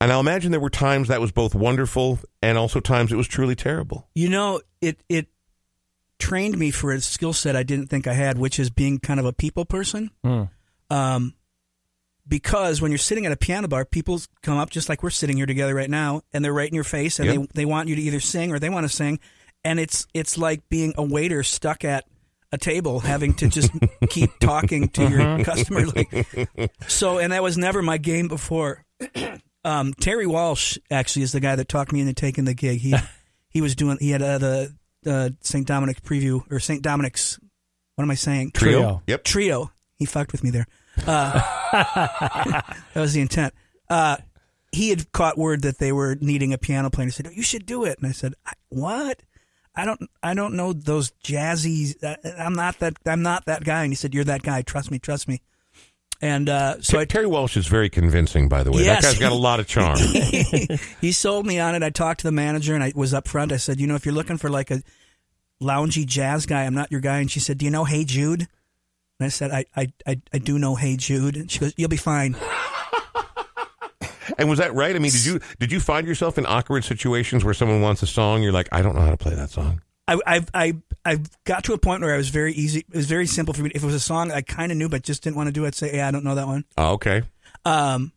And 0.00 0.12
I'll 0.12 0.20
imagine 0.20 0.52
there 0.52 0.60
were 0.60 0.70
times 0.70 1.08
that 1.08 1.20
was 1.20 1.32
both 1.32 1.54
wonderful 1.54 2.20
and 2.40 2.56
also 2.56 2.78
times 2.78 3.10
it 3.10 3.16
was 3.16 3.26
truly 3.26 3.56
terrible. 3.56 4.06
You 4.14 4.28
know, 4.28 4.60
it 4.80 5.02
it 5.08 5.26
trained 6.18 6.58
me 6.58 6.70
for 6.70 6.92
a 6.92 7.00
skill 7.00 7.32
set 7.32 7.56
I 7.56 7.62
didn't 7.62 7.86
think 7.88 8.06
I 8.06 8.12
had, 8.12 8.38
which 8.38 8.58
is 8.60 8.70
being 8.70 8.98
kind 8.98 9.18
of 9.18 9.26
a 9.26 9.32
people 9.32 9.64
person. 9.64 10.10
Hmm. 10.22 10.44
Um, 10.90 11.34
because 12.26 12.82
when 12.82 12.90
you're 12.90 12.98
sitting 12.98 13.24
at 13.26 13.32
a 13.32 13.36
piano 13.36 13.68
bar, 13.68 13.84
people 13.84 14.20
come 14.42 14.58
up 14.58 14.70
just 14.70 14.88
like 14.88 15.02
we're 15.02 15.10
sitting 15.10 15.38
here 15.38 15.46
together 15.46 15.74
right 15.74 15.88
now, 15.90 16.22
and 16.32 16.44
they're 16.44 16.52
right 16.52 16.68
in 16.68 16.74
your 16.74 16.84
face, 16.84 17.18
and 17.18 17.26
Yep. 17.28 17.36
they 17.36 17.62
they 17.62 17.64
want 17.64 17.88
you 17.88 17.96
to 17.96 18.02
either 18.02 18.20
sing 18.20 18.52
or 18.52 18.58
they 18.58 18.68
want 18.68 18.84
to 18.84 18.94
sing, 18.94 19.18
and 19.64 19.78
it's 19.80 20.06
it's 20.14 20.38
like 20.38 20.68
being 20.68 20.94
a 20.96 21.02
waiter 21.02 21.42
stuck 21.42 21.84
at 21.84 22.04
a 22.52 22.58
table 22.58 23.00
having 23.00 23.34
to 23.34 23.48
just 23.48 23.70
keep 24.10 24.30
talking 24.40 24.88
to 24.88 25.08
your 25.08 25.44
customer. 25.44 25.84
Like, 25.86 26.70
so, 26.88 27.18
and 27.18 27.32
that 27.32 27.42
was 27.42 27.58
never 27.58 27.82
my 27.82 27.98
game 27.98 28.28
before. 28.28 28.84
Um, 29.64 29.92
Terry 29.92 30.26
Walsh 30.26 30.78
actually 30.90 31.22
is 31.24 31.32
the 31.32 31.40
guy 31.40 31.56
that 31.56 31.68
talked 31.68 31.92
me 31.92 32.00
into 32.00 32.14
taking 32.14 32.44
the 32.44 32.54
gig. 32.54 32.78
He 32.78 32.94
he 33.50 33.60
was 33.60 33.74
doing 33.74 33.98
he 34.00 34.10
had 34.10 34.22
uh, 34.22 34.38
the 34.38 34.74
uh, 35.04 35.30
St. 35.42 35.66
Dominic's 35.66 36.00
preview 36.00 36.42
or 36.50 36.60
St. 36.60 36.80
Dominic's. 36.80 37.38
What 37.96 38.04
am 38.04 38.10
I 38.10 38.14
saying? 38.14 38.52
Trio. 38.52 39.02
Yep. 39.08 39.24
Trio. 39.24 39.70
He 39.96 40.06
fucked 40.06 40.30
with 40.32 40.44
me 40.44 40.50
there. 40.50 40.66
Uh, 41.06 41.32
that 41.72 42.76
was 42.94 43.12
the 43.12 43.20
intent. 43.20 43.52
uh, 43.90 44.18
he 44.70 44.90
had 44.90 45.10
caught 45.12 45.36
word 45.36 45.62
that 45.62 45.78
they 45.78 45.92
were 45.92 46.16
needing 46.20 46.52
a 46.52 46.58
piano 46.58 46.88
player. 46.88 47.06
He 47.06 47.10
said, 47.10 47.28
"You 47.34 47.42
should 47.42 47.66
do 47.66 47.84
it." 47.84 47.98
And 47.98 48.06
I 48.06 48.12
said, 48.12 48.34
"I- 48.46 48.52
"What? 48.68 49.22
I 49.78 49.84
don't. 49.84 50.10
I 50.22 50.34
don't 50.34 50.54
know 50.54 50.72
those 50.72 51.12
jazzy. 51.22 51.94
I'm 52.38 52.54
not 52.54 52.80
that. 52.80 52.94
I'm 53.06 53.22
not 53.22 53.46
that 53.46 53.64
guy." 53.64 53.84
And 53.84 53.92
he 53.92 53.96
said, 53.96 54.12
"You're 54.12 54.24
that 54.24 54.42
guy. 54.42 54.62
Trust 54.62 54.90
me. 54.90 54.98
Trust 54.98 55.28
me." 55.28 55.40
And 56.20 56.48
uh, 56.48 56.82
so 56.82 56.98
I 56.98 57.04
Terry 57.04 57.26
Walsh 57.26 57.56
is 57.56 57.68
very 57.68 57.88
convincing, 57.88 58.48
by 58.48 58.64
the 58.64 58.72
way. 58.72 58.82
Yes. 58.82 59.02
That 59.02 59.12
guy's 59.12 59.20
got 59.20 59.30
a 59.30 59.36
lot 59.36 59.60
of 59.60 59.68
charm. 59.68 59.98
he 61.00 61.12
sold 61.12 61.46
me 61.46 61.60
on 61.60 61.76
it. 61.76 61.82
I 61.84 61.90
talked 61.90 62.20
to 62.20 62.26
the 62.26 62.32
manager 62.32 62.74
and 62.74 62.82
I 62.82 62.92
was 62.96 63.14
up 63.14 63.28
front. 63.28 63.52
I 63.52 63.56
said, 63.56 63.78
you 63.80 63.86
know, 63.86 63.94
if 63.94 64.04
you're 64.04 64.14
looking 64.14 64.36
for 64.36 64.50
like 64.50 64.72
a 64.72 64.82
loungy 65.62 66.04
jazz 66.04 66.44
guy, 66.44 66.64
I'm 66.64 66.74
not 66.74 66.90
your 66.90 67.00
guy. 67.00 67.18
And 67.18 67.30
she 67.30 67.38
said, 67.38 67.58
do 67.58 67.66
you 67.66 67.70
know 67.70 67.84
Hey 67.84 68.04
Jude? 68.04 68.40
And 68.40 69.26
I 69.26 69.28
said, 69.28 69.52
I, 69.52 69.64
I, 69.76 69.92
I, 70.06 70.20
I 70.32 70.38
do 70.38 70.58
know 70.58 70.74
Hey 70.74 70.96
Jude. 70.96 71.36
And 71.36 71.50
she 71.50 71.60
goes, 71.60 71.72
you'll 71.76 71.88
be 71.88 71.96
fine. 71.96 72.36
And 74.38 74.48
was 74.48 74.58
that 74.58 74.74
right? 74.74 74.94
I 74.94 74.98
mean, 74.98 75.10
did 75.10 75.24
you 75.24 75.40
did 75.58 75.72
you 75.72 75.80
find 75.80 76.06
yourself 76.06 76.38
in 76.38 76.46
awkward 76.46 76.84
situations 76.84 77.44
where 77.44 77.54
someone 77.54 77.80
wants 77.80 78.02
a 78.02 78.06
song, 78.06 78.42
you're 78.42 78.52
like, 78.52 78.68
I 78.72 78.80
don't 78.82 78.94
know 78.94 79.02
how 79.02 79.10
to 79.10 79.16
play 79.16 79.34
that 79.34 79.50
song. 79.50 79.82
I, 80.06 80.18
I, 80.26 80.44
I, 80.54 80.72
I 81.04 81.18
got 81.44 81.64
to 81.64 81.74
a 81.74 81.78
point 81.78 82.00
where 82.00 82.14
I 82.14 82.16
was 82.16 82.30
very 82.30 82.54
easy. 82.54 82.80
It 82.80 82.96
was 82.96 83.06
very 83.06 83.26
simple 83.26 83.52
for 83.52 83.62
me. 83.62 83.70
If 83.74 83.82
it 83.82 83.86
was 83.86 83.94
a 83.94 84.00
song 84.00 84.32
I 84.32 84.40
kind 84.40 84.72
of 84.72 84.78
knew 84.78 84.88
but 84.88 85.02
just 85.02 85.22
didn't 85.22 85.36
want 85.36 85.48
to 85.48 85.52
do 85.52 85.64
it, 85.64 85.68
I'd 85.68 85.74
say, 85.74 85.96
yeah, 85.96 86.08
I 86.08 86.10
don't 86.10 86.24
know 86.24 86.34
that 86.34 86.46
one. 86.46 86.64
Oh, 86.78 86.92
okay. 86.92 87.22
Um, 87.66 88.12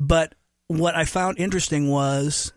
but 0.00 0.34
what 0.66 0.96
I 0.96 1.04
found 1.04 1.38
interesting 1.38 1.88
was, 1.88 2.52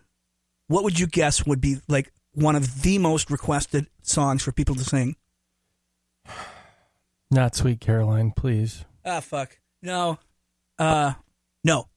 what 0.68 0.84
would 0.84 0.99
you 0.99 1.05
guess 1.05 1.45
would 1.45 1.62
be 1.62 1.78
like 1.88 2.12
one 2.34 2.55
of 2.55 2.82
the 2.82 2.97
most 2.97 3.30
requested 3.30 3.86
songs 4.01 4.41
for 4.41 4.51
people 4.51 4.74
to 4.74 4.84
sing? 4.84 5.16
Not 7.30 7.55
Sweet 7.55 7.82
Caroline, 7.82 8.32
please. 8.36 8.86
Ah, 9.05 9.20
fuck. 9.20 9.59
No. 9.84 10.18
Uh, 10.80 11.14
no. 11.64 11.88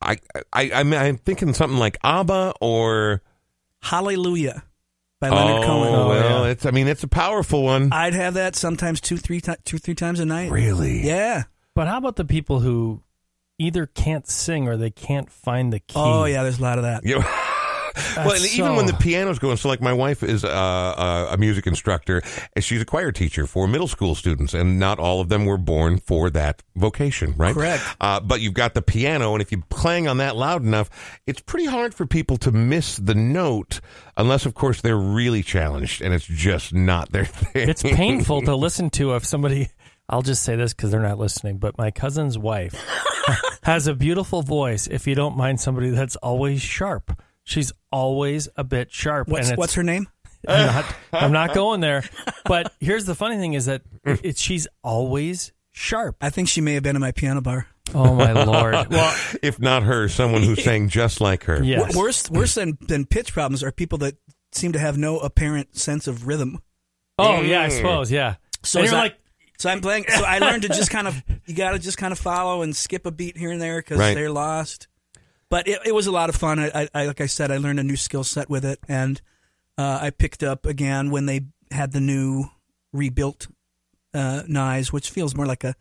I 0.00 0.18
I 0.34 0.42
I 0.52 0.70
I 0.72 0.82
mean, 0.82 1.00
I'm 1.00 1.16
thinking 1.16 1.54
something 1.54 1.78
like 1.78 1.98
ABBA 2.02 2.54
or 2.60 3.22
Hallelujah 3.82 4.64
by 5.20 5.30
Leonard 5.30 5.64
oh, 5.64 5.66
Cohen. 5.66 5.94
Oh, 5.94 6.08
well, 6.08 6.44
yeah. 6.44 6.50
it's 6.50 6.66
I 6.66 6.70
mean, 6.70 6.88
it's 6.88 7.02
a 7.02 7.08
powerful 7.08 7.62
one. 7.62 7.92
I'd 7.92 8.14
have 8.14 8.34
that 8.34 8.56
sometimes 8.56 9.00
two, 9.00 9.16
three, 9.16 9.40
ti- 9.40 9.56
two, 9.64 9.78
three 9.78 9.94
times 9.94 10.20
a 10.20 10.24
night. 10.24 10.50
really? 10.50 11.06
Yeah. 11.06 11.44
But 11.74 11.88
how 11.88 11.98
about 11.98 12.16
the 12.16 12.24
people 12.24 12.60
who 12.60 13.02
either 13.58 13.86
can't 13.86 14.28
sing 14.28 14.68
or 14.68 14.76
they 14.76 14.90
can't 14.90 15.30
find 15.30 15.72
the 15.72 15.80
key? 15.80 15.94
Oh, 15.96 16.24
yeah. 16.24 16.42
There's 16.42 16.58
a 16.58 16.62
lot 16.62 16.78
of 16.78 16.84
that. 16.84 17.04
Yeah. 17.04 17.22
well, 18.16 18.30
and 18.32 18.42
That's 18.42 18.58
even 18.58 18.76
when 18.76 18.86
the 18.86 18.94
piano's 18.94 19.38
going, 19.38 19.56
so 19.56 19.68
like 19.68 19.80
my 19.80 19.92
wife 19.92 20.22
is 20.22 20.44
uh, 20.44 20.48
uh, 20.48 21.28
a 21.30 21.36
music 21.36 21.66
instructor, 21.66 22.22
and 22.54 22.64
she's 22.64 22.80
a 22.80 22.84
choir 22.84 23.12
teacher 23.12 23.46
for 23.46 23.66
middle 23.68 23.88
school 23.88 24.14
students, 24.14 24.54
and 24.54 24.78
not 24.78 24.98
all 24.98 25.20
of 25.20 25.28
them 25.28 25.46
were 25.46 25.58
born 25.58 25.98
for 25.98 26.30
that 26.30 26.62
vocation, 26.76 27.34
right? 27.36 27.54
Correct. 27.54 27.82
Uh, 28.00 28.20
but 28.20 28.40
you've 28.40 28.54
got 28.54 28.74
the 28.74 28.82
piano, 28.82 29.32
and 29.32 29.42
if 29.42 29.52
you're 29.52 29.62
playing 29.68 30.08
on 30.08 30.18
that 30.18 30.36
loud 30.36 30.62
enough, 30.62 30.90
it's 31.26 31.40
pretty 31.40 31.66
hard 31.66 31.94
for 31.94 32.06
people 32.06 32.36
to 32.38 32.52
miss 32.52 32.96
the 32.96 33.14
note, 33.14 33.80
unless, 34.16 34.46
of 34.46 34.54
course, 34.54 34.80
they're 34.80 34.96
really 34.96 35.42
challenged, 35.42 36.02
and 36.02 36.14
it's 36.14 36.26
just 36.26 36.72
not 36.72 37.12
their 37.12 37.24
thing. 37.26 37.68
it's 37.68 37.82
painful 37.82 38.42
to 38.42 38.54
listen 38.54 38.90
to 38.90 39.14
if 39.14 39.24
somebody 39.24 39.68
I'll 40.10 40.22
just 40.22 40.42
say 40.42 40.56
this 40.56 40.72
because 40.72 40.90
they're 40.90 41.02
not 41.02 41.18
listening, 41.18 41.58
but 41.58 41.76
my 41.76 41.90
cousin's 41.90 42.38
wife 42.38 42.74
has 43.62 43.86
a 43.86 43.94
beautiful 43.94 44.40
voice. 44.40 44.86
If 44.86 45.06
you 45.06 45.14
don't 45.14 45.36
mind 45.36 45.60
somebody 45.60 45.90
that's 45.90 46.16
always 46.16 46.62
sharp, 46.62 47.20
she's 47.48 47.72
always 47.90 48.48
a 48.56 48.64
bit 48.64 48.92
sharp. 48.92 49.28
What's, 49.28 49.48
and 49.48 49.52
it's, 49.54 49.58
what's 49.58 49.74
her 49.74 49.82
name? 49.82 50.06
I'm 50.48 50.66
not, 50.66 50.84
I'm 51.12 51.32
not 51.32 51.54
going 51.54 51.80
there. 51.80 52.04
But 52.44 52.72
here's 52.80 53.04
the 53.06 53.14
funny 53.14 53.36
thing: 53.36 53.54
is 53.54 53.66
that 53.66 53.82
it's 54.04 54.40
she's 54.40 54.68
always 54.84 55.52
sharp. 55.72 56.16
I 56.20 56.30
think 56.30 56.48
she 56.48 56.60
may 56.60 56.74
have 56.74 56.82
been 56.82 56.94
in 56.96 57.00
my 57.00 57.12
piano 57.12 57.40
bar. 57.40 57.66
Oh 57.94 58.14
my 58.14 58.32
lord! 58.44 58.74
Well, 58.90 59.16
if 59.42 59.58
not 59.58 59.82
her, 59.82 60.08
someone 60.08 60.42
who 60.42 60.54
sang 60.54 60.88
just 60.88 61.20
like 61.20 61.44
her. 61.44 61.62
yes. 61.64 61.80
W- 61.86 61.98
Worse, 61.98 62.30
worse 62.30 62.54
than, 62.54 62.76
than 62.82 63.04
pitch 63.06 63.32
problems 63.32 63.62
are 63.62 63.72
people 63.72 63.98
that 63.98 64.16
seem 64.52 64.72
to 64.72 64.78
have 64.78 64.96
no 64.98 65.18
apparent 65.18 65.76
sense 65.76 66.06
of 66.06 66.26
rhythm. 66.26 66.60
Oh 67.18 67.40
yeah, 67.42 67.62
I 67.62 67.68
suppose. 67.68 68.12
Yeah. 68.12 68.36
So 68.62 68.80
you're 68.80 68.90
that- 68.90 68.96
like, 68.96 69.18
So 69.58 69.70
I'm 69.70 69.80
playing. 69.80 70.04
So 70.08 70.22
I 70.24 70.38
learned 70.38 70.62
to 70.62 70.68
just 70.68 70.90
kind 70.90 71.08
of 71.08 71.20
you 71.46 71.54
got 71.54 71.72
to 71.72 71.78
just 71.80 71.98
kind 71.98 72.12
of 72.12 72.18
follow 72.18 72.62
and 72.62 72.76
skip 72.76 73.06
a 73.06 73.10
beat 73.10 73.36
here 73.36 73.50
and 73.50 73.60
there 73.60 73.80
because 73.80 73.98
Right. 73.98 74.14
they're 74.14 74.30
lost. 74.30 74.86
But 75.50 75.66
it, 75.66 75.80
it 75.86 75.94
was 75.94 76.06
a 76.06 76.12
lot 76.12 76.28
of 76.28 76.36
fun. 76.36 76.58
I, 76.58 76.88
I, 76.94 77.06
like 77.06 77.20
I 77.20 77.26
said, 77.26 77.50
I 77.50 77.56
learned 77.56 77.80
a 77.80 77.84
new 77.84 77.96
skill 77.96 78.24
set 78.24 78.50
with 78.50 78.64
it, 78.64 78.80
and 78.88 79.20
uh, 79.78 79.98
I 80.02 80.10
picked 80.10 80.42
up 80.42 80.66
again 80.66 81.10
when 81.10 81.26
they 81.26 81.46
had 81.70 81.92
the 81.92 82.00
new 82.00 82.44
rebuilt 82.92 83.48
uh, 84.12 84.42
Nyes, 84.48 84.92
which 84.92 85.10
feels 85.10 85.34
more 85.34 85.46
like 85.46 85.64
a 85.64 85.74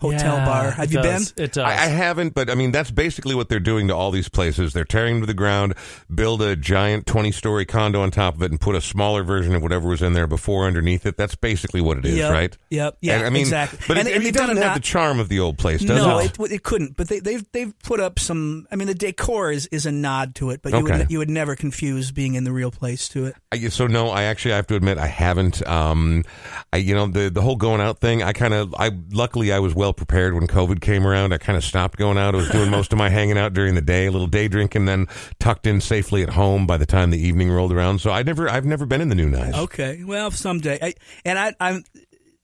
hotel 0.00 0.36
yeah, 0.38 0.44
bar. 0.44 0.70
Have 0.72 0.92
you 0.92 1.02
does. 1.02 1.32
been? 1.32 1.44
It 1.44 1.52
does. 1.52 1.64
I, 1.64 1.70
I 1.72 1.86
haven't, 1.86 2.34
but 2.34 2.50
I 2.50 2.54
mean 2.54 2.72
that's 2.72 2.90
basically 2.90 3.34
what 3.34 3.48
they're 3.48 3.60
doing 3.60 3.88
to 3.88 3.94
all 3.96 4.10
these 4.10 4.28
places. 4.28 4.72
They're 4.72 4.84
tearing 4.84 5.14
them 5.16 5.20
to 5.22 5.26
the 5.26 5.34
ground, 5.34 5.74
build 6.14 6.42
a 6.42 6.56
giant 6.56 7.06
twenty-story 7.06 7.66
condo 7.66 8.00
on 8.02 8.10
top 8.10 8.34
of 8.36 8.42
it, 8.42 8.50
and 8.50 8.60
put 8.60 8.74
a 8.74 8.80
smaller 8.80 9.22
version 9.22 9.54
of 9.54 9.62
whatever 9.62 9.88
was 9.88 10.02
in 10.02 10.12
there 10.12 10.26
before 10.26 10.66
underneath 10.66 11.06
it. 11.06 11.16
That's 11.16 11.34
basically 11.34 11.80
what 11.80 11.98
it 11.98 12.04
is, 12.04 12.16
Yep, 12.16 12.32
right? 12.32 12.58
Yep. 12.70 12.98
Yeah. 13.00 13.16
And, 13.18 13.26
I 13.26 13.30
mean, 13.30 13.42
exactly. 13.42 13.78
But 13.86 13.98
and, 13.98 14.08
it, 14.08 14.14
and 14.14 14.22
it 14.22 14.24
they've 14.24 14.34
doesn't 14.34 14.58
a 14.58 14.60
have 14.60 14.70
not- 14.70 14.74
the 14.74 14.80
charm 14.80 15.20
of 15.20 15.28
the 15.28 15.40
old 15.40 15.58
place, 15.58 15.80
does 15.82 16.04
no, 16.04 16.18
it? 16.18 16.38
it, 16.38 16.52
it 16.52 16.62
couldn't. 16.62 16.96
But 16.96 17.08
they, 17.08 17.20
they've 17.20 17.44
they've 17.52 17.78
put 17.80 18.00
up 18.00 18.18
some. 18.18 18.66
I 18.70 18.76
mean, 18.76 18.86
the 18.88 18.94
decor 18.94 19.50
is, 19.52 19.66
is 19.72 19.86
a 19.86 19.92
nod 19.92 20.34
to 20.36 20.50
it, 20.50 20.62
but 20.62 20.72
you 20.72 20.78
Okay. 20.78 20.98
would 20.98 21.10
you 21.10 21.18
would 21.18 21.30
never 21.30 21.56
confuse 21.56 22.10
being 22.10 22.34
in 22.34 22.44
the 22.44 22.52
real 22.52 22.70
place 22.70 23.08
to 23.10 23.26
it. 23.26 23.34
I, 23.52 23.58
so 23.68 23.86
no, 23.86 24.08
I 24.08 24.24
actually 24.24 24.52
have 24.52 24.66
to 24.68 24.74
admit 24.76 24.98
I 24.98 25.06
haven't. 25.06 25.66
Um, 25.66 26.24
I 26.72 26.78
you 26.78 26.94
know 26.94 27.06
the 27.06 27.30
the 27.30 27.42
whole 27.42 27.56
going 27.56 27.80
out 27.80 27.98
thing. 28.00 28.22
I 28.22 28.32
kind 28.32 28.54
of 28.54 28.74
I 28.78 28.90
luckily 29.10 29.52
I 29.52 29.58
was 29.58 29.74
well 29.74 29.89
prepared 29.92 30.34
when 30.34 30.46
COVID 30.46 30.80
came 30.80 31.06
around. 31.06 31.32
I 31.32 31.38
kind 31.38 31.56
of 31.56 31.64
stopped 31.64 31.96
going 31.98 32.18
out. 32.18 32.34
I 32.34 32.38
was 32.38 32.48
doing 32.50 32.70
most 32.70 32.92
of 32.92 32.98
my 32.98 33.08
hanging 33.08 33.38
out 33.38 33.52
during 33.52 33.74
the 33.74 33.80
day, 33.80 34.06
a 34.06 34.10
little 34.10 34.26
day 34.26 34.48
drinking, 34.48 34.84
then 34.86 35.06
tucked 35.38 35.66
in 35.66 35.80
safely 35.80 36.22
at 36.22 36.30
home 36.30 36.66
by 36.66 36.76
the 36.76 36.86
time 36.86 37.10
the 37.10 37.18
evening 37.18 37.50
rolled 37.50 37.72
around. 37.72 38.00
So 38.00 38.10
I 38.10 38.22
never 38.22 38.48
I've 38.48 38.64
never 38.64 38.86
been 38.86 39.00
in 39.00 39.08
the 39.08 39.14
new 39.14 39.28
Nye's. 39.28 39.54
Okay, 39.54 40.02
well, 40.04 40.30
someday. 40.30 40.78
I, 40.80 40.94
and 41.24 41.38
I, 41.38 41.54
I'm. 41.60 41.84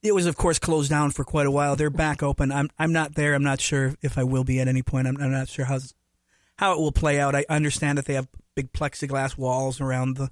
It 0.03 0.15
was, 0.15 0.27
of 0.27 0.37
course, 0.37 0.59
closed 0.61 0.89
down 0.91 1.11
for 1.11 1.25
quite 1.25 1.47
a 1.47 1.51
while. 1.51 1.75
They're 1.75 1.91
back 1.91 2.23
open. 2.23 2.53
I'm. 2.53 2.71
I'm 2.79 2.93
not 2.93 3.15
there. 3.17 3.35
I'm 3.35 3.43
not 3.43 3.61
sure 3.61 3.95
if 4.03 4.17
I 4.19 4.23
will 4.25 4.45
be 4.45 4.61
at 4.61 4.69
any 4.69 4.83
point. 4.83 5.09
I'm, 5.09 5.17
I'm 5.21 5.33
not 5.33 5.49
sure 5.49 5.65
how 5.65 5.79
how 6.59 6.73
it 6.75 6.79
will 6.79 6.93
play 6.93 7.19
out. 7.19 7.35
I 7.35 7.45
understand 7.49 7.99
that 7.99 8.05
they 8.07 8.15
have 8.15 8.29
big 8.55 8.73
plexiglass 8.73 9.37
walls 9.37 9.81
around 9.81 10.17
the 10.17 10.31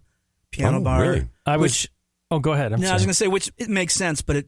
piano 0.51 0.79
Oh, 0.79 0.81
bar. 0.83 1.01
really? 1.03 1.29
I 1.45 1.57
was. 1.57 1.73
which 1.73 1.91
oh, 2.31 2.39
go 2.39 2.53
ahead. 2.53 2.73
I'm 2.73 2.81
no, 2.81 2.89
I 2.91 2.95
was 2.95 3.03
going 3.03 3.09
to 3.11 3.15
say 3.15 3.27
which 3.29 3.51
it 3.59 3.69
makes 3.69 3.95
sense, 3.95 4.23
but 4.23 4.37
it 4.37 4.47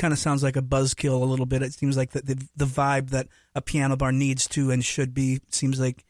kind 0.00 0.12
of 0.12 0.18
sounds 0.18 0.42
like 0.42 0.56
a 0.56 0.62
buzzkill 0.62 1.20
a 1.22 1.24
little 1.24 1.46
bit. 1.46 1.62
It 1.62 1.74
seems 1.74 1.96
like 1.96 2.10
the, 2.10 2.22
the 2.22 2.48
the 2.56 2.64
vibe 2.64 3.10
that 3.10 3.28
a 3.54 3.60
piano 3.62 3.96
bar 3.96 4.10
needs 4.10 4.48
to 4.48 4.70
and 4.72 4.84
should 4.84 5.14
be 5.14 5.40
seems 5.50 5.78
like 5.78 6.04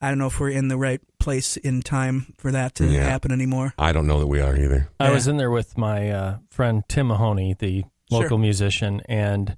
I 0.00 0.08
don't 0.08 0.18
know 0.18 0.26
if 0.28 0.38
we're 0.40 0.50
in 0.50 0.68
the 0.68 0.76
right 0.78 1.00
place 1.18 1.56
in 1.56 1.82
time 1.82 2.34
for 2.38 2.52
that 2.52 2.74
to 2.76 2.86
Yeah. 2.86 3.04
happen 3.04 3.32
anymore. 3.32 3.74
I 3.78 3.92
don't 3.92 4.06
know 4.06 4.20
that 4.20 4.26
we 4.26 4.40
are 4.40 4.56
either. 4.56 4.88
I 5.00 5.06
Yeah. 5.08 5.12
was 5.12 5.26
in 5.28 5.36
there 5.36 5.50
with 5.50 5.76
my 5.76 6.10
uh, 6.10 6.38
friend 6.50 6.82
Tim 6.88 7.08
Mahoney, 7.08 7.54
the 7.58 7.84
local 8.10 8.28
Sure. 8.30 8.38
musician, 8.38 9.00
and 9.08 9.56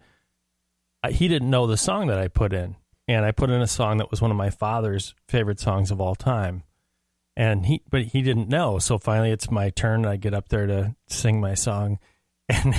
I, 1.03 1.11
he 1.12 1.29
didn't 1.29 1.51
know 1.51 1.66
the 1.66 1.77
song 1.77 2.07
that 2.09 2.18
I 2.18 2.29
put 2.29 2.53
in, 2.53 2.77
and 3.09 3.24
I 3.24 3.31
put 3.33 3.51
in 3.51 3.61
a 3.61 3.66
song 3.66 3.99
that 3.99 4.11
was 4.11 4.22
one 4.22 4.31
of 4.31 4.37
my 4.37 4.51
father's 4.51 5.14
favorite 5.29 5.61
songs 5.61 5.91
of 5.91 6.01
all 6.01 6.14
time, 6.14 6.62
and 7.37 7.66
he 7.66 7.83
but 7.91 8.03
he 8.03 8.22
didn't 8.22 8.49
know. 8.49 8.79
So 8.79 8.99
finally, 8.99 9.31
it's 9.33 9.51
my 9.51 9.70
turn. 9.70 10.07
I 10.07 10.16
get 10.16 10.33
up 10.35 10.49
there 10.49 10.66
to 10.66 10.95
sing 11.09 11.41
my 11.41 11.55
song, 11.55 11.99
and 12.49 12.74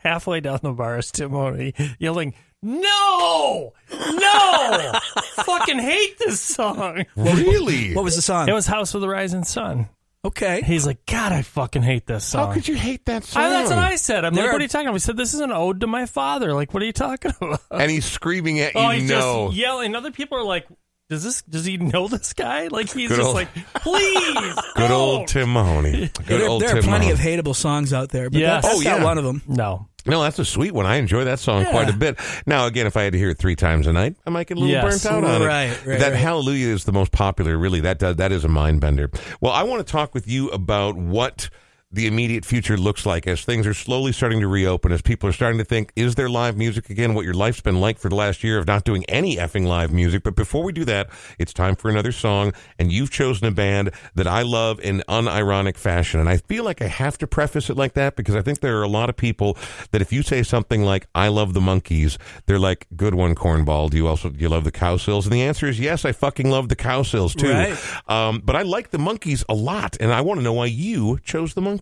halfway 0.00 0.40
down 0.40 0.60
the 0.62 0.72
bar 0.72 0.98
is 0.98 1.10
Tim 1.10 1.30
Mahoney 1.32 1.74
yelling. 1.98 2.34
No, 2.62 3.72
no, 3.90 4.92
fucking 5.44 5.78
hate 5.78 6.18
this 6.18 6.40
song. 6.40 7.04
Really? 7.16 7.94
What 7.94 8.04
was 8.04 8.16
the 8.16 8.22
song? 8.22 8.48
It 8.48 8.52
was 8.52 8.66
House 8.66 8.94
of 8.94 9.00
the 9.00 9.08
Rising 9.08 9.44
Sun. 9.44 9.88
okay. 10.26 10.60
He's 10.62 10.84
like, 10.86 11.06
God, 11.06 11.32
I 11.32 11.40
fucking 11.40 11.80
hate 11.82 12.06
this 12.06 12.24
song. 12.24 12.48
How 12.48 12.52
could 12.52 12.68
you 12.68 12.74
hate 12.76 13.06
that 13.06 13.24
song? 13.24 13.42
I, 13.44 13.48
that's 13.48 13.70
what 13.70 13.78
I 13.78 13.96
said. 13.96 14.26
I'm 14.26 14.34
There 14.34 14.44
like, 14.44 14.52
what 14.52 14.60
are 14.60 14.64
you 14.64 14.68
talking 14.68 14.88
about? 14.88 14.96
He 14.96 15.00
said, 15.00 15.16
this 15.16 15.32
is 15.32 15.40
an 15.40 15.52
ode 15.52 15.80
to 15.80 15.86
my 15.86 16.04
father. 16.04 16.52
Like, 16.52 16.74
what 16.74 16.82
are 16.82 16.86
you 16.86 16.92
talking 16.92 17.32
about? 17.40 17.60
and 17.70 17.90
he's 17.90 18.04
screaming 18.04 18.60
at 18.60 18.72
oh, 18.76 18.80
you. 18.82 18.86
oh, 18.86 18.90
he's 18.90 19.08
no. 19.08 19.46
just 19.46 19.56
yelling. 19.56 19.94
Other 19.94 20.10
people 20.10 20.36
are 20.36 20.44
like, 20.44 20.66
does 21.08 21.24
this, 21.24 21.40
does 21.42 21.64
he 21.64 21.76
know 21.78 22.06
this 22.08 22.34
guy? 22.34 22.68
Like, 22.68 22.92
he's 22.92 23.08
Good 23.08 23.16
just 23.16 23.26
old- 23.26 23.34
like, 23.34 23.48
please. 23.74 24.54
Good 24.76 24.88
don't." 24.88 24.90
old 24.92 25.28
Tim 25.28 25.52
Mahoney. 25.52 25.92
Good 25.92 26.12
there 26.26 26.48
old 26.48 26.62
there 26.62 26.70
are 26.70 26.74
Tim 26.74 26.84
plenty 26.84 27.06
Mahoney. 27.06 27.38
of 27.38 27.44
hateable 27.44 27.56
songs 27.56 27.92
out 27.94 28.10
there, 28.10 28.28
but 28.30 28.38
Yes. 28.38 28.62
that's 28.64 28.74
Oh, 28.76 28.78
not 28.78 28.98
yeah. 29.00 29.04
one 29.04 29.18
of 29.18 29.24
them. 29.24 29.42
No. 29.48 29.88
No, 30.06 30.22
that's 30.22 30.38
a 30.38 30.44
sweet 30.44 30.72
one. 30.72 30.86
I 30.86 30.96
enjoy 30.96 31.24
that 31.24 31.38
song 31.38 31.62
Yeah. 31.62 31.70
quite 31.70 31.88
a 31.90 31.92
bit. 31.92 32.18
Now, 32.46 32.66
again, 32.66 32.86
if 32.86 32.96
I 32.96 33.02
had 33.02 33.12
to 33.12 33.18
hear 33.18 33.30
it 33.30 33.38
three 33.38 33.56
times 33.56 33.86
a 33.86 33.92
night, 33.92 34.16
I 34.26 34.30
might 34.30 34.46
get 34.46 34.56
a 34.56 34.60
little 34.60 34.72
Yes. 34.72 35.02
burnt 35.04 35.14
out 35.14 35.24
on 35.24 35.42
it. 35.42 35.44
Right, 35.46 35.68
right, 35.86 35.98
that 35.98 36.10
right. 36.12 36.16
Hallelujah 36.20 36.68
is 36.74 36.84
the 36.84 36.92
most 36.92 37.12
popular. 37.12 37.56
Really, 37.58 37.80
that 37.80 37.98
does, 37.98 38.16
that 38.16 38.32
is 38.32 38.44
a 38.44 38.48
mind 38.48 38.80
bender. 38.80 39.10
Well, 39.40 39.52
I 39.52 39.62
want 39.64 39.86
to 39.86 39.90
talk 39.90 40.14
with 40.14 40.26
you 40.28 40.48
about 40.50 40.96
what 40.96 41.50
the 41.92 42.06
immediate 42.06 42.44
future 42.44 42.76
looks 42.76 43.04
like 43.04 43.26
as 43.26 43.44
things 43.44 43.66
are 43.66 43.74
slowly 43.74 44.12
starting 44.12 44.38
to 44.40 44.46
reopen, 44.46 44.92
as 44.92 45.02
people 45.02 45.28
are 45.28 45.32
starting 45.32 45.58
to 45.58 45.64
think, 45.64 45.92
is 45.96 46.14
there 46.14 46.28
live 46.28 46.56
music 46.56 46.88
again? 46.88 47.14
What 47.14 47.24
your 47.24 47.34
life's 47.34 47.60
been 47.60 47.80
like 47.80 47.98
for 47.98 48.08
the 48.08 48.14
last 48.14 48.44
year 48.44 48.58
of 48.58 48.66
not 48.68 48.84
doing 48.84 49.04
any 49.08 49.36
effing 49.36 49.66
live 49.66 49.92
music. 49.92 50.22
But 50.22 50.36
before 50.36 50.62
we 50.62 50.72
do 50.72 50.84
that, 50.84 51.10
it's 51.40 51.52
time 51.52 51.74
for 51.74 51.90
another 51.90 52.12
song. 52.12 52.52
And 52.78 52.92
you've 52.92 53.10
chosen 53.10 53.48
a 53.48 53.50
band 53.50 53.90
that 54.14 54.28
I 54.28 54.42
love 54.42 54.78
in 54.78 55.02
unironic 55.08 55.76
fashion. 55.76 56.20
And 56.20 56.28
I 56.28 56.36
feel 56.36 56.62
like 56.62 56.80
I 56.80 56.86
have 56.86 57.18
to 57.18 57.26
preface 57.26 57.68
it 57.68 57.76
like 57.76 57.94
that 57.94 58.14
because 58.14 58.36
I 58.36 58.42
think 58.42 58.60
there 58.60 58.78
are 58.78 58.84
a 58.84 58.88
lot 58.88 59.10
of 59.10 59.16
people 59.16 59.58
that 59.90 60.00
if 60.00 60.12
you 60.12 60.22
say 60.22 60.44
something 60.44 60.84
like, 60.84 61.08
I 61.12 61.26
love 61.26 61.54
the 61.54 61.60
Monkees, 61.60 62.18
they're 62.46 62.60
like, 62.60 62.86
good 62.94 63.16
one, 63.16 63.34
cornball. 63.34 63.90
Do 63.90 63.96
you 63.96 64.06
also, 64.06 64.30
do 64.30 64.38
you 64.38 64.48
love 64.48 64.62
the 64.62 64.70
Cowsills? 64.72 65.24
And 65.24 65.32
the 65.32 65.42
answer 65.42 65.66
is 65.66 65.80
yes, 65.80 66.04
I 66.04 66.12
fucking 66.12 66.50
love 66.50 66.68
the 66.68 66.76
Cowsills 66.76 67.34
too. 67.34 67.50
Right. 67.50 67.76
Um, 68.08 68.42
but 68.44 68.54
I 68.54 68.62
like 68.62 68.90
the 68.90 68.98
Monkees 68.98 69.44
a 69.48 69.54
lot. 69.54 69.96
And 69.98 70.12
I 70.12 70.20
want 70.20 70.38
to 70.38 70.44
know 70.44 70.52
why 70.52 70.66
you 70.66 71.18
chose 71.24 71.54
the 71.54 71.60
Monkees. 71.60 71.79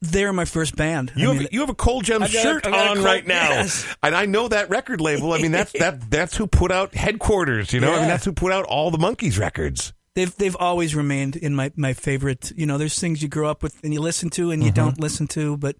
They're 0.00 0.32
my 0.34 0.44
first 0.44 0.76
band. 0.76 1.12
You 1.16 1.28
I 1.30 1.32
have 1.32 1.38
mean, 1.38 1.48
you 1.50 1.60
have 1.60 1.70
a 1.70 1.74
Colgems 1.74 2.22
I've 2.22 2.32
got 2.32 2.34
a- 2.34 2.42
shirt 2.42 2.66
a 2.66 2.70
on 2.76 2.94
Cold- 2.96 3.06
right 3.06 3.26
now, 3.26 3.48
yes. 3.50 3.86
and 4.02 4.14
I 4.14 4.26
know 4.26 4.48
that 4.48 4.68
record 4.68 5.00
label. 5.00 5.32
I 5.32 5.38
mean, 5.38 5.52
that's 5.52 5.72
that 5.78 6.10
that's 6.10 6.36
who 6.36 6.46
put 6.46 6.70
out 6.70 6.94
Headquarters. 6.94 7.72
You 7.72 7.80
know, 7.80 7.92
I 7.94 8.00
mean, 8.00 8.08
that's 8.08 8.24
who 8.26 8.32
put 8.32 8.52
out 8.52 8.66
all 8.66 8.90
the 8.90 8.98
Monkees 8.98 9.38
records. 9.38 9.94
they've 10.14 10.34
they've 10.36 10.56
always 10.56 10.94
remained 10.94 11.36
in 11.36 11.54
my 11.54 11.72
my 11.76 11.94
favorite. 11.94 12.52
You 12.54 12.66
know, 12.66 12.76
there's 12.76 12.98
things 12.98 13.22
you 13.22 13.28
grow 13.28 13.48
up 13.48 13.62
with 13.62 13.82
and 13.82 13.94
you 13.94 14.00
listen 14.00 14.28
to 14.30 14.50
and 14.50 14.62
you 14.62 14.70
Mm-hmm. 14.70 14.84
don't 14.84 15.00
listen 15.00 15.26
to, 15.28 15.56
but 15.56 15.76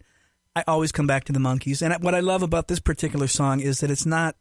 I 0.56 0.64
always 0.66 0.90
come 0.90 1.06
back 1.06 1.24
to 1.24 1.32
the 1.32 1.38
Monkees. 1.40 1.82
And 1.82 2.02
what 2.02 2.14
I 2.14 2.20
love 2.20 2.42
about 2.42 2.68
this 2.68 2.80
particular 2.80 3.26
song 3.26 3.60
is 3.60 3.80
that 3.80 3.90
it's 3.90 4.06
not 4.06 4.36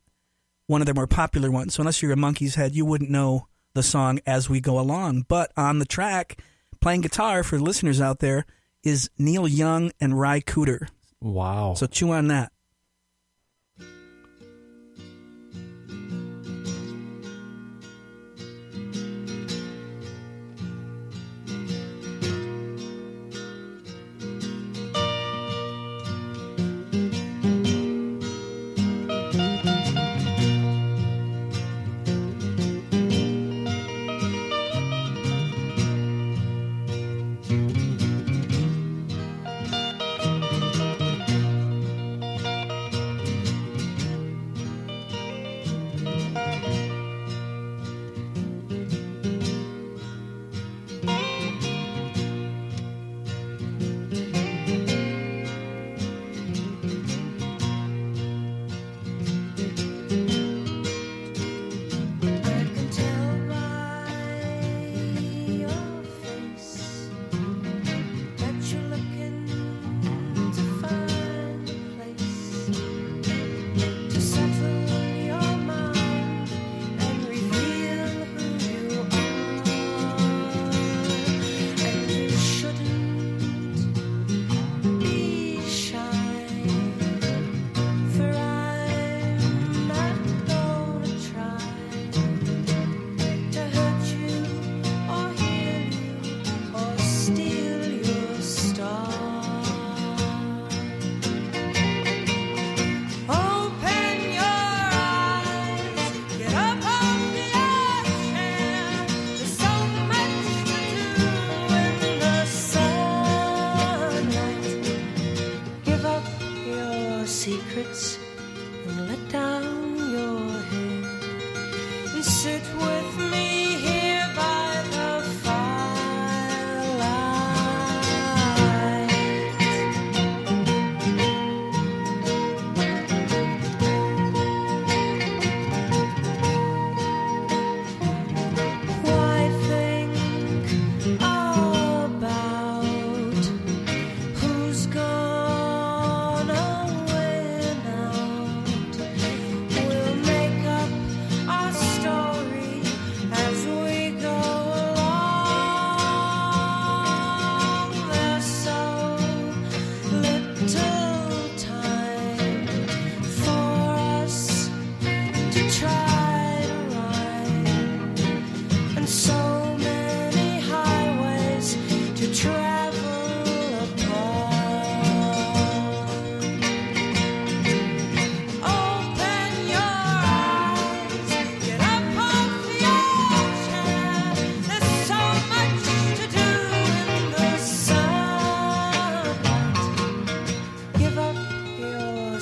one 0.67 0.81
of 0.81 0.85
their 0.85 0.95
more 0.95 1.07
popular 1.07 1.51
ones. 1.51 1.73
So 1.73 1.81
unless 1.81 2.01
you're 2.01 2.13
a 2.13 2.15
Monkees 2.15 2.55
head, 2.55 2.73
you 2.73 2.85
wouldn't 2.85 3.09
know 3.09 3.47
the 3.73 3.83
song 3.83 4.19
as 4.25 4.49
we 4.49 4.61
go 4.61 4.79
along. 4.79 5.25
But 5.27 5.51
on 5.57 5.79
the 5.79 5.85
track, 5.85 6.37
playing 6.83 6.99
guitar 7.01 7.43
for 7.43 7.57
listeners 7.59 8.01
out 8.01 8.19
there 8.19 8.45
is 8.83 9.09
Neil 9.17 9.47
Young 9.47 9.91
and 10.01 10.19
Ry 10.19 10.41
Cooder. 10.41 10.89
Wow. 11.21 11.75
So 11.75 11.87
chew 11.87 12.11
on 12.11 12.27
that. 12.27 12.51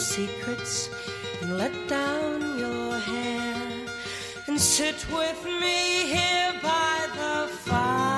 Secrets 0.02 0.90
and 1.42 1.58
let 1.58 1.74
down 1.88 2.58
your 2.58 2.98
hair 2.98 3.72
and 4.48 4.60
sit 4.60 5.06
with 5.12 5.46
me 5.46 6.06
here 6.16 6.54
by 6.62 7.08
the 7.16 7.48
firelight. 7.48 8.11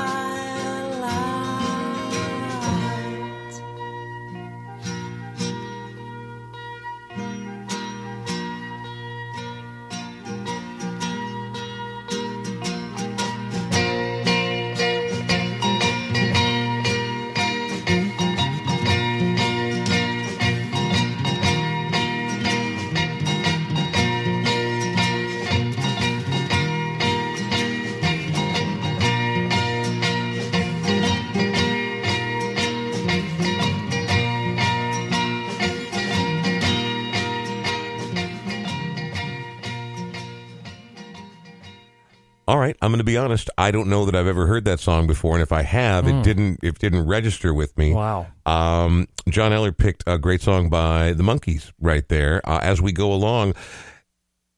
All 42.53 42.59
right, 42.59 42.77
I'm 42.83 42.91
going 42.91 42.99
to 42.99 43.03
be 43.03 43.17
honest. 43.17 43.49
I 43.57 43.71
don't 43.71 43.89
know 43.89 44.05
that 44.05 44.13
I've 44.13 44.27
ever 44.27 44.45
heard 44.45 44.65
that 44.65 44.79
song 44.79 45.07
before, 45.07 45.33
and 45.33 45.41
if 45.41 45.51
I 45.51 45.63
have, 45.63 46.07
it 46.07 46.21
didn't 46.23 46.59
it 46.61 46.77
didn't 46.77 47.07
register 47.07 47.51
with 47.51 47.75
me. 47.79 47.93
Wow. 47.95 48.27
Um, 48.45 49.07
John 49.27 49.51
Eller 49.51 49.71
picked 49.71 50.03
a 50.05 50.19
great 50.19 50.39
song 50.43 50.69
by 50.69 51.13
the 51.13 51.23
Monkees 51.23 51.71
right 51.81 52.07
there. 52.09 52.47
Uh, 52.47 52.59
as 52.61 52.79
we 52.79 52.91
go 52.91 53.11
along, 53.11 53.55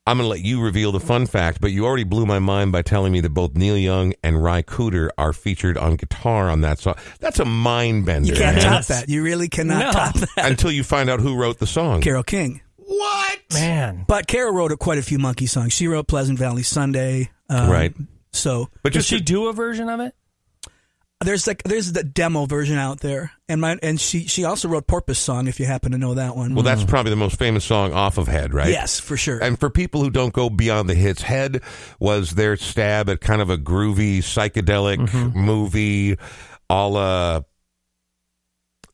I'm 0.06 0.18
going 0.18 0.26
to 0.26 0.30
let 0.30 0.42
you 0.42 0.62
reveal 0.62 0.92
the 0.92 1.00
fun 1.00 1.26
fact, 1.26 1.62
but 1.62 1.72
you 1.72 1.86
already 1.86 2.04
blew 2.04 2.26
my 2.26 2.40
mind 2.40 2.74
by 2.74 2.82
telling 2.82 3.14
me 3.14 3.22
that 3.22 3.30
both 3.30 3.56
Neil 3.56 3.78
Young 3.78 4.14
and 4.22 4.44
Ry 4.44 4.62
Cooder 4.62 5.08
are 5.18 5.32
featured 5.32 5.78
on 5.78 5.96
guitar 5.96 6.50
on 6.50 6.60
that 6.62 6.80
song. 6.80 6.96
That's 7.22 7.40
a 7.40 7.46
mind 7.46 8.06
bender. 8.06 8.28
You 8.28 8.36
can't 8.36 8.58
man. 8.58 8.66
top 8.66 8.86
that. 8.88 9.08
You 9.08 9.24
really 9.24 9.48
cannot 9.48 9.80
No. 9.80 9.92
top 9.94 10.16
that. 10.16 10.52
Until 10.52 10.72
you 10.72 10.84
find 10.84 11.10
out 11.10 11.22
who 11.22 11.38
wrote 11.38 11.60
the 11.60 11.68
song. 11.68 12.02
Carole 12.02 12.24
King. 12.24 12.60
What? 12.76 13.40
Man. 13.54 14.04
But 14.06 14.28
Carole 14.28 14.54
wrote 14.54 14.78
quite 14.80 14.98
a 14.98 15.02
few 15.02 15.18
Monkee 15.18 15.48
songs. 15.48 15.72
She 15.72 15.88
wrote 15.88 16.10
Pleasant 16.10 16.38
Valley 16.38 16.62
Sunday. 16.64 17.30
Um, 17.50 17.70
Right. 17.70 17.94
So 18.32 18.70
But 18.84 18.94
does 18.94 19.08
just 19.08 19.10
she 19.10 19.22
do 19.24 19.48
a 19.48 19.54
version 19.54 19.88
of 19.90 20.00
it? 20.02 20.14
there's 21.24 21.48
like 21.48 21.64
there's 21.64 21.94
the 21.94 22.04
demo 22.04 22.46
version 22.46 22.78
out 22.78 23.00
there, 23.00 23.32
and 23.48 23.62
my 23.62 23.80
and 23.82 24.00
she 24.00 24.28
she 24.28 24.44
also 24.44 24.68
wrote 24.68 24.86
Porpoise 24.86 25.18
Song 25.18 25.48
if 25.48 25.60
you 25.60 25.66
happen 25.66 25.94
to 25.94 25.98
know 25.98 26.14
that 26.16 26.36
one. 26.36 26.54
well, 26.54 26.64
that's 26.64 26.84
probably 26.84 27.10
the 27.10 27.16
most 27.16 27.40
famous 27.40 27.64
song 27.64 27.94
off 27.94 28.18
of 28.18 28.28
Head, 28.28 28.54
right? 28.54 28.70
yes, 28.70 29.00
for 29.00 29.16
sure. 29.16 29.42
And 29.42 29.58
for 29.58 29.70
people 29.70 30.04
who 30.04 30.10
don't 30.12 30.34
go 30.34 30.50
beyond 30.50 30.90
the 30.90 30.94
hits, 30.94 31.22
Head 31.22 31.62
was 32.00 32.32
their 32.36 32.58
stab 32.58 33.10
at 33.10 33.22
kind 33.22 33.42
of 33.42 33.50
a 33.50 33.58
groovy 33.58 34.18
psychedelic 34.20 34.98
Mm-hmm. 35.08 35.40
movie, 35.40 36.18
a 36.70 36.88
la 36.88 37.42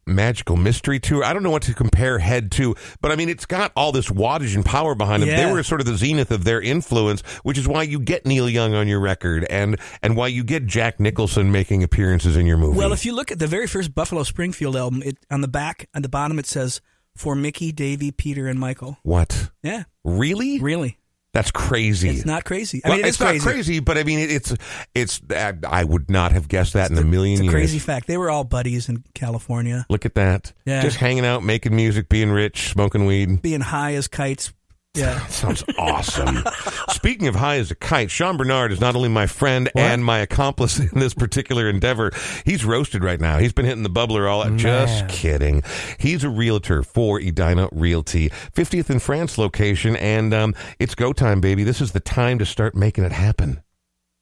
magical 0.05 0.55
mystery 0.57 0.99
tour. 0.99 1.23
I 1.23 1.33
don't 1.33 1.43
know 1.43 1.49
what 1.51 1.63
to 1.63 1.73
compare 1.73 2.19
Head 2.19 2.51
to, 2.53 2.75
but 3.01 3.11
I 3.11 3.15
mean, 3.15 3.29
it's 3.29 3.45
got 3.45 3.71
all 3.75 3.91
this 3.91 4.09
wattage 4.09 4.55
and 4.55 4.65
power 4.65 4.95
behind 4.95 5.23
them. 5.23 5.29
They 5.29 5.51
were 5.51 5.63
sort 5.63 5.81
of 5.81 5.87
the 5.87 5.95
zenith 5.95 6.31
of 6.31 6.43
their 6.43 6.61
influence, 6.61 7.21
which 7.43 7.57
is 7.57 7.67
why 7.67 7.83
you 7.83 7.99
get 7.99 8.25
Neil 8.25 8.49
Young 8.49 8.73
on 8.73 8.87
your 8.87 8.99
record 8.99 9.45
and 9.49 9.79
and 10.01 10.15
why 10.15 10.27
you 10.27 10.43
get 10.43 10.65
Jack 10.65 10.99
Nicholson 10.99 11.51
making 11.51 11.83
appearances 11.83 12.35
in 12.37 12.45
your 12.45 12.57
movie. 12.57 12.77
Well, 12.77 12.93
if 12.93 13.05
you 13.05 13.13
look 13.15 13.31
at 13.31 13.39
the 13.39 13.47
very 13.47 13.67
first 13.67 13.93
Buffalo 13.95 14.23
Springfield 14.23 14.75
album, 14.75 15.01
it 15.03 15.17
on 15.29 15.41
the 15.41 15.47
back 15.47 15.87
on 15.93 16.01
the 16.01 16.09
bottom 16.09 16.39
it 16.39 16.45
says 16.45 16.81
for 17.15 17.35
Mickey, 17.35 17.71
Davy, 17.71 18.11
Peter, 18.11 18.47
and 18.47 18.59
Michael. 18.59 18.97
what? 19.03 19.51
Yeah, 19.63 19.83
Really? 20.03 20.59
really, 20.59 20.97
That's 21.33 21.49
crazy. 21.51 22.09
it's 22.09 22.25
not 22.25 22.43
crazy. 22.43 22.81
I 22.83 22.89
Well, 22.89 22.97
mean, 22.97 23.05
it's, 23.05 23.15
it's, 23.15 23.23
crazy. 23.23 23.45
not 23.45 23.51
crazy, 23.53 23.79
but 23.79 23.97
I 23.97 24.03
mean, 24.03 24.19
it, 24.19 24.31
it's 24.31 24.53
it's. 24.93 25.21
I, 25.29 25.53
I 25.65 25.83
would 25.85 26.09
not 26.09 26.33
have 26.33 26.47
guessed 26.49 26.73
that 26.73 26.91
in 26.91 26.97
a 26.97 27.03
million 27.05 27.33
It's 27.35 27.41
a 27.41 27.43
years. 27.45 27.53
crazy 27.53 27.79
fact. 27.79 28.07
They 28.07 28.17
were 28.17 28.29
all 28.29 28.43
buddies 28.43 28.89
in 28.89 29.03
California, 29.13 29.85
Look 29.89 30.05
at 30.05 30.15
that. 30.15 30.51
Yeah. 30.65 30.81
Just 30.81 30.97
hanging 30.97 31.25
out, 31.25 31.41
making 31.43 31.73
music, 31.75 32.09
being 32.09 32.31
rich, 32.31 32.69
smoking 32.71 33.05
weed. 33.05 33.41
being 33.41 33.61
high 33.61 33.93
as 33.95 34.07
kites. 34.09 34.51
Yeah, 34.93 35.25
Sounds 35.27 35.63
awesome. 35.77 36.43
Speaking 36.89 37.27
of 37.27 37.35
high 37.35 37.55
as 37.57 37.71
a 37.71 37.75
kite, 37.75 38.11
Sean 38.11 38.35
Bernard 38.35 38.73
is 38.73 38.81
not 38.81 38.95
only 38.95 39.07
my 39.07 39.25
friend 39.25 39.69
and 39.75 40.03
my 40.03 40.19
accomplice 40.19 40.79
in 40.79 40.99
this 40.99 41.13
particular 41.13 41.69
endeavor. 41.69 42.11
He's 42.45 42.65
roasted 42.65 43.03
right 43.03 43.19
now. 43.19 43.37
He's 43.37 43.53
been 43.53 43.65
hitting 43.65 43.83
the 43.83 43.89
bubbler 43.89 44.29
all. 44.29 44.49
Just 44.57 45.07
kidding. 45.07 45.63
He's 45.97 46.23
a 46.25 46.29
realtor 46.29 46.83
for 46.83 47.19
Edina 47.19 47.69
Realty, 47.71 48.29
50th 48.29 48.89
and 48.89 49.01
France 49.01 49.37
location, 49.37 49.95
and 49.95 50.33
um, 50.33 50.53
it's 50.77 50.95
go 50.95 51.13
time, 51.13 51.39
baby. 51.39 51.63
This 51.63 51.79
is 51.79 51.93
the 51.93 51.99
time 52.01 52.37
to 52.39 52.45
start 52.45 52.75
making 52.75 53.05
it 53.05 53.13
happen, 53.13 53.63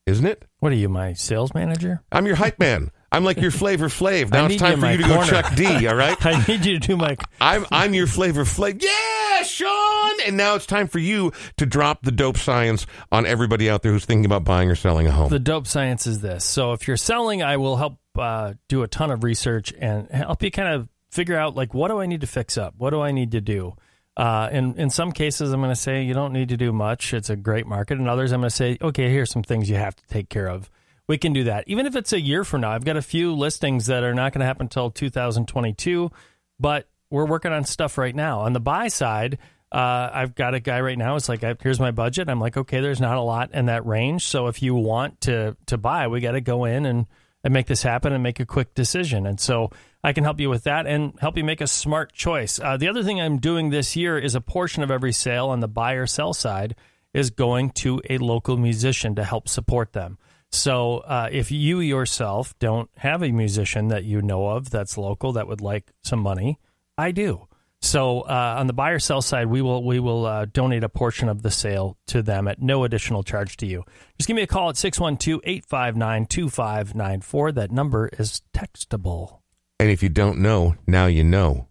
isn't 0.05 0.25
it? 0.25 0.45
What 0.59 0.71
are 0.71 0.75
you, 0.75 0.89
my 0.89 1.13
sales 1.13 1.53
manager? 1.55 2.03
I'm 2.11 2.27
your 2.27 2.35
hype 2.35 2.59
man. 2.59 2.91
I'm 3.11 3.23
like 3.23 3.39
your 3.41 3.51
Flavor 3.51 3.87
Flav. 3.87 4.31
Now 4.31 4.45
I 4.45 4.47
it's 4.47 4.57
time 4.57 4.79
for 4.79 4.89
you 4.89 4.97
to 4.97 5.03
go 5.03 5.15
corner. 5.15 5.29
Chuck 5.29 5.55
D. 5.55 5.87
All 5.87 5.95
right. 5.95 6.17
I 6.25 6.45
need 6.47 6.65
you 6.65 6.79
to 6.79 6.87
do 6.87 6.97
my. 6.97 7.17
I'm 7.41 7.65
I'm 7.71 7.93
your 7.93 8.07
Flavor 8.07 8.43
Flav. 8.43 8.81
Yeah, 8.81 9.43
Sean. 9.43 10.21
And 10.25 10.37
now 10.37 10.55
it's 10.55 10.65
time 10.65 10.87
for 10.87 10.99
you 10.99 11.31
to 11.57 11.65
drop 11.65 12.03
the 12.03 12.11
dope 12.11 12.37
science 12.37 12.85
on 13.11 13.25
everybody 13.25 13.69
out 13.69 13.81
there 13.81 13.91
who's 13.91 14.05
thinking 14.05 14.25
about 14.25 14.43
buying 14.43 14.69
or 14.69 14.75
selling 14.75 15.07
a 15.07 15.11
home. 15.11 15.29
The 15.29 15.39
dope 15.39 15.67
science 15.67 16.05
is 16.05 16.21
this. 16.21 16.45
So 16.45 16.73
if 16.73 16.87
you're 16.87 16.97
selling, 16.97 17.41
I 17.41 17.57
will 17.57 17.77
help 17.77 17.97
uh, 18.17 18.53
do 18.67 18.83
a 18.83 18.87
ton 18.87 19.11
of 19.11 19.23
research 19.23 19.73
and 19.79 20.09
help 20.09 20.43
you 20.43 20.51
kind 20.51 20.73
of 20.73 20.89
figure 21.09 21.37
out 21.37 21.55
like 21.55 21.73
what 21.73 21.87
do 21.87 21.99
I 21.99 22.05
need 22.05 22.21
to 22.21 22.27
fix 22.27 22.57
up? 22.57 22.75
What 22.77 22.91
do 22.91 23.01
I 23.01 23.11
need 23.11 23.31
to 23.31 23.41
do? 23.41 23.75
Uh, 24.17 24.49
and 24.51 24.77
in 24.77 24.89
some 24.89 25.13
cases, 25.13 25.53
I'm 25.53 25.61
going 25.61 25.71
to 25.71 25.77
say 25.77 26.03
you 26.03 26.13
don't 26.13 26.33
need 26.33 26.49
to 26.49 26.57
do 26.57 26.73
much. 26.73 27.13
It's 27.13 27.29
a 27.29 27.37
great 27.37 27.65
market. 27.65 27.97
And 27.99 28.09
others, 28.09 28.33
I'm 28.33 28.41
going 28.41 28.49
to 28.49 28.55
say, 28.55 28.77
okay, 28.81 29.09
here's 29.09 29.31
some 29.31 29.43
things 29.43 29.69
you 29.69 29.77
have 29.77 29.95
to 29.95 30.05
take 30.07 30.27
care 30.27 30.49
of. 30.49 30.69
We 31.09 31.17
can 31.17 31.33
do 31.33 31.45
that. 31.45 31.63
Even 31.65 31.87
if 31.87 31.95
it's 31.95 32.13
a 32.13 32.21
year 32.21 32.43
from 32.43 32.61
now, 32.61 32.69
I've 32.69 32.85
got 32.85 32.95
a 32.95 33.01
few 33.01 33.33
listings 33.33 33.87
that 33.87 34.03
are 34.03 34.13
not 34.13 34.31
going 34.31 34.41
to 34.41 34.45
happen 34.45 34.65
until 34.65 34.91
2022, 34.91 36.11
but 36.59 36.87
we're 37.09 37.25
working 37.25 37.51
on 37.51 37.63
stuff 37.63 37.97
right 37.97 38.15
now. 38.15 38.41
On 38.41 38.53
the 38.53 38.59
buy 38.59 38.89
side, 38.89 39.39
uh, 39.71 40.11
I've 40.13 40.35
got 40.35 40.53
a 40.53 40.59
guy 40.59 40.79
right 40.81 40.97
now. 40.99 41.15
It's 41.15 41.27
like, 41.27 41.41
here's 41.63 41.79
my 41.79 41.89
budget. 41.89 42.29
I'm 42.29 42.39
like, 42.39 42.57
okay, 42.57 42.79
there's 42.79 43.01
not 43.01 43.17
a 43.17 43.21
lot 43.21 43.55
in 43.55 43.65
that 43.65 43.87
range. 43.87 44.27
So 44.27 44.45
if 44.49 44.61
you 44.61 44.75
want 44.75 45.21
to 45.21 45.57
to 45.65 45.79
buy, 45.79 46.07
we 46.09 46.21
got 46.21 46.33
to 46.33 46.41
go 46.41 46.65
in 46.65 46.85
and 46.85 47.07
and 47.43 47.55
make 47.55 47.65
this 47.65 47.81
happen 47.81 48.13
and 48.13 48.21
make 48.21 48.39
a 48.39 48.45
quick 48.45 48.75
decision. 48.75 49.25
And 49.25 49.39
so 49.39 49.71
I 50.03 50.13
can 50.13 50.23
help 50.23 50.39
you 50.39 50.51
with 50.51 50.65
that 50.65 50.85
and 50.85 51.13
help 51.19 51.37
you 51.37 51.43
make 51.43 51.61
a 51.61 51.67
smart 51.67 52.13
choice. 52.13 52.59
Uh, 52.59 52.77
the 52.77 52.87
other 52.87 53.01
thing 53.01 53.19
I'm 53.19 53.39
doing 53.39 53.71
this 53.71 53.95
year 53.95 54.19
is 54.19 54.35
a 54.35 54.41
portion 54.41 54.83
of 54.83 54.91
every 54.91 55.13
sale 55.13 55.47
on 55.47 55.59
the 55.59 55.67
buy 55.67 55.93
or 55.93 56.05
sell 56.05 56.35
side 56.35 56.75
is 57.15 57.31
going 57.31 57.71
to 57.71 57.99
a 58.11 58.19
local 58.19 58.57
musician 58.57 59.15
to 59.15 59.23
help 59.23 59.49
support 59.49 59.93
them. 59.93 60.19
So 60.51 60.97
uh, 60.99 61.29
if 61.31 61.51
you 61.51 61.79
yourself 61.79 62.57
don't 62.59 62.89
have 62.97 63.21
a 63.23 63.31
musician 63.31 63.87
that 63.89 64.03
you 64.03 64.21
know 64.21 64.47
of 64.47 64.69
that's 64.71 64.97
local 64.97 65.31
that 65.33 65.47
would 65.47 65.61
like 65.61 65.91
some 66.03 66.19
money, 66.19 66.59
I 66.97 67.11
do. 67.11 67.45
So 67.81 68.21
uh, 68.21 68.55
on 68.59 68.67
the 68.67 68.73
buy 68.73 68.89
or 68.89 68.99
sell 68.99 69.21
side, 69.21 69.47
we 69.47 69.61
will 69.61 69.83
we 69.85 69.99
will 69.99 70.25
uh, 70.25 70.45
donate 70.45 70.83
a 70.83 70.89
portion 70.89 71.29
of 71.29 71.43
the 71.43 71.51
sale 71.51 71.95
to 72.07 72.21
them 72.21 72.47
at 72.49 72.61
no 72.61 72.83
additional 72.83 73.23
charge 73.23 73.55
to 73.57 73.65
you. 73.65 73.83
Just 74.17 74.27
give 74.27 74.35
me 74.35 74.41
a 74.41 74.47
call 74.47 74.67
at 74.69 74.75
612-859-2594. 74.75 77.53
That 77.55 77.71
number 77.71 78.09
is 78.19 78.41
textable. 78.53 79.39
and 79.79 79.89
if 79.89 80.03
you 80.03 80.09
don't 80.09 80.39
know, 80.39 80.75
now 80.87 81.05
you 81.05 81.23
know. 81.23 81.67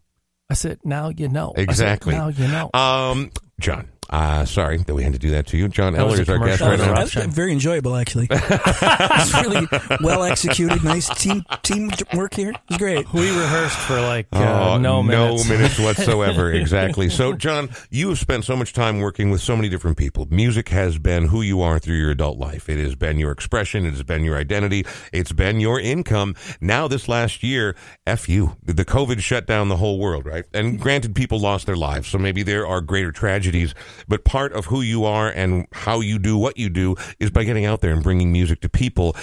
I 0.51 0.55
said, 0.55 0.79
now 0.83 1.11
you 1.11 1.29
know. 1.29 1.53
I 1.57 1.61
said, 1.61 1.69
Exactly. 1.69 2.15
now 2.15 2.29
you 2.29 2.49
know. 2.49 2.71
Um, 2.73 3.31
John. 3.61 3.91
Uh, 4.11 4.45
sorry 4.45 4.79
that 4.79 4.95
we 4.95 5.03
had 5.03 5.13
to 5.13 5.19
do 5.19 5.31
that 5.31 5.47
to 5.49 5.57
you. 5.57 5.69
John 5.69 5.93
That 5.93 6.01
Eller 6.01 6.21
is 6.21 6.29
our 6.29 6.39
guest 6.39 6.61
right 6.63 6.79
now. 6.79 6.85
interruption. 6.85 7.23
That's 7.23 7.35
very 7.35 7.53
enjoyable, 7.53 7.95
actually. 7.97 8.27
it's 8.31 9.35
really 9.43 9.67
well 10.01 10.25
executed. 10.25 10.83
Nice 10.83 11.09
team 11.21 11.45
team 11.63 11.91
work 12.15 12.35
here. 12.35 12.51
It 12.51 12.57
was 12.69 12.79
great. 12.79 13.13
we 13.13 13.29
rehearsed 13.29 13.77
for 13.77 14.01
like 14.01 14.27
uh, 14.33 14.73
Oh, 14.75 14.79
no 14.79 15.03
minutes. 15.03 15.79
whatsoever. 15.79 16.53
exactly. 16.53 17.09
So, 17.11 17.35
John, 17.35 17.69
you 17.91 18.09
have 18.09 18.19
spent 18.19 18.45
so 18.45 18.57
much 18.57 18.73
time 18.73 19.01
working 19.01 19.31
with 19.31 19.41
so 19.43 19.55
many 19.57 19.69
different 19.69 19.97
people. 19.97 20.27
Music 20.31 20.69
has 20.71 20.99
been 20.99 21.27
who 21.29 21.43
you 21.43 21.61
are 21.61 21.79
through 21.79 21.97
your 21.97 22.11
adult 22.11 22.39
life. 22.39 22.69
It 22.69 22.79
has 22.79 22.95
been 22.95 23.19
your 23.19 23.31
expression. 23.31 23.85
It 23.85 23.91
has 23.91 24.03
been 24.03 24.25
your 24.25 24.37
identity. 24.39 24.87
It's 25.13 25.33
been 25.33 25.61
your 25.61 25.79
income. 25.81 26.35
Now, 26.61 26.89
this 26.89 27.09
last 27.09 27.43
year, 27.43 27.77
F 28.07 28.29
you. 28.29 28.57
The 28.65 28.85
COVID 28.85 29.21
shut 29.21 29.47
down 29.47 29.69
the 29.69 29.77
whole 29.77 29.99
world, 29.99 30.25
right? 30.27 30.45
And 30.55 30.81
granted, 30.81 31.15
people 31.15 31.39
lost 31.41 31.67
their 31.67 31.77
lives. 31.77 32.09
So 32.09 32.19
maybe 32.19 32.43
there 32.43 32.67
are 32.67 32.81
greater 32.81 33.13
tragedies. 33.13 33.75
But 34.07 34.25
part 34.25 34.53
of 34.53 34.67
who 34.67 34.81
you 34.81 35.05
are 35.05 35.29
and 35.29 35.67
how 35.73 36.01
you 36.01 36.19
do 36.19 36.37
what 36.37 36.59
you 36.59 36.69
do 36.69 36.97
is 37.19 37.31
by 37.31 37.45
getting 37.45 37.65
out 37.65 37.81
there 37.81 37.93
and 37.93 38.03
bringing 38.03 38.33
music 38.33 38.61
to 38.61 38.69
people. 38.69 39.17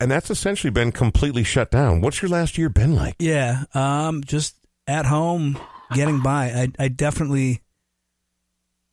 And 0.00 0.10
that's 0.10 0.30
essentially 0.30 0.70
been 0.70 0.92
completely 0.92 1.44
shut 1.44 1.70
down. 1.70 2.00
What's 2.00 2.22
your 2.22 2.30
last 2.30 2.56
year 2.56 2.68
been 2.68 2.94
like? 2.94 3.16
Yeah, 3.18 3.64
um, 3.74 4.24
just 4.24 4.56
at 4.86 5.06
home, 5.06 5.58
getting 5.92 6.20
by. 6.20 6.46
I, 6.46 6.84
I 6.84 6.88
definitely, 6.88 7.60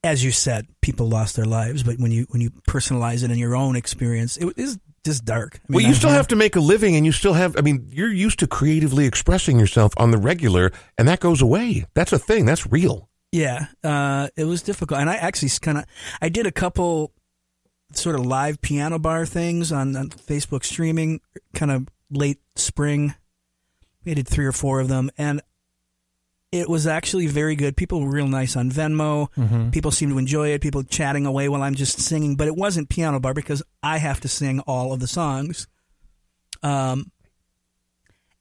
as 0.03 0.23
you 0.23 0.32
said, 0.32 0.67
people 0.82 1.07
lost 1.07 1.36
their 1.36 1.45
lives, 1.45 1.84
but 1.84 1.97
when 1.97 2.11
you 2.11 2.25
when 2.30 2.41
you 2.41 2.51
personalize 2.67 3.23
it 3.23 3.32
in 3.32 3.38
your 3.38 3.55
own 3.55 3.75
experience, 3.75 4.36
it 4.38 4.57
is 4.57 4.78
just 5.05 5.23
dark. 5.23 5.55
I 5.55 5.59
well, 5.69 5.82
you 5.82 5.89
I 5.89 5.93
still 5.93 6.09
have 6.09 6.28
to 6.28 6.36
make 6.36 6.55
a 6.55 6.59
living, 6.59 6.95
and 6.95 7.05
you 7.05 7.11
still 7.11 7.34
have. 7.34 7.55
I 7.57 7.61
mean, 7.61 7.88
you're 7.91 8.11
used 8.11 8.39
to 8.39 8.47
creatively 8.47 9.05
expressing 9.05 9.57
yourself 9.59 9.93
on 9.97 10.11
the 10.11 10.17
regular, 10.17 10.71
and 10.97 11.07
that 11.07 11.21
goes 11.21 11.41
away. 11.41 11.86
That's 11.93 12.11
a 12.11 12.19
thing. 12.19 12.45
That's 12.45 12.69
real. 12.69 13.09
Yeah, 13.32 13.67
uh, 13.84 14.30
it 14.36 14.45
was 14.45 14.61
difficult, 14.61 14.99
and 14.99 15.09
I 15.09 15.15
actually 15.15 15.49
kind 15.61 15.78
of 15.78 15.86
I 16.21 16.30
did 16.30 16.47
a 16.47 16.51
couple 16.51 17.11
sort 17.93 18.15
of 18.15 18.25
live 18.25 18.61
piano 18.61 18.99
bar 18.99 19.25
things 19.25 19.71
on, 19.71 19.95
on 19.95 20.09
Facebook 20.09 20.63
streaming, 20.63 21.21
kind 21.53 21.71
of 21.71 21.88
late 22.09 22.39
spring. 22.55 23.15
We 24.05 24.13
did 24.13 24.28
three 24.28 24.45
or 24.45 24.51
four 24.53 24.80
of 24.80 24.88
them, 24.88 25.09
and 25.17 25.41
it 26.51 26.69
was 26.69 26.88
actually 26.88 27.28
very 27.28 27.55
good. 27.55 27.75
People 27.75 28.01
were 28.01 28.09
real 28.09 28.28
nice 28.28 28.55
on 28.55 28.71
Venmo. 28.71 29.28
People 29.71 29.91
seemed 29.91 30.13
to 30.13 30.17
enjoy 30.17 30.49
it. 30.53 30.61
People 30.61 30.84
chatting 30.84 31.25
away 31.25 31.49
while 31.49 31.61
I'm 31.61 31.75
just 31.75 31.99
singing, 31.99 32.38
but 32.38 32.47
it 32.47 32.55
wasn't 32.55 32.88
piano 32.88 33.19
bar 33.19 33.34
because 33.34 33.61
I 33.84 33.97
have 33.97 34.21
to 34.21 34.30
sing 34.30 34.61
all 34.61 34.93
of 34.93 35.01
the 35.01 35.07
songs. 35.07 35.67
Um, 36.63 37.11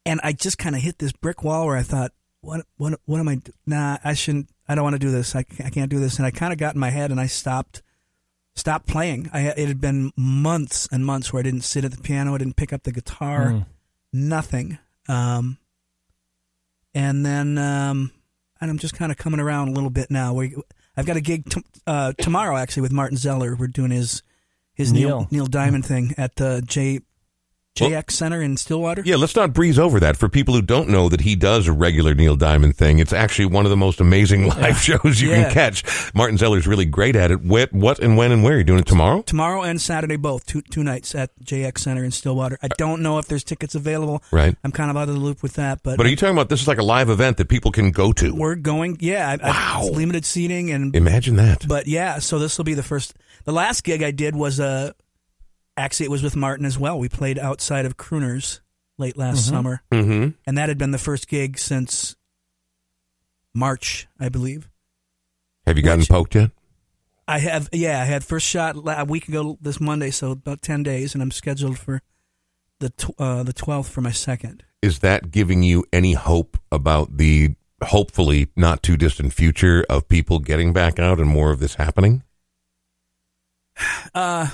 and 0.05 0.21
I 0.23 0.33
just 0.33 0.57
kind 0.59 0.77
of 0.77 0.83
hit 0.83 0.99
this 0.99 1.13
brick 1.13 1.43
wall 1.43 1.67
where 1.67 1.77
I 1.77 1.83
thought, 1.83 2.13
what, 2.41 2.67
what, 2.77 3.01
what 3.05 3.21
am 3.21 3.29
I? 3.29 3.41
Nah, 3.67 3.99
I 4.05 4.15
shouldn't. 4.15 4.49
I 4.69 4.75
don't 4.75 4.85
want 4.85 4.95
to 4.95 5.01
do 5.01 5.11
this. 5.11 5.35
I, 5.37 5.45
I 5.65 5.71
can't 5.71 5.91
do 5.91 6.01
this. 6.01 6.17
And 6.19 6.27
I 6.27 6.31
kind 6.31 6.53
of 6.53 6.59
got 6.59 6.75
in 6.75 6.81
my 6.81 6.91
head 6.91 7.11
and 7.11 7.21
I 7.21 7.27
stopped, 7.27 7.83
stopped 8.55 8.87
playing. 8.87 9.31
I 9.33 9.41
it 9.49 9.69
had 9.69 9.81
been 9.81 10.13
months 10.17 10.89
and 10.91 11.05
months 11.07 11.33
where 11.33 11.41
I 11.41 11.43
didn't 11.45 11.63
sit 11.63 11.85
at 11.85 11.93
the 11.93 12.03
piano. 12.03 12.35
I 12.35 12.39
didn't 12.39 12.57
pick 12.57 12.73
up 12.73 12.83
the 12.83 12.93
guitar. 12.93 13.67
Nothing. 14.13 14.79
Um, 15.09 15.59
and 16.95 17.25
then, 17.25 17.59
um, 17.59 18.11
and 18.61 18.71
I'm 18.71 18.79
just 18.79 18.95
kind 18.95 19.13
of 19.13 19.19
coming 19.19 19.39
around 19.41 19.69
a 19.69 19.73
little 19.73 19.91
bit 19.91 20.11
now. 20.11 20.33
We, 20.33 20.57
I've 20.97 21.07
got 21.07 21.17
a 21.17 21.21
gig 21.21 21.49
t- 21.51 21.63
uh, 21.87 22.15
tomorrow 22.19 22.57
actually 22.57 22.83
with 22.83 22.93
Martin 22.93 23.19
Zellar. 23.19 23.57
We're 23.59 23.67
doing 23.67 23.91
his 23.91 24.23
his 24.73 24.93
Neil 24.93 25.09
Neil. 25.09 25.29
Neil 25.31 25.47
Diamond 25.47 25.85
thing 25.85 26.15
at 26.17 26.37
the 26.37 26.63
J 26.67 27.01
JX 27.77 28.11
Center 28.13 28.43
in 28.43 28.57
Stillwater. 28.57 29.03
Yeah, 29.05 29.17
let's 29.17 29.37
not 29.37 29.53
breeze 29.53 29.79
over 29.79 30.01
that. 30.01 30.17
For 30.17 30.29
people 30.29 30.55
who 30.55 30.63
don't 30.63 30.89
know 30.89 31.09
that 31.09 31.21
he 31.21 31.37
does 31.37 31.69
a 31.69 31.73
regular 31.73 32.15
Neil 32.15 32.37
Diamond 32.37 32.77
thing, 32.77 32.99
it's 32.99 33.13
actually 33.13 33.47
one 33.47 33.65
of 33.67 33.71
the 33.71 33.77
most 33.77 34.01
amazing 34.01 34.49
live 34.49 34.79
shows 34.79 35.21
you 35.21 35.31
Yeah. 35.31 35.45
can 35.45 35.53
catch. 35.53 36.15
Martin 36.15 36.39
Zellar's 36.39 36.67
really 36.67 36.85
great 36.87 37.17
at 37.17 37.31
it. 37.31 37.43
What, 37.43 37.73
what 37.73 37.99
and 37.99 38.17
when 38.17 38.33
and 38.33 38.43
where? 38.43 38.55
Are 38.55 38.59
you 38.59 38.65
doing 38.65 38.81
it 38.81 38.87
tomorrow? 38.87 39.23
Tomorrow 39.23 39.63
and 39.63 39.81
Saturday 39.81 40.17
both, 40.17 40.47
two 40.47 40.63
two 40.63 40.83
nights 40.83 41.15
at 41.15 41.31
JX 41.45 41.79
Center 41.79 42.03
in 42.05 42.11
Stillwater. 42.11 42.59
I 42.63 42.69
don't 42.79 43.03
know 43.03 43.19
if 43.19 43.27
there's 43.27 43.45
tickets 43.45 43.75
available. 43.75 44.23
Right. 44.31 44.57
I'm 44.65 44.73
kind 44.73 44.91
of 44.91 44.97
out 44.97 45.09
of 45.09 45.15
the 45.15 45.21
loop 45.21 45.43
with 45.43 45.55
that, 45.55 45.83
but, 45.83 45.97
But 45.97 46.07
are 46.07 46.09
you 46.09 46.17
talking 46.17 46.35
about 46.35 46.49
this 46.49 46.63
is 46.63 46.69
like 46.69 46.79
a 46.79 46.83
live 46.85 47.11
event 47.11 47.37
that 47.37 47.49
people 47.49 47.71
can 47.73 47.91
go 47.91 48.13
to? 48.15 48.35
we're 48.35 48.55
going. 48.55 48.97
Yeah, 49.01 49.29
I, 49.29 49.47
I, 49.47 49.51
Wow. 49.51 49.81
it's 49.87 49.97
limited 49.97 50.25
seating 50.25 50.71
and 50.71 50.95
Imagine 50.97 51.37
that. 51.37 51.67
But 51.69 51.87
yeah, 51.87 52.19
so 52.21 52.39
this 52.39 52.57
will 52.59 52.65
be 52.65 52.75
the 52.75 52.83
first. 52.83 53.15
The 53.45 53.53
last 53.53 53.85
gig 53.85 54.03
I 54.03 54.11
did 54.11 54.35
was 54.35 54.59
uh, 54.59 54.93
actually 55.77 56.07
it 56.07 56.11
was 56.11 56.23
with 56.23 56.37
Martin 56.37 56.65
as 56.67 56.79
well. 56.79 56.99
We 56.99 57.09
played 57.09 57.39
outside 57.39 57.85
of 57.87 57.97
Crooners 57.97 58.61
late 58.99 59.17
last 59.17 59.47
summer, 59.47 59.83
Mm-hmm. 59.93 60.31
and 60.47 60.59
that 60.59 60.69
had 60.69 60.79
been 60.79 60.91
the 60.91 60.99
first 60.99 61.29
gig 61.29 61.59
since 61.59 62.17
March, 63.55 64.07
I 64.19 64.29
believe. 64.29 64.69
Have 65.67 65.77
you 65.77 65.83
gotten 65.83 66.01
Which- 66.01 66.09
poked 66.09 66.35
yet? 66.35 66.51
I 67.29 67.41
have, 67.41 67.69
yeah, 67.73 68.01
I 68.01 68.05
had 68.05 68.23
first 68.23 68.47
shot 68.47 68.77
a 68.87 69.05
week 69.05 69.27
ago 69.27 69.59
this 69.61 69.81
Monday, 69.81 70.11
so 70.13 70.31
about 70.31 70.63
ten 70.63 70.85
days, 70.85 71.13
and 71.13 71.21
I'm 71.23 71.33
scheduled 71.33 71.77
for 71.77 72.01
the 72.79 72.91
tw- 72.91 73.19
uh, 73.19 73.43
the 73.43 73.53
twelfth 73.53 73.91
for 73.91 74.01
my 74.01 74.13
second. 74.13 74.63
Is 74.81 75.01
that 75.01 75.33
giving 75.33 75.65
you 75.65 75.85
any 75.93 76.13
hope 76.13 76.57
about 76.71 77.17
the 77.17 77.57
hopefully 77.83 78.47
not 78.55 78.81
too 78.83 78.97
distant 78.97 79.33
future 79.33 79.85
of 79.91 80.07
people 80.09 80.39
getting 80.39 80.73
back 80.73 81.01
out 81.01 81.19
and 81.19 81.29
more 81.29 81.51
of 81.51 81.59
this 81.59 81.75
happening? 81.75 82.23
Uh, 84.15 84.49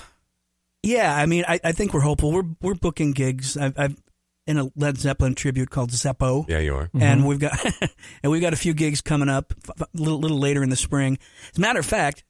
yeah, 0.82 1.14
I 1.14 1.26
mean, 1.26 1.44
I, 1.46 1.60
I 1.62 1.72
think 1.72 1.94
we're 1.94 2.00
hopeful. 2.00 2.32
We're 2.32 2.48
we're 2.60 2.74
booking 2.74 3.12
gigs. 3.12 3.56
I've, 3.56 3.78
I've 3.78 4.02
in 4.46 4.58
a 4.58 4.70
Led 4.74 4.98
Zeppelin 4.98 5.34
tribute 5.34 5.70
called 5.70 5.90
Zeppo. 5.90 6.48
Yeah, 6.48 6.58
you 6.58 6.74
are. 6.74 6.90
and 6.98 7.26
we've 7.26 7.38
got 7.38 7.52
and 8.22 8.32
we've 8.32 8.42
got 8.42 8.52
a 8.52 8.56
few 8.56 8.74
gigs 8.74 9.00
coming 9.00 9.28
up 9.28 9.52
a 9.78 9.86
little 9.94 10.18
little 10.18 10.38
later 10.38 10.62
in 10.62 10.70
the 10.70 10.76
spring. 10.76 11.18
As 11.52 11.58
a 11.58 11.60
matter 11.60 11.78
of 11.78 11.86
fact, 11.86 12.24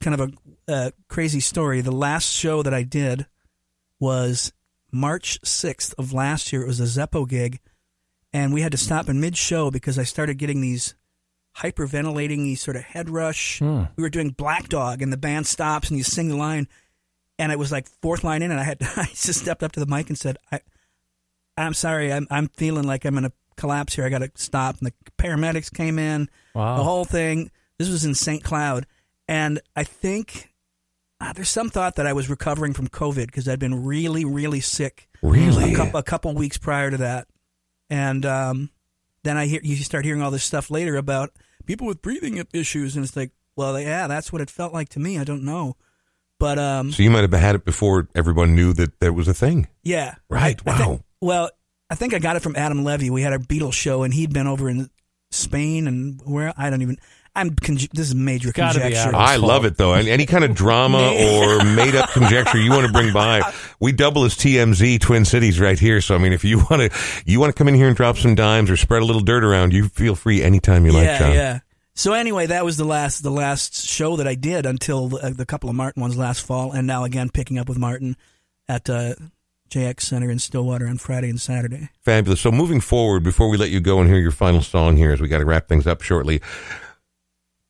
kind 0.00 0.20
of 0.20 0.32
a 0.68 0.72
uh, 0.72 0.90
crazy 1.08 1.40
story. 1.40 1.80
The 1.80 1.92
last 1.92 2.32
show 2.32 2.62
that 2.62 2.74
I 2.74 2.82
did 2.82 3.26
was 3.98 4.52
March 4.92 5.38
sixth 5.44 5.94
of 5.98 6.12
last 6.12 6.52
year. 6.52 6.62
It 6.62 6.66
was 6.66 6.80
a 6.80 6.84
Zeppo 6.84 7.28
gig, 7.28 7.60
and 8.32 8.52
we 8.52 8.62
had 8.62 8.72
to 8.72 8.78
stop 8.78 9.08
in 9.08 9.20
mid 9.20 9.36
show 9.36 9.70
because 9.70 9.98
I 9.98 10.04
started 10.04 10.38
getting 10.38 10.60
these 10.60 10.94
hyperventilating, 11.58 12.38
these 12.38 12.62
sort 12.62 12.76
of 12.76 12.82
head 12.82 13.10
rush. 13.10 13.58
Hmm. 13.58 13.84
We 13.96 14.02
were 14.02 14.10
doing 14.10 14.30
Black 14.30 14.68
Dog, 14.68 15.02
and 15.02 15.12
the 15.12 15.16
band 15.16 15.46
stops 15.46 15.88
and 15.88 15.98
you 15.98 16.04
sing 16.04 16.28
the 16.28 16.36
line, 16.36 16.68
and 17.40 17.50
it 17.50 17.58
was 17.58 17.72
like 17.72 17.88
fourth 18.00 18.22
line 18.22 18.42
in, 18.42 18.52
and 18.52 18.60
I 18.60 18.64
had 18.64 18.78
I 18.96 19.06
just 19.06 19.40
stepped 19.40 19.64
up 19.64 19.72
to 19.72 19.80
the 19.80 19.86
mic 19.86 20.08
and 20.08 20.16
said, 20.18 20.36
"I." 20.52 20.60
I'm 21.56 21.74
sorry, 21.74 22.10
I'm 22.10 22.26
I'm 22.30 22.48
feeling 22.48 22.84
like 22.86 23.04
I'm 23.04 23.12
gonna 23.14 23.32
collapse 23.56 23.94
here. 23.94 24.06
I 24.06 24.08
got 24.08 24.20
to 24.20 24.30
stop. 24.36 24.78
And 24.78 24.86
the 24.86 24.94
paramedics 25.18 25.70
came 25.70 25.98
in, 25.98 26.30
Wow. 26.54 26.76
the 26.78 26.84
whole 26.84 27.04
thing. 27.04 27.50
This 27.78 27.90
was 27.90 28.02
in 28.04 28.14
St. 28.14 28.42
Cloud, 28.42 28.86
and 29.28 29.60
I 29.76 29.84
think 29.84 30.54
uh, 31.20 31.34
there's 31.34 31.50
some 31.50 31.68
thought 31.68 31.96
that 31.96 32.06
I 32.06 32.14
was 32.14 32.30
recovering 32.30 32.72
from 32.72 32.88
COVID 32.88 33.26
because 33.26 33.46
I'd 33.46 33.58
been 33.58 33.84
really, 33.84 34.24
really 34.24 34.60
sick. 34.60 35.08
Really? 35.22 35.74
a 35.74 35.76
couple, 35.76 36.00
a 36.00 36.02
couple 36.02 36.34
weeks 36.34 36.56
prior 36.56 36.90
to 36.90 36.96
that, 36.98 37.26
and 37.90 38.24
um, 38.24 38.70
then 39.24 39.36
I 39.36 39.44
hear 39.46 39.60
you 39.62 39.76
start 39.76 40.06
hearing 40.06 40.22
all 40.22 40.30
this 40.30 40.44
stuff 40.44 40.70
later 40.70 40.96
about 40.96 41.30
people 41.66 41.86
with 41.86 42.00
breathing 42.00 42.42
issues, 42.54 42.96
and 42.96 43.04
it's 43.04 43.16
like, 43.16 43.32
well, 43.54 43.78
yeah, 43.78 44.06
that's 44.06 44.32
what 44.32 44.40
it 44.40 44.48
felt 44.48 44.72
like 44.72 44.88
to 44.90 45.00
me. 45.00 45.18
I 45.18 45.24
don't 45.24 45.44
know, 45.44 45.76
but 46.40 46.58
um, 46.58 46.90
So 46.90 47.04
you 47.04 47.10
might 47.10 47.20
have 47.22 47.32
had 47.32 47.54
it 47.54 47.64
before 47.64 48.08
everyone 48.16 48.56
knew 48.56 48.72
that 48.72 48.98
there 48.98 49.12
was 49.12 49.28
a 49.28 49.34
thing. 49.34 49.68
yeah, 49.84 50.16
Right. 50.28 50.60
I 50.66 50.72
thi- 50.76 50.82
Wow. 50.84 51.00
well, 51.20 51.50
I 51.88 51.94
think 51.94 52.14
I 52.14 52.18
got 52.18 52.34
it 52.36 52.40
from 52.42 52.56
Adam 52.56 52.82
Levy. 52.82 53.10
We 53.10 53.22
had 53.22 53.32
our 53.32 53.38
Beatles 53.38 53.74
show, 53.74 54.02
and 54.02 54.12
he'd 54.14 54.32
been 54.32 54.46
over 54.48 54.68
in 54.68 54.90
Spain 55.30 55.86
and 55.86 56.20
where 56.24 56.52
I 56.56 56.70
don't 56.70 56.82
even. 56.82 56.96
I'm 57.36 57.50
conj- 57.50 57.90
this 57.92 58.08
is 58.08 58.14
major 58.16 58.50
conjecture. 58.52 59.12
I 59.14 59.36
love 59.36 59.64
it 59.64 59.76
though. 59.76 59.94
And 59.94 60.08
any 60.08 60.26
kind 60.26 60.42
of 60.42 60.52
drama 60.54 60.98
or 61.12 61.64
made 61.64 61.94
up 61.94 62.10
conjecture 62.10 62.58
you 62.58 62.70
want 62.70 62.86
to 62.86 62.92
bring 62.92 63.12
by, 63.12 63.40
we 63.78 63.92
double 63.92 64.24
as 64.24 64.34
TMZ 64.34 65.00
Twin 65.00 65.24
Cities 65.24 65.60
right 65.60 65.78
here. 65.78 66.00
So 66.00 66.16
I 66.16 66.18
mean, 66.18 66.32
if 66.32 66.42
you 66.44 66.58
want 66.58 66.90
to, 66.90 66.98
you 67.24 67.38
want 67.38 67.54
to 67.54 67.58
come 67.58 67.68
in 67.68 67.74
here 67.76 67.86
and 67.86 67.96
drop 67.96 68.16
some 68.18 68.34
dimes 68.34 68.68
or 68.68 68.76
spread 68.76 69.02
a 69.02 69.04
little 69.04 69.22
dirt 69.22 69.44
around, 69.44 69.72
you 69.72 69.88
feel 69.88 70.16
free 70.16 70.42
anytime 70.42 70.84
you 70.86 70.92
yeah, 70.92 70.98
like, 71.10 71.18
John. 71.20 71.32
yeah. 71.32 71.58
So 72.00 72.14
anyway, 72.14 72.46
that 72.46 72.64
was 72.64 72.78
the 72.78 72.86
last 72.86 73.22
the 73.22 73.30
last 73.30 73.86
show 73.86 74.16
that 74.16 74.26
I 74.26 74.34
did 74.34 74.64
until 74.64 75.08
the, 75.08 75.16
uh, 75.18 75.30
the 75.36 75.44
couple 75.44 75.68
of 75.68 75.76
Martin 75.76 76.00
ones 76.00 76.16
last 76.16 76.40
fall, 76.40 76.72
and 76.72 76.86
now 76.86 77.04
again 77.04 77.28
picking 77.28 77.58
up 77.58 77.68
with 77.68 77.76
Martin 77.76 78.16
at 78.66 78.88
uh, 78.88 79.16
JX 79.68 80.00
Center 80.00 80.30
in 80.30 80.38
Stillwater 80.38 80.86
on 80.86 80.96
Friday 80.96 81.28
and 81.28 81.38
Saturday. 81.38 81.90
Fabulous. 82.00 82.40
So 82.40 82.50
moving 82.50 82.80
forward, 82.80 83.22
before 83.22 83.50
we 83.50 83.58
let 83.58 83.68
you 83.68 83.80
go 83.80 84.00
and 84.00 84.08
hear 84.08 84.18
your 84.18 84.30
final 84.30 84.62
song 84.62 84.96
here, 84.96 85.12
as 85.12 85.20
we 85.20 85.28
got 85.28 85.40
to 85.40 85.44
wrap 85.44 85.68
things 85.68 85.86
up 85.86 86.00
shortly. 86.00 86.40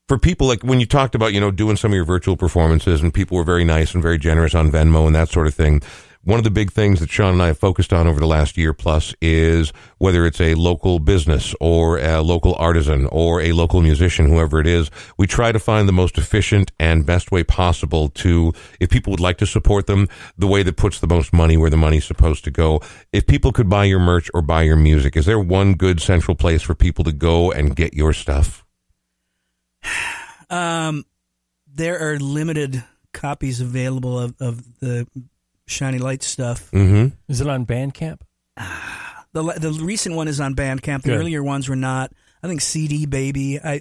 For 0.07 0.17
people 0.17 0.47
like 0.47 0.63
when 0.63 0.79
you 0.79 0.87
talked 0.87 1.17
about, 1.17 1.33
you 1.33 1.41
know, 1.41 1.51
doing 1.51 1.75
some 1.75 1.91
of 1.91 1.97
your 1.97 2.05
virtual 2.05 2.37
performances 2.37 3.03
and 3.03 3.13
people 3.13 3.37
were 3.37 3.43
very 3.43 3.65
nice 3.65 3.95
and 3.95 4.03
very 4.03 4.19
generous 4.19 4.55
on 4.55 4.71
Venmo 4.71 5.09
and 5.09 5.15
that 5.17 5.31
sort 5.31 5.49
of 5.49 5.55
thing. 5.55 5.83
One 6.23 6.39
of 6.39 6.45
the 6.45 6.51
big 6.51 6.71
things 6.71 7.01
that 7.01 7.11
Sean 7.11 7.33
and 7.33 7.43
I 7.43 7.47
have 7.47 7.59
focused 7.59 7.95
on 7.95 8.07
over 8.07 8.21
the 8.21 8.27
last 8.27 8.59
year 8.59 8.75
plus 8.75 9.15
is 9.23 9.73
whether 9.97 10.27
it's 10.27 10.41
a 10.41 10.55
local 10.55 10.99
business 10.99 11.55
or 11.61 11.99
a 11.99 12.21
local 12.21 12.55
artisan 12.57 13.07
or 13.07 13.41
a 13.41 13.53
local 13.53 13.81
musician, 13.81 14.29
whoever 14.29 14.61
it 14.61 14.67
is, 14.67 14.91
we 15.17 15.27
try 15.27 15.51
to 15.51 15.59
find 15.59 15.89
the 15.89 15.95
most 15.95 16.19
efficient 16.19 16.73
and 16.79 17.07
best 17.07 17.33
way 17.33 17.43
possible 17.43 18.11
to, 18.11 18.53
if 18.81 18.91
people 18.91 19.13
would 19.13 19.21
like 19.21 19.39
to 19.39 19.47
support 19.47 19.87
them, 19.87 20.09
the 20.37 20.47
way 20.47 20.63
that 20.63 20.77
puts 20.77 21.01
the 21.01 21.07
most 21.07 21.33
money 21.33 21.57
where 21.57 21.71
the 21.71 21.77
money's 21.79 22.05
supposed 22.05 22.45
to 22.45 22.51
go. 22.51 22.83
If 23.15 23.27
people 23.27 23.51
could 23.51 23.71
buy 23.71 23.85
your 23.85 24.01
merch 24.01 24.31
or 24.35 24.43
buy 24.43 24.65
your 24.65 24.77
music, 24.77 25.17
is 25.17 25.25
there 25.25 25.41
one 25.41 25.73
good 25.73 26.03
central 26.03 26.35
place 26.35 26.61
for 26.61 26.75
people 26.75 27.03
to 27.05 27.13
go 27.13 27.51
and 27.51 27.75
get 27.75 27.95
your 27.95 28.13
stuff? 28.13 28.65
Um, 30.53 31.05
there 31.73 31.97
are 32.01 32.19
limited 32.19 32.83
copies 33.13 33.61
available 33.61 34.19
of, 34.19 34.35
of 34.41 34.81
the 34.81 35.07
Shiny 35.71 35.99
Light 35.99 36.23
stuff. 36.23 36.71
Mm-hmm. 36.73 37.15
Is 37.29 37.41
it 37.41 37.49
on 37.49 37.65
Bandcamp? 37.67 38.21
The 39.33 39.43
the 39.59 39.71
recent 39.83 40.17
one 40.17 40.27
is 40.29 40.41
on 40.41 40.55
Bandcamp. 40.55 41.03
The 41.03 41.11
Good. 41.11 41.21
earlier 41.21 41.43
ones 41.43 41.69
were 41.69 41.77
not. 41.77 42.13
I 42.43 42.49
think 42.49 42.61
CD 42.61 43.07
Baby. 43.07 43.61
I 43.61 43.81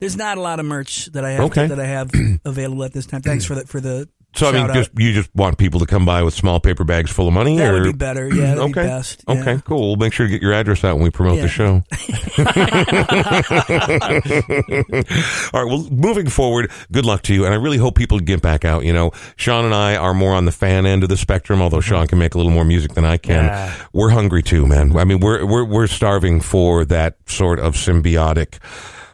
there's 0.00 0.16
not 0.16 0.36
a 0.36 0.40
lot 0.40 0.60
of 0.60 0.66
merch 0.66 1.06
that 1.12 1.24
I 1.24 1.30
have 1.32 1.44
Okay. 1.46 1.66
that 1.68 1.80
I 1.80 1.86
have 1.86 2.10
available 2.44 2.84
at 2.84 2.92
this 2.92 3.06
time. 3.06 3.22
Thanks 3.22 3.44
for 3.44 3.54
the 3.54 3.66
for 3.66 3.80
the 3.80 4.08
So 4.34 4.48
I 4.48 4.52
mean, 4.52 4.70
out. 4.70 4.74
just 4.74 4.90
you 4.96 5.12
just 5.12 5.28
want 5.34 5.58
people 5.58 5.78
to 5.80 5.86
come 5.86 6.06
by 6.06 6.22
with 6.22 6.32
small 6.32 6.58
paper 6.58 6.84
bags 6.84 7.10
full 7.10 7.28
of 7.28 7.34
money, 7.34 7.58
that 7.58 7.68
or 7.70 7.74
would 7.74 7.82
be 7.84 7.92
better. 7.92 8.34
Yeah, 8.34 8.54
okay, 8.54 8.66
be 8.66 8.72
best. 8.72 9.22
Yeah. 9.28 9.40
okay, 9.40 9.62
cool. 9.66 9.88
We'll 9.88 9.96
make 9.96 10.14
sure 10.14 10.26
to 10.26 10.32
get 10.32 10.40
your 10.40 10.54
address 10.54 10.84
out 10.84 10.94
when 10.96 11.04
we 11.04 11.10
promote 11.10 11.36
Yeah. 11.36 11.42
the 11.42 11.48
show. 11.48 11.82
All 15.52 15.64
right. 15.64 15.70
Well, 15.70 15.88
moving 15.90 16.28
forward, 16.28 16.70
good 16.90 17.04
luck 17.04 17.22
to 17.22 17.34
you, 17.34 17.44
and 17.44 17.52
I 17.52 17.56
really 17.58 17.78
hope 17.78 17.94
people 17.94 18.18
get 18.20 18.42
back 18.42 18.64
out. 18.64 18.84
You 18.84 18.92
know, 18.92 19.10
Sean 19.36 19.64
and 19.64 19.74
I 19.74 19.96
are 19.96 20.14
more 20.14 20.34
on 20.34 20.44
the 20.44 20.52
fan 20.52 20.86
end 20.86 21.02
of 21.02 21.08
the 21.08 21.16
spectrum, 21.16 21.60
although 21.60 21.80
Sean 21.80 22.06
can 22.06 22.18
make 22.18 22.34
a 22.34 22.38
little 22.38 22.52
more 22.52 22.64
music 22.64 22.94
than 22.94 23.04
I 23.04 23.16
can. 23.18 23.44
Yeah. 23.44 23.74
We're 23.92 24.10
hungry 24.10 24.42
too, 24.42 24.66
man. 24.66 24.96
I 24.96 25.04
mean, 25.04 25.20
we're 25.20 25.44
we're 25.44 25.64
we're 25.64 25.86
starving 25.86 26.40
for 26.40 26.84
that 26.86 27.16
sort 27.26 27.58
of 27.58 27.74
symbiotic 27.74 28.58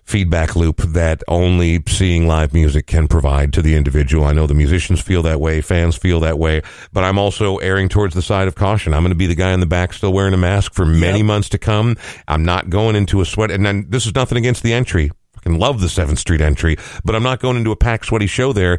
feedback 0.09 0.57
loop 0.57 0.79
that 0.79 1.23
only 1.29 1.83
seeing 1.87 2.27
live 2.27 2.55
music 2.55 2.87
can 2.87 3.07
provide 3.09 3.53
to 3.53 3.61
the 3.61 3.75
individual. 3.75 4.25
I 4.25 4.33
know 4.33 4.47
the 4.47 4.55
musicians 4.55 5.03
feel 5.03 5.23
that 5.23 5.39
way, 5.39 5.61
fans 5.61 5.97
feel 5.97 6.19
that 6.21 6.39
way, 6.39 6.63
but 6.95 7.05
I'm 7.05 7.19
also 7.19 7.59
erring 7.59 7.91
towards 7.91 8.15
the 8.15 8.23
side 8.23 8.49
of 8.49 8.55
caution. 8.55 8.95
I'm 8.95 9.03
going 9.03 9.11
to 9.11 9.17
be 9.17 9.27
the 9.27 9.35
guy 9.35 9.53
in 9.53 9.61
the 9.61 9.67
back 9.67 9.93
still 9.93 10.13
wearing 10.13 10.33
a 10.33 10.39
mask 10.39 10.73
for 10.73 10.87
many 10.87 11.19
Yep. 11.19 11.27
months 11.27 11.49
to 11.51 11.59
come. 11.59 11.97
I'm 12.27 12.43
not 12.45 12.71
going 12.71 12.97
into 12.97 13.21
a 13.21 13.27
sweat, 13.27 13.51
and 13.51 13.67
then 13.67 13.85
this 13.91 14.07
is 14.07 14.15
nothing 14.15 14.39
against 14.39 14.63
the 14.63 14.73
entry. 14.73 15.11
I 15.37 15.41
can 15.41 15.59
love 15.59 15.81
the 15.81 15.89
Seventh 15.91 16.19
Street 16.19 16.41
entry, 16.41 16.77
but 17.05 17.15
I'm 17.15 17.23
not 17.23 17.39
going 17.39 17.57
into 17.59 17.71
a 17.71 17.77
packed, 17.77 18.07
sweaty 18.07 18.27
show 18.27 18.53
there 18.55 18.79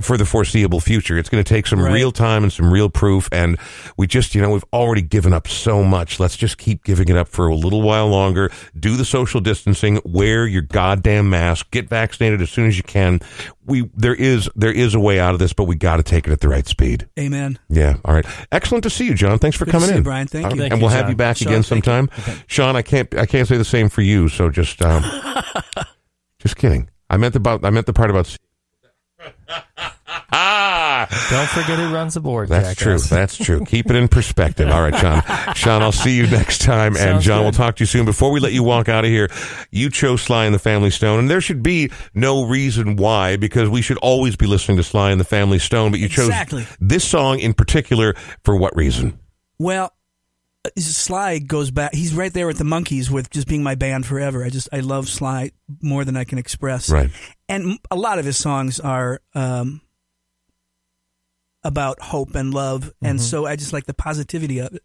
for 0.00 0.16
the 0.16 0.24
foreseeable 0.24 0.80
future. 0.80 1.18
It's 1.18 1.28
going 1.28 1.42
to 1.42 1.48
take 1.48 1.66
some 1.66 1.80
Right. 1.80 1.92
real 1.92 2.12
time 2.12 2.44
and 2.44 2.52
some 2.52 2.72
real 2.72 2.88
proof. 2.88 3.28
And 3.32 3.58
we 3.96 4.06
just, 4.06 4.34
you 4.36 4.40
know, 4.40 4.50
we've 4.50 4.64
already 4.72 5.02
given 5.02 5.32
up 5.32 5.48
so 5.48 5.82
much. 5.82 6.20
Let's 6.20 6.36
just 6.36 6.58
keep 6.58 6.84
giving 6.84 7.08
it 7.08 7.16
up 7.16 7.26
for 7.28 7.48
a 7.48 7.54
little 7.56 7.82
while 7.82 8.06
longer. 8.08 8.50
Do 8.78 8.96
the 8.96 9.04
social 9.04 9.40
distancing, 9.40 10.00
wear 10.04 10.46
your 10.46 10.62
goddamn 10.62 11.28
mask, 11.28 11.70
get 11.72 11.88
vaccinated 11.88 12.40
as 12.40 12.50
soon 12.50 12.66
as 12.68 12.76
you 12.76 12.84
can. 12.84 13.20
We, 13.66 13.90
there 13.96 14.14
is, 14.14 14.48
there 14.54 14.72
is 14.72 14.94
a 14.94 15.00
way 15.00 15.18
out 15.18 15.32
of 15.34 15.40
this, 15.40 15.52
but 15.52 15.64
we 15.64 15.74
got 15.74 15.96
to 15.96 16.02
take 16.04 16.26
it 16.26 16.32
at 16.32 16.40
the 16.40 16.48
right 16.48 16.66
speed. 16.66 17.08
Amen. 17.18 17.58
Yeah. 17.68 17.96
All 18.04 18.14
right. 18.14 18.26
Excellent 18.52 18.84
to 18.84 18.90
see 18.90 19.06
you, 19.06 19.14
John. 19.14 19.38
Thanks 19.40 19.56
for 19.56 19.64
Good 19.64 19.72
coming 19.72 19.90
in. 19.90 19.96
you, 19.96 20.02
Brian. 20.02 20.28
Thank 20.28 20.46
All 20.46 20.52
you. 20.54 20.62
right. 20.62 20.70
Thank 20.70 20.72
and 20.74 20.80
you, 20.80 20.86
we'll 20.86 20.94
have 20.94 21.02
John. 21.06 21.10
you 21.10 21.16
back 21.16 21.36
Sean, 21.38 21.48
again 21.48 21.62
sometime. 21.64 22.08
Sean, 22.46 22.76
I 22.76 22.82
can't, 22.82 23.12
I 23.16 23.26
can't 23.26 23.46
say 23.48 23.56
the 23.56 23.64
same 23.64 23.88
for 23.88 24.02
you. 24.02 24.28
So 24.28 24.50
just, 24.50 24.80
um, 24.82 25.04
just 26.38 26.56
kidding. 26.56 26.88
I 27.10 27.16
meant 27.16 27.34
about, 27.34 27.64
I 27.64 27.70
meant 27.70 27.86
the 27.86 27.92
part 27.92 28.08
about. 28.10 28.36
Ah, 30.32 31.06
Don't 31.30 31.48
forget 31.48 31.78
who 31.78 31.92
runs 31.92 32.14
the 32.14 32.20
board. 32.20 32.48
That's 32.48 32.74
true. 32.74 32.92
jackass. 32.94 33.10
That's 33.10 33.36
true. 33.36 33.64
Keep 33.64 33.90
it 33.90 33.96
in 33.96 34.08
perspective. 34.08 34.68
All 34.68 34.80
right, 34.82 34.96
Sean. 34.96 35.22
Sean, 35.54 35.82
I'll 35.82 35.92
see 35.92 36.16
you 36.16 36.26
next 36.28 36.62
time. 36.62 36.96
and 36.96 37.20
John, 37.20 37.38
good. 37.40 37.42
we'll 37.44 37.52
talk 37.52 37.76
to 37.76 37.82
you 37.82 37.86
soon. 37.86 38.04
Before 38.04 38.30
we 38.30 38.38
let 38.40 38.52
you 38.52 38.62
walk 38.62 38.88
out 38.88 39.04
of 39.04 39.10
here, 39.10 39.28
you 39.70 39.90
chose 39.90 40.22
Sly 40.22 40.44
and 40.44 40.54
the 40.54 40.58
Family 40.58 40.90
Stone, 40.90 41.18
and 41.20 41.30
there 41.30 41.40
should 41.40 41.62
be 41.62 41.90
no 42.14 42.44
reason 42.46 42.96
why, 42.96 43.36
because 43.36 43.68
we 43.68 43.82
should 43.82 43.98
always 43.98 44.36
be 44.36 44.46
listening 44.46 44.76
to 44.76 44.82
Sly 44.84 45.10
and 45.10 45.20
the 45.20 45.24
Family 45.24 45.58
Stone. 45.58 45.90
But 45.90 46.00
you 46.00 46.08
chose 46.08 46.28
Exactly. 46.28 46.66
this 46.80 47.04
song 47.04 47.38
in 47.40 47.52
particular 47.54 48.14
for 48.44 48.56
what 48.56 48.74
reason? 48.76 49.18
Well, 49.58 49.92
Sly 50.76 51.38
goes 51.38 51.70
back. 51.70 51.94
He's 51.94 52.14
right 52.14 52.32
there 52.32 52.46
with 52.46 52.58
the 52.58 52.64
Monkees 52.64 53.10
with 53.10 53.30
just 53.30 53.48
being 53.48 53.62
my 53.62 53.74
band 53.74 54.04
forever. 54.06 54.44
I 54.44 54.50
just 54.50 54.68
I 54.72 54.80
love 54.80 55.08
Sly 55.08 55.52
more 55.80 56.04
than 56.04 56.16
I 56.16 56.24
can 56.24 56.38
express. 56.38 56.90
Right. 56.90 57.10
And 57.48 57.78
a 57.90 57.96
lot 57.96 58.18
of 58.18 58.24
his 58.24 58.36
songs 58.36 58.78
are 58.78 59.20
um, 59.34 59.80
about 61.64 62.00
hope 62.00 62.34
and 62.34 62.52
love, 62.52 62.92
and 63.00 63.20
so 63.20 63.46
I 63.46 63.56
just 63.56 63.72
like 63.72 63.86
the 63.86 63.94
positivity 63.94 64.58
of 64.58 64.74
it. 64.74 64.82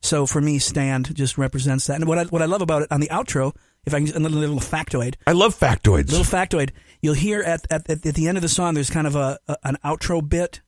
So 0.00 0.26
for 0.26 0.40
me, 0.40 0.58
"Stand" 0.58 1.14
just 1.14 1.36
represents 1.36 1.86
that. 1.88 1.96
And 1.96 2.06
what 2.06 2.18
I 2.18 2.24
what 2.24 2.40
I 2.40 2.46
love 2.46 2.62
about 2.62 2.82
it 2.82 2.92
on 2.92 3.00
the 3.00 3.08
outro, 3.08 3.54
if 3.84 3.92
I 3.92 4.00
can, 4.00 4.16
a 4.16 4.20
little, 4.20 4.38
little 4.38 4.60
factoid, 4.60 5.16
I 5.26 5.32
love 5.32 5.58
factoids. 5.58 6.10
little 6.10 6.24
factoid. 6.24 6.70
You'll 7.02 7.14
hear 7.14 7.42
at, 7.42 7.66
at, 7.70 7.88
at, 7.90 8.06
at 8.06 8.14
the 8.14 8.28
end 8.28 8.38
of 8.38 8.42
the 8.42 8.48
song, 8.48 8.74
there's 8.74 8.90
kind 8.90 9.06
of 9.06 9.14
a, 9.14 9.38
a 9.46 9.56
an 9.64 9.76
outro 9.84 10.26
bit 10.26 10.62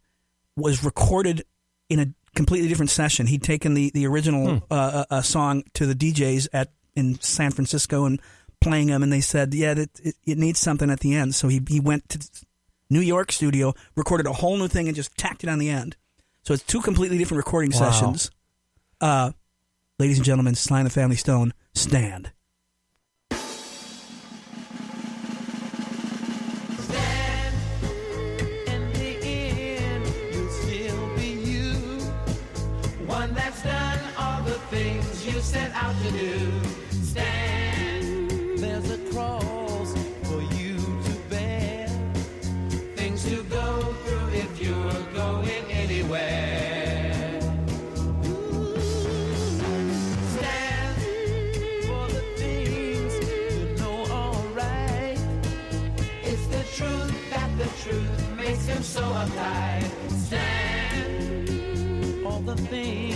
was 0.57 0.85
recorded 0.85 1.45
in 1.89 1.99
a 2.01 2.07
completely 2.35 2.69
different 2.69 2.91
session. 2.91 3.27
He'd 3.27 3.43
taken 3.43 3.75
the 3.75 3.91
the 3.95 4.07
original 4.07 4.63
uh, 4.71 4.75
uh, 4.75 5.05
uh, 5.11 5.23
song 5.23 5.63
to 5.75 5.87
the 5.87 5.95
DJs 5.95 6.49
at 6.53 6.73
in 6.97 7.21
San 7.21 7.51
Francisco 7.53 8.05
and 8.05 8.21
playing 8.61 8.89
them, 8.89 9.03
and 9.03 9.13
they 9.13 9.21
said, 9.21 9.55
"Yeah, 9.55 9.73
it, 9.73 9.91
it, 10.03 10.15
it 10.27 10.39
needs 10.39 10.59
something 10.59 10.91
at 10.91 11.01
the 11.01 11.15
end." 11.15 11.35
So 11.35 11.49
he 11.49 11.61
he 11.69 11.81
went 11.81 12.09
to 12.11 12.19
New 12.91 13.01
York 13.01 13.33
studio, 13.33 13.73
recorded 13.97 14.27
a 14.27 14.33
whole 14.33 14.57
new 14.57 14.69
thing, 14.69 14.87
and 14.89 14.97
just 14.97 15.17
tacked 15.17 15.45
it 15.45 15.49
on 15.51 15.59
the 15.59 15.71
end. 15.71 15.97
So 16.43 16.55
it's 16.55 16.63
two 16.65 16.81
completely 16.81 17.19
different 17.19 17.39
recording 17.45 17.71
Wow. 17.73 17.91
sessions. 17.91 18.31
Uh, 19.01 19.33
ladies 19.99 20.17
and 20.19 20.25
gentlemen, 20.25 20.55
Sly 20.55 20.81
and 20.81 20.87
the 20.87 20.91
Family 20.91 21.17
Stone, 21.17 21.53
stand. 21.75 22.33
Set 35.51 35.73
out 35.75 35.97
to 36.05 36.11
do. 36.13 36.51
Stand. 37.03 38.31
There's 38.61 38.89
a 38.89 38.99
cross 39.11 39.93
for 40.29 40.41
you 40.55 40.77
to 41.07 41.15
bear. 41.29 41.89
Things 42.95 43.25
to 43.25 43.43
go 43.45 43.83
through 44.05 44.29
if 44.45 44.63
you're 44.63 45.03
going 45.13 45.65
anywhere. 45.85 47.41
Stand 50.35 50.97
for 51.89 52.05
the 52.17 52.25
things 52.37 53.13
you 53.29 53.75
know 53.81 53.99
are 54.21 54.43
right. 54.55 55.19
It's 56.23 56.47
the 56.47 56.65
truth 56.79 57.31
that 57.31 57.51
the 57.59 57.69
truth 57.83 58.37
makes 58.37 58.67
him 58.67 58.83
so 58.85 59.03
uptight. 59.03 59.91
Stand. 60.29 61.49
All 62.25 62.39
the 62.39 62.57
things 62.57 63.10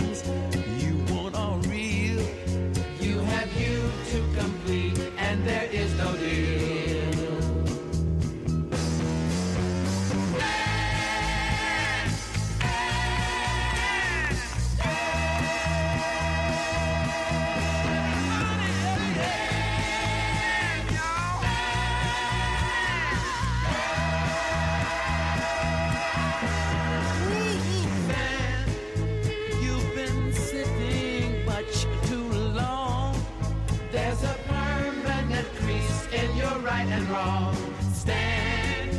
right 36.75 36.87
and 36.87 37.07
wrong. 37.09 37.55
Stand. 37.93 38.91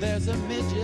There's 0.00 0.28
a 0.28 0.36
midget 0.48 0.77